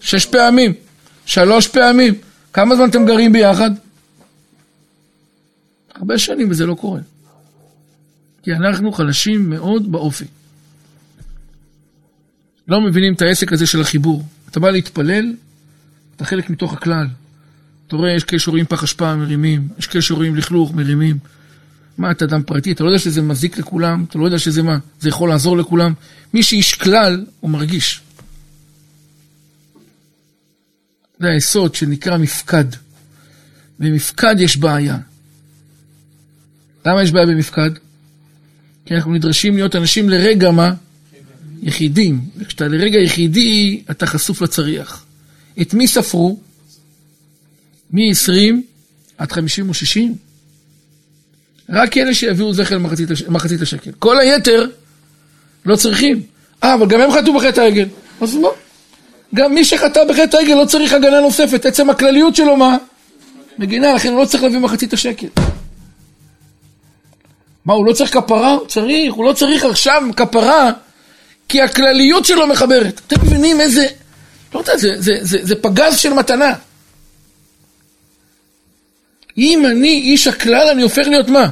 שש 0.01 0.27
פעמים. 0.27 0.73
שלוש 1.27 1.69
פעמים. 1.69 2.15
כמה 2.53 2.77
זמן 2.77 2.89
אתם 2.89 3.07
גרים 3.07 3.33
ביחד? 3.33 3.71
הרבה 5.95 6.19
שנים 6.19 6.51
וזה 6.51 6.67
לא 6.67 6.75
קורה. 6.75 7.01
כי 8.43 8.53
אנחנו 8.53 8.93
חלשים 8.93 9.51
מאוד 9.51 9.93
באופי. 9.93 10.25
לא 12.69 12.81
מבינים 12.81 13.15
את 13.15 13.23
העסק 13.23 13.53
הזה 13.53 13.67
של 13.67 13.81
החיבור. 13.81 14.25
אתה 14.51 14.61
בא 14.61 14.71
להתפלל, 14.71 15.35
אתה 16.17 16.25
חלק 16.25 16.51
מתוך 16.51 16.73
הכלל. 16.73 17.07
אתה 17.87 17.97
רואה, 17.97 18.11
יש 18.11 18.25
כאלה 18.25 18.41
שרואים 18.41 18.67
פח 18.67 18.83
אשפה, 18.83 19.17
מרימים, 19.17 19.69
יש 19.79 19.87
כאלה 19.87 20.03
שרואים 20.03 20.37
לכלוך, 20.37 20.75
מרימים. 20.75 21.19
מה, 22.01 22.11
אתה 22.11 22.25
אדם 22.25 22.43
פרטי, 22.43 22.73
אתה 22.73 22.85
לא 22.85 22.89
יודע 22.89 22.99
שזה 22.99 23.23
מזיק 23.23 23.59
לכולם, 23.59 24.05
אתה 24.09 24.19
לא 24.19 24.25
יודע 24.25 24.39
שזה 24.39 24.63
מה, 24.63 24.79
זה 25.01 25.09
יכול 25.09 25.29
לעזור 25.29 25.57
לכולם. 25.57 25.93
מי 26.35 26.43
שאיש 26.43 26.75
כלל, 26.75 27.25
הוא 27.41 27.51
מרגיש. 27.51 28.01
זה 31.21 31.27
היסוד 31.29 31.75
שנקרא 31.75 32.19
מפקד. 32.19 32.65
במפקד 33.79 34.37
יש 34.39 34.57
בעיה. 34.57 34.99
למה 36.87 37.03
יש 37.03 37.13
בעיה 37.13 37.27
במפקד? 37.27 37.71
כי 38.85 38.95
אנחנו 38.95 39.15
נדרשים 39.15 39.55
להיות 39.55 39.77
אנשים 39.77 40.09
לרגע 40.09 40.51
מה? 40.51 40.75
יחידים. 41.63 42.21
וכשאתה 42.37 42.69
לרגע 42.69 42.99
יחידי, 42.99 43.83
אתה 43.91 44.07
חשוף 44.07 44.43
לצריח. 44.43 45.05
את 45.61 45.75
מי 45.75 45.87
ספרו? 45.89 46.41
מ-20 47.91 48.55
עד 49.19 49.33
50 49.33 49.69
או 49.69 49.75
60? 49.75 50.30
רק 51.71 51.97
אלה 51.97 52.15
שיביאו 52.15 52.53
זכר 52.53 52.79
למחצית 53.29 53.61
השקל. 53.63 53.91
כל 53.99 54.21
היתר 54.21 54.67
לא 55.67 55.77
צריכים. 55.77 56.23
אה, 56.65 56.75
אבל 56.75 56.87
גם 56.87 57.01
הם 57.01 57.11
חטאו 57.13 57.35
בחטא 57.35 57.61
העגל. 57.61 57.87
אז 58.21 58.37
לא. 58.37 58.55
גם 59.35 59.55
מי 59.55 59.65
שחטא 59.65 60.05
בחטא 60.05 60.37
העגל 60.37 60.55
לא 60.55 60.65
צריך 60.65 60.93
הגנה 60.93 61.21
נוספת. 61.21 61.67
עצם 61.67 61.91
הכלליות 61.91 62.37
שלו 62.37 62.57
מה? 62.57 62.77
מגינה, 63.59 63.95
לכן 63.95 64.09
הוא 64.09 64.21
לא 64.21 64.25
צריך 64.25 64.43
להביא 64.43 64.59
מחצית 64.59 64.93
השקל. 64.93 65.27
מה, 67.65 67.75
הוא 67.75 67.87
לא 67.87 67.93
צריך 67.93 68.13
כפרה? 68.15 68.53
הוא 68.53 68.67
צריך, 68.67 69.15
הוא 69.15 69.25
לא 69.25 69.33
צריך 69.33 69.65
עכשיו 69.65 70.03
כפרה, 70.17 70.71
כי 71.49 71.63
הכלליות 71.63 72.25
שלו 72.25 72.47
מחברת. 72.47 73.01
אתם 73.07 73.27
מבינים 73.27 73.61
איזה... 73.61 73.87
לא 74.55 74.59
יודע, 74.59 74.77
זה, 74.77 74.89
זה, 74.99 75.13
זה, 75.21 75.39
זה 75.43 75.55
פגז 75.57 75.99
של 75.99 76.13
מתנה. 76.13 76.55
אם 79.39 79.67
אני 79.67 79.89
איש 79.89 80.27
הכלל, 80.27 80.69
אני 80.69 80.83
הופך 80.83 81.07
להיות 81.07 81.29
מה? 81.29 81.49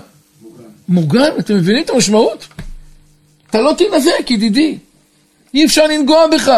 מוגן. 0.88 1.30
אתם 1.38 1.56
מבינים 1.56 1.84
את 1.84 1.90
המשמעות? 1.90 2.48
אתה 3.50 3.60
לא 3.60 3.74
תנזק, 3.78 4.30
ידידי. 4.30 4.78
אי 5.54 5.64
אפשר 5.64 5.86
לנגוע 5.86 6.26
בך. 6.26 6.52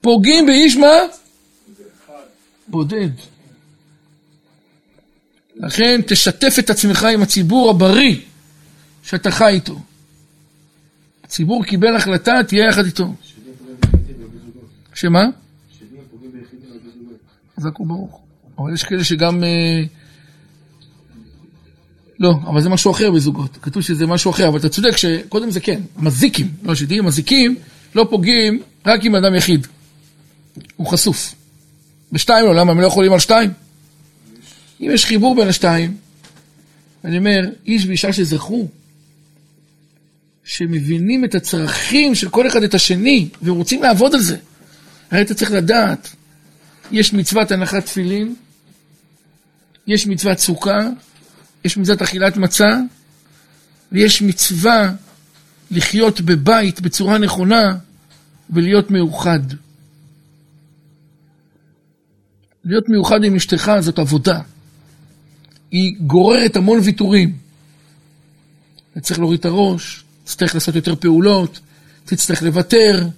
פוגעים 0.00 0.46
באיש 0.46 0.76
מה? 0.76 0.96
בודד. 2.68 3.10
לכן 5.56 6.00
תשתף 6.06 6.54
את 6.58 6.70
עצמך 6.70 7.04
עם 7.04 7.22
הציבור 7.22 7.70
הבריא 7.70 8.16
שאתה 9.02 9.30
חי 9.30 9.48
איתו. 9.48 9.78
הציבור 11.24 11.64
קיבל 11.64 11.96
החלטה, 11.96 12.32
תהיה 12.48 12.68
יחד 12.68 12.84
איתו. 12.84 13.14
שמה? 14.94 15.24
חזק 17.56 17.80
וברוך. 17.80 18.20
אבל 18.58 18.74
יש 18.74 18.84
כאלה 18.84 19.04
שגם... 19.04 19.44
אה, 19.44 19.84
לא, 22.20 22.34
אבל 22.46 22.60
זה 22.60 22.68
משהו 22.68 22.90
אחר 22.90 23.10
בזוגות. 23.10 23.58
כתוב 23.62 23.82
שזה 23.82 24.06
משהו 24.06 24.30
אחר, 24.30 24.48
אבל 24.48 24.58
אתה 24.58 24.68
צודק 24.68 24.96
שקודם 24.96 25.50
זה 25.50 25.60
כן, 25.60 25.80
מזיקים. 25.96 26.52
לא, 26.62 26.74
שתהיי 26.74 27.00
מזיקים, 27.00 27.56
לא 27.94 28.06
פוגעים 28.10 28.62
רק 28.86 29.04
עם 29.04 29.14
אדם 29.14 29.34
יחיד. 29.34 29.66
הוא 30.76 30.86
חשוף. 30.86 31.34
בשתיים 32.12 32.46
לא, 32.46 32.54
למה 32.54 32.72
הם 32.72 32.80
לא 32.80 32.86
יכולים 32.86 33.12
על 33.12 33.18
שתיים? 33.18 33.50
אם 34.80 34.90
יש 34.94 35.06
חיבור 35.06 35.36
בין 35.36 35.48
השתיים, 35.48 35.96
אני 37.04 37.18
אומר, 37.18 37.40
איש 37.66 37.86
ואישה 37.86 38.12
שזכו, 38.12 38.68
שמבינים 40.44 41.24
את 41.24 41.34
הצרכים 41.34 42.14
של 42.14 42.28
כל 42.28 42.46
אחד 42.46 42.62
את 42.62 42.74
השני, 42.74 43.28
ורוצים 43.42 43.82
לעבוד 43.82 44.14
על 44.14 44.20
זה. 44.20 44.36
הרי 45.10 45.22
אתה 45.22 45.34
צריך 45.34 45.50
לדעת, 45.50 46.08
יש 46.92 47.12
מצוות 47.12 47.50
הנחת 47.50 47.84
תפילין, 47.84 48.34
יש 49.86 50.06
מצוות 50.06 50.38
סוכה, 50.38 50.78
יש 51.64 51.76
מצוות 51.76 52.02
אכילת 52.02 52.36
מצה, 52.36 52.80
ויש 53.92 54.22
מצווה 54.22 54.92
לחיות 55.70 56.20
בבית 56.20 56.80
בצורה 56.80 57.18
נכונה 57.18 57.76
ולהיות 58.50 58.90
מאוחד. 58.90 59.40
להיות 62.64 62.88
מיוחד 62.88 63.24
עם 63.24 63.36
אשתך 63.36 63.72
זאת 63.80 63.98
עבודה. 63.98 64.40
היא 65.70 65.96
גוררת 66.00 66.56
המון 66.56 66.80
ויתורים. 66.82 67.36
צריך 69.00 69.18
להוריד 69.20 69.40
את 69.40 69.44
הראש, 69.44 70.04
תצטרך 70.24 70.54
לעשות 70.54 70.74
יותר 70.74 70.96
פעולות, 70.96 71.60
תצטרך 72.04 72.42
לוותר, 72.42 73.08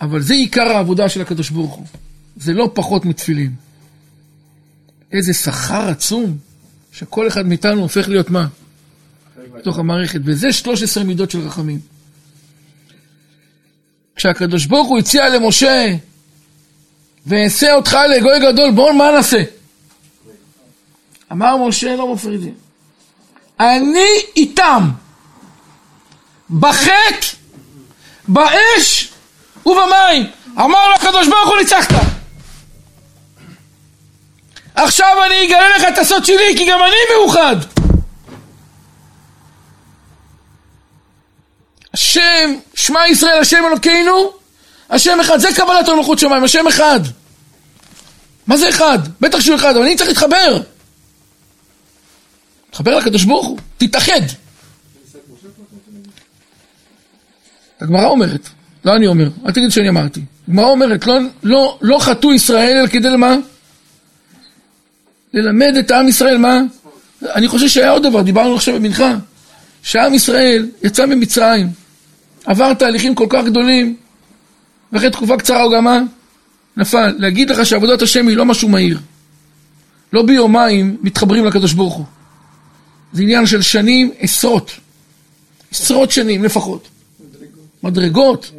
אבל 0.00 0.22
זה 0.22 0.34
עיקר 0.34 0.62
העבודה 0.62 1.08
של 1.08 1.20
הקדוש 1.20 1.50
ברוך 1.50 1.74
הוא. 1.74 1.86
זה 2.36 2.52
לא 2.52 2.70
פחות 2.74 3.04
מתפילין. 3.04 3.54
איזה 5.12 5.34
שכר 5.34 5.88
עצום, 5.88 6.38
שכל 6.92 7.28
אחד 7.28 7.46
מאיתנו 7.46 7.80
הופך 7.80 8.08
להיות 8.08 8.30
מה? 8.30 8.46
בתוך 9.54 9.78
המערכת. 9.78 10.20
וזה 10.24 10.52
13 10.52 11.04
מידות 11.04 11.30
של 11.30 11.40
רחמים. 11.40 11.80
כשהקדוש 14.16 14.66
ברוך 14.66 14.88
הוא 14.88 14.98
הציע 14.98 15.28
למשה, 15.28 15.94
ואעשה 17.26 17.74
אותך 17.74 17.96
לגוי 18.16 18.52
גדול, 18.52 18.70
בואו 18.70 18.94
מה 18.94 19.10
נעשה? 19.10 19.42
אמר 21.32 21.56
משה 21.56 21.96
לא 21.96 22.14
מפרידים. 22.14 22.54
אני 23.60 24.08
איתם, 24.36 24.90
בחטא, 26.50 27.26
באש 28.28 29.12
ובמים. 29.66 30.30
אמר 30.54 30.88
לו 30.88 30.94
הקדוש 30.94 31.28
ברוך 31.28 31.48
הוא 31.48 31.58
ניצחת. 31.58 32.21
עכשיו 34.74 35.24
אני 35.26 35.46
אגלה 35.46 35.76
לך 35.76 35.84
את 35.88 35.98
הסוד 35.98 36.24
שלי, 36.24 36.56
כי 36.56 36.66
גם 36.70 36.80
אני 36.82 37.16
מאוחד. 37.16 37.56
השם, 41.94 42.54
שמע 42.74 43.08
ישראל, 43.08 43.40
השם 43.40 43.62
אלוקינו, 43.66 44.32
השם 44.90 45.20
אחד, 45.20 45.38
זה 45.38 45.48
קבלת 45.56 45.88
המלכות 45.88 46.18
שמיים, 46.18 46.44
השם 46.44 46.66
אחד. 46.66 47.00
מה 48.46 48.56
זה 48.56 48.68
אחד? 48.68 48.98
בטח 49.20 49.40
שהוא 49.40 49.56
אחד, 49.56 49.76
אבל 49.76 49.84
אני 49.84 49.96
צריך 49.96 50.08
להתחבר. 50.08 50.62
תתחבר 52.70 52.98
לקדוש 52.98 53.24
ברוך 53.24 53.46
הוא, 53.46 53.58
תתאחד. 53.78 54.20
הגמרא 57.80 58.06
אומרת, 58.06 58.48
לא 58.84 58.96
אני 58.96 59.06
אומר, 59.06 59.28
אל 59.46 59.52
תגיד 59.52 59.70
שאני 59.70 59.88
אמרתי. 59.88 60.20
הגמרא 60.48 60.66
אומרת, 60.66 61.06
לא, 61.06 61.18
לא, 61.42 61.78
לא 61.80 61.98
חטאו 62.00 62.32
ישראל 62.32 62.76
אלא 62.76 62.86
כדי 62.86 63.10
למה? 63.10 63.36
ללמד 65.34 65.76
את 65.78 65.90
העם 65.90 66.08
ישראל 66.08 66.38
מה? 66.38 66.60
אני 67.22 67.48
חושב 67.48 67.68
שהיה 67.68 67.90
עוד 67.90 68.02
דבר, 68.02 68.22
דיברנו 68.22 68.54
עכשיו 68.54 68.74
במנחה, 68.74 69.16
שעם 69.82 70.14
ישראל 70.14 70.68
יצא 70.82 71.06
ממצרים, 71.06 71.68
עבר 72.44 72.74
תהליכים 72.74 73.14
כל 73.14 73.26
כך 73.28 73.44
גדולים, 73.44 73.96
ואחרי 74.92 75.10
תקופה 75.10 75.36
קצרה 75.36 75.62
הוא 75.62 75.72
גם 75.72 75.84
מה? 75.84 76.00
נפל. 76.76 77.14
להגיד 77.18 77.50
לך 77.50 77.66
שעבודת 77.66 78.02
השם 78.02 78.28
היא 78.28 78.36
לא 78.36 78.44
משהו 78.44 78.68
מהיר. 78.68 78.98
לא 80.12 80.22
ביומיים 80.22 80.96
מתחברים 81.02 81.44
לקדוש 81.44 81.72
ברוך 81.72 81.94
הוא. 81.94 82.04
זה 83.12 83.22
עניין 83.22 83.46
של 83.46 83.62
שנים, 83.62 84.10
עשרות. 84.18 84.72
עשרות 85.70 86.10
שנים 86.10 86.44
לפחות. 86.44 86.88
מדרגות. 87.82 88.50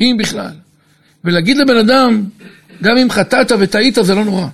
אם 0.00 0.16
בכלל. 0.18 0.52
ולהגיד 1.24 1.56
לבן 1.56 1.76
אדם, 1.76 2.24
גם 2.82 2.96
אם 2.96 3.10
חטאת 3.10 3.52
וטעית 3.58 3.98
זה 4.02 4.14
לא 4.14 4.24
נורא. 4.24 4.46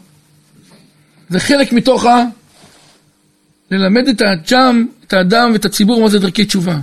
זה 1.32 1.40
חלק 1.40 1.72
מתוך 1.72 2.04
ה... 2.04 2.24
ללמד 3.70 4.08
את 4.08 4.20
האדם, 4.20 4.86
את 5.06 5.12
האדם 5.12 5.50
ואת 5.52 5.64
הציבור 5.64 6.02
מה 6.02 6.08
זה 6.08 6.18
דרכי 6.18 6.44
תשובה. 6.44 6.78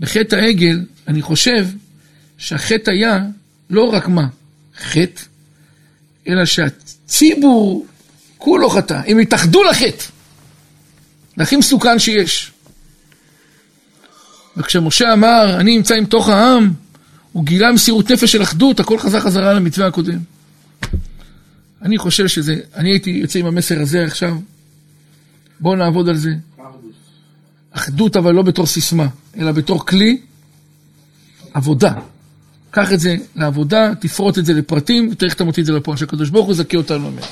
בחטא 0.00 0.36
העגל, 0.36 0.80
אני 1.08 1.22
חושב 1.22 1.66
שהחטא 2.38 2.90
היה 2.90 3.18
לא 3.70 3.84
רק 3.84 4.08
מה? 4.08 4.26
חטא, 4.78 5.22
אלא 6.28 6.44
שהציבור 6.44 7.86
כולו 8.38 8.70
חטא. 8.70 9.00
הם 9.06 9.18
התאחדו 9.18 9.64
לחטא. 9.64 10.04
זה 11.36 11.42
הכי 11.42 11.56
מסוכן 11.56 11.98
שיש. 11.98 12.52
וכשמשה 14.56 15.12
אמר, 15.12 15.56
אני 15.60 15.76
נמצא 15.76 15.94
עם 15.94 16.04
תוך 16.04 16.28
העם, 16.28 16.72
הוא 17.32 17.44
גילה 17.44 17.72
מסירות 17.72 18.10
נפש 18.10 18.32
של 18.32 18.42
אחדות, 18.42 18.80
הכל 18.80 18.98
חזר 18.98 19.20
חזרה 19.20 19.52
למתווה 19.52 19.86
הקודם. 19.86 20.18
אני 21.82 21.98
חושב 21.98 22.28
שזה, 22.28 22.56
אני 22.74 22.90
הייתי 22.90 23.10
יוצא 23.10 23.38
עם 23.38 23.46
המסר 23.46 23.80
הזה 23.80 24.04
עכשיו, 24.04 24.36
בואו 25.60 25.76
נעבוד 25.76 26.08
על 26.08 26.16
זה. 26.16 26.30
אחדות 27.70 28.16
אבל 28.16 28.34
לא 28.34 28.42
בתור 28.42 28.66
סיסמה, 28.66 29.06
אלא 29.36 29.52
בתור 29.52 29.86
כלי 29.86 30.20
עבודה. 31.54 31.94
קח 32.70 32.92
את 32.92 33.00
זה 33.00 33.16
לעבודה, 33.36 33.92
תפרוט 34.00 34.38
את 34.38 34.46
זה 34.46 34.52
לפרטים, 34.52 35.08
ותראה 35.12 35.28
איך 35.28 35.36
אתה 35.36 35.44
מוציא 35.44 35.62
את 35.62 35.66
זה 35.66 35.72
לפועל, 35.72 35.96
שהקדוש 35.96 36.30
ברוך 36.30 36.46
הוא 36.46 36.52
יזכה 36.52 36.76
אותנו 36.76 37.08
אמן. 37.08 37.22